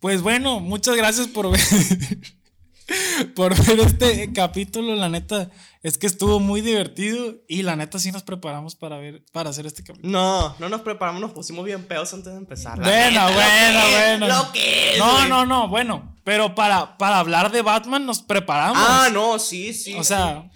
Pues 0.00 0.20
bueno, 0.22 0.60
muchas 0.60 0.96
gracias 0.96 1.28
por 1.28 1.50
ver. 1.50 1.60
por 3.34 3.54
ver 3.66 3.80
este 3.80 4.32
capítulo. 4.32 4.94
La 4.96 5.08
neta 5.08 5.50
es 5.82 5.98
que 5.98 6.06
estuvo 6.06 6.38
muy 6.40 6.60
divertido. 6.60 7.36
Y 7.48 7.62
la 7.62 7.76
neta 7.76 7.98
sí 7.98 8.12
nos 8.12 8.22
preparamos 8.22 8.76
para 8.76 8.98
ver, 8.98 9.24
para 9.32 9.50
hacer 9.50 9.66
este 9.66 9.82
capítulo. 9.82 10.08
No, 10.10 10.56
no 10.58 10.68
nos 10.68 10.82
preparamos, 10.82 11.20
nos 11.20 11.32
pusimos 11.32 11.64
bien 11.64 11.84
pedos 11.84 12.12
antes 12.14 12.32
de 12.32 12.38
empezar. 12.38 12.78
la 12.78 12.84
Bueno, 12.84 13.10
neta, 13.10 13.28
lo 13.28 13.34
bueno, 13.34 13.80
que 13.82 14.12
es, 14.12 14.18
bueno. 14.20 14.28
Lo 14.28 14.52
que 14.52 14.92
es, 14.92 14.98
No, 14.98 15.12
güey. 15.12 15.28
no, 15.28 15.46
no, 15.46 15.68
bueno. 15.68 16.16
Pero 16.24 16.54
para, 16.54 16.96
para 16.98 17.18
hablar 17.18 17.50
de 17.50 17.62
Batman 17.62 18.06
nos 18.06 18.22
preparamos. 18.22 18.78
Ah, 18.80 19.08
no, 19.12 19.38
sí, 19.40 19.74
sí. 19.74 19.94
O 19.94 20.04
sea, 20.04 20.48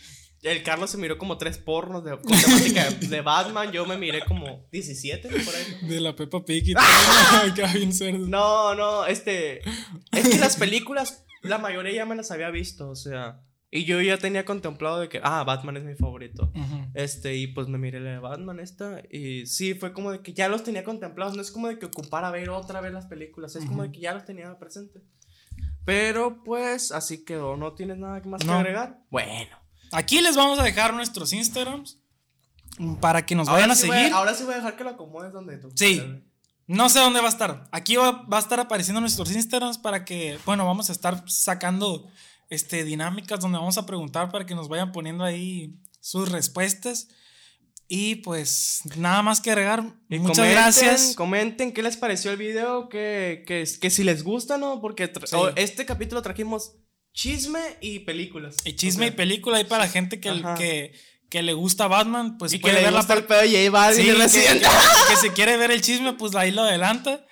El 0.42 0.62
Carlos 0.62 0.90
se 0.90 0.96
miró 0.96 1.18
como 1.18 1.38
tres 1.38 1.58
pornos 1.58 2.04
de, 2.04 2.12
con 2.20 2.40
temática 2.40 2.88
de, 2.90 3.20
Batman. 3.20 3.72
Yo 3.72 3.84
me 3.84 3.98
miré 3.98 4.24
como 4.24 4.64
17 4.70 5.28
por 5.28 5.54
ahí. 5.56 5.88
de 5.88 6.00
la 6.00 6.14
Peppa 6.14 6.44
Pig 6.44 6.68
y 6.68 6.74
todo. 6.74 6.84
No, 8.28 8.76
no, 8.76 9.06
este. 9.06 9.60
Es 10.12 10.28
que 10.28 10.38
las 10.38 10.54
películas, 10.56 11.24
la 11.42 11.58
mayoría 11.58 11.92
ya 11.92 12.06
me 12.06 12.14
las 12.14 12.30
había 12.30 12.50
visto, 12.50 12.88
o 12.88 12.94
sea. 12.96 13.40
Y 13.70 13.84
yo 13.84 14.00
ya 14.00 14.16
tenía 14.16 14.44
contemplado 14.44 15.00
de 15.00 15.08
que, 15.08 15.20
ah, 15.22 15.42
Batman 15.44 15.76
es 15.76 15.84
mi 15.84 15.94
favorito. 15.96 16.52
Este, 16.94 17.34
y 17.36 17.48
pues 17.48 17.66
me 17.68 17.78
miré 17.78 18.00
la 18.00 18.10
de 18.12 18.18
Batman 18.18 18.60
esta. 18.60 19.02
Y 19.10 19.46
sí, 19.46 19.74
fue 19.74 19.92
como 19.92 20.12
de 20.12 20.20
que 20.22 20.32
ya 20.32 20.48
los 20.48 20.62
tenía 20.62 20.84
contemplados. 20.84 21.34
No 21.34 21.42
es 21.42 21.50
como 21.50 21.68
de 21.68 21.78
que 21.78 21.86
ocupara 21.86 22.30
ver 22.30 22.48
otra 22.50 22.80
vez 22.80 22.92
las 22.92 23.06
películas. 23.06 23.56
Es 23.56 23.64
como 23.64 23.82
de 23.82 23.90
que 23.92 24.00
ya 24.00 24.14
los 24.14 24.24
tenía 24.24 24.56
presentes. 24.58 25.02
Pero 25.84 26.42
pues 26.44 26.92
así 26.92 27.24
quedó. 27.24 27.56
¿No 27.56 27.72
tienes 27.74 27.98
nada 27.98 28.20
más 28.24 28.42
que 28.42 28.50
agregar? 28.50 29.00
Bueno. 29.10 29.56
Aquí 29.92 30.20
les 30.20 30.36
vamos 30.36 30.58
a 30.58 30.62
dejar 30.62 30.94
nuestros 30.94 31.32
Instagrams. 31.32 31.98
para 33.00 33.24
que 33.26 33.34
nos 33.34 33.48
Ahora 33.48 33.60
vayan 33.62 33.70
a 33.70 33.74
sí 33.74 33.88
seguir. 33.88 34.12
ahora 34.12 34.34
sí 34.34 34.44
voy 34.44 34.54
a 34.54 34.56
dejar 34.58 34.76
que 34.76 34.84
lo 34.84 34.90
acomodes 34.90 35.32
donde 35.32 35.58
tú. 35.58 35.70
Sí. 35.74 36.02
No 36.66 36.88
sé 36.88 36.98
dónde 36.98 37.20
va 37.20 37.26
a 37.26 37.30
estar. 37.30 37.68
Aquí 37.72 37.96
va, 37.96 38.22
va 38.24 38.38
a 38.38 38.40
estar 38.40 38.58
apareciendo 38.58 39.00
nuestros 39.00 39.30
Instagrams 39.32 39.78
para 39.78 40.04
que, 40.04 40.38
bueno, 40.44 40.66
vamos 40.66 40.88
a 40.90 40.92
estar 40.92 41.22
sacando 41.28 42.08
este, 42.50 42.84
dinámicas 42.84 43.40
donde 43.40 43.58
vamos 43.58 43.78
a 43.78 43.86
preguntar 43.86 44.30
para 44.30 44.46
que 44.46 44.54
nos 44.54 44.68
vayan 44.68 44.92
poniendo 44.92 45.24
ahí 45.24 45.74
sus 46.00 46.30
respuestas. 46.30 47.08
Y 47.88 48.16
pues 48.16 48.80
nada 48.96 49.22
más 49.22 49.40
que 49.40 49.50
agregar. 49.52 49.84
Y 50.08 50.18
Muchas 50.18 50.38
comenten, 50.38 50.54
gracias. 50.56 51.14
Comenten 51.14 51.72
qué 51.72 51.82
les 51.84 51.96
pareció 51.96 52.32
el 52.32 52.36
video, 52.36 52.88
que, 52.88 53.44
que, 53.46 53.64
que 53.80 53.90
si 53.90 54.02
les 54.02 54.24
gusta, 54.24 54.58
¿no? 54.58 54.80
Porque 54.80 55.06
Sí. 55.24 55.36
o- 55.36 55.54
este 55.54 55.86
capítulo 55.86 56.20
trajimos 56.22 56.72
chisme 57.12 57.60
y 57.80 58.00
películas. 58.00 58.56
Y 58.64 58.74
chisme 58.74 59.06
y 59.06 59.10
película 59.12 59.58
ahí 59.58 59.64
para 59.64 59.84
la 59.84 59.90
gente 59.90 60.18
que, 60.20 60.30
que, 60.58 60.92
que 61.30 61.42
le 61.42 61.52
gusta 61.52 61.86
Batman, 61.86 62.38
pues 62.38 62.52
Y 62.52 62.56
que 62.58 62.62
puede 62.62 62.74
le 62.74 62.82
ver 62.82 62.92
la 62.92 62.98
gusta 62.98 63.14
el 63.14 63.24
pedo 63.24 63.42
Sí, 63.94 64.02
y 64.02 64.04
que, 64.06 64.14
Resident. 64.14 64.62
que- 64.62 64.68
que 65.14 65.16
si 65.20 65.28
quiere 65.30 65.56
ver 65.56 65.70
el 65.70 65.80
chisme, 65.80 66.12
pues 66.14 66.34
ahí 66.34 66.50
lo 66.50 66.62
adelanta. 66.62 67.24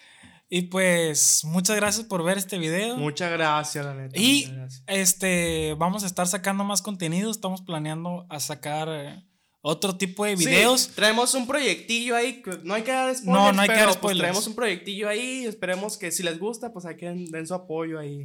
Y 0.57 0.63
pues 0.69 1.45
muchas 1.47 1.75
gracias 1.75 2.07
por 2.07 2.23
ver 2.23 2.39
este 2.39 2.59
video. 2.59 2.97
Muchas 2.97 3.29
gracias, 3.33 3.85
la 3.85 3.93
neta. 3.93 4.17
Y 4.17 4.45
gracias. 4.45 4.85
este 4.87 5.75
vamos 5.77 6.05
a 6.05 6.07
estar 6.07 6.29
sacando 6.29 6.63
más 6.63 6.81
contenido. 6.81 7.29
Estamos 7.29 7.63
planeando 7.63 8.25
a 8.31 8.39
sacar 8.39 8.89
eh, 8.89 9.25
otro 9.63 9.97
tipo 9.97 10.25
de 10.25 10.37
Sí, 10.37 10.47
videos. 10.47 10.93
traemos 10.95 11.35
un 11.35 11.49
proyectillo 11.49 12.15
ahí. 12.15 12.41
no 12.63 12.75
hay 12.75 12.85
que 12.85 12.93
dar 12.93 13.13
spoilers. 13.13 13.25
No, 13.25 13.53
no 13.53 13.63
hay 13.63 13.69
que 13.69 13.75
dar 13.75 13.87
pues, 13.87 13.97
spoilers. 13.97 14.21
traemos 14.21 14.47
un 14.47 14.55
proyectillo 14.55 15.09
ahí. 15.09 15.45
Esperemos 15.45 15.99
que 15.99 16.13
si 16.13 16.23
les 16.23 16.39
gusta, 16.39 16.73
pues 16.73 16.85
hay 16.87 16.97
que 16.99 17.07
den 17.07 17.47
su 17.49 17.55
apoyo 17.55 17.99
ahí. 17.99 18.25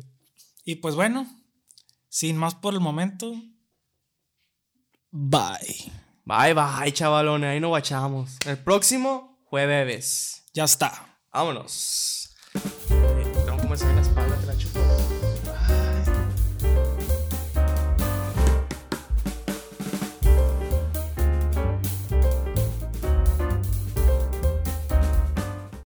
Y 0.63 0.75
pues 0.75 0.93
bueno, 0.93 1.25
sin 2.09 2.38
más 2.38 2.53
por 2.53 2.75
el 2.75 2.80
momento. 2.80 3.34
Bye. 5.09 5.91
Bye, 6.25 6.53
bye, 6.53 6.93
chavalones. 6.93 7.49
Ahí 7.49 7.59
nos 7.59 7.69
guachamos. 7.69 8.38
El 8.45 8.59
próximo 8.59 9.41
jueves. 9.45 10.43
Ya 10.53 10.65
está. 10.65 11.17
Vámonos. 11.34 12.18
Como 13.70 13.76
esa 13.76 13.88
en 13.88 13.97
la 13.97 14.01
espalda, 14.01 14.36
te 14.38 14.47
la 14.47 14.57
chupo. 14.57 14.78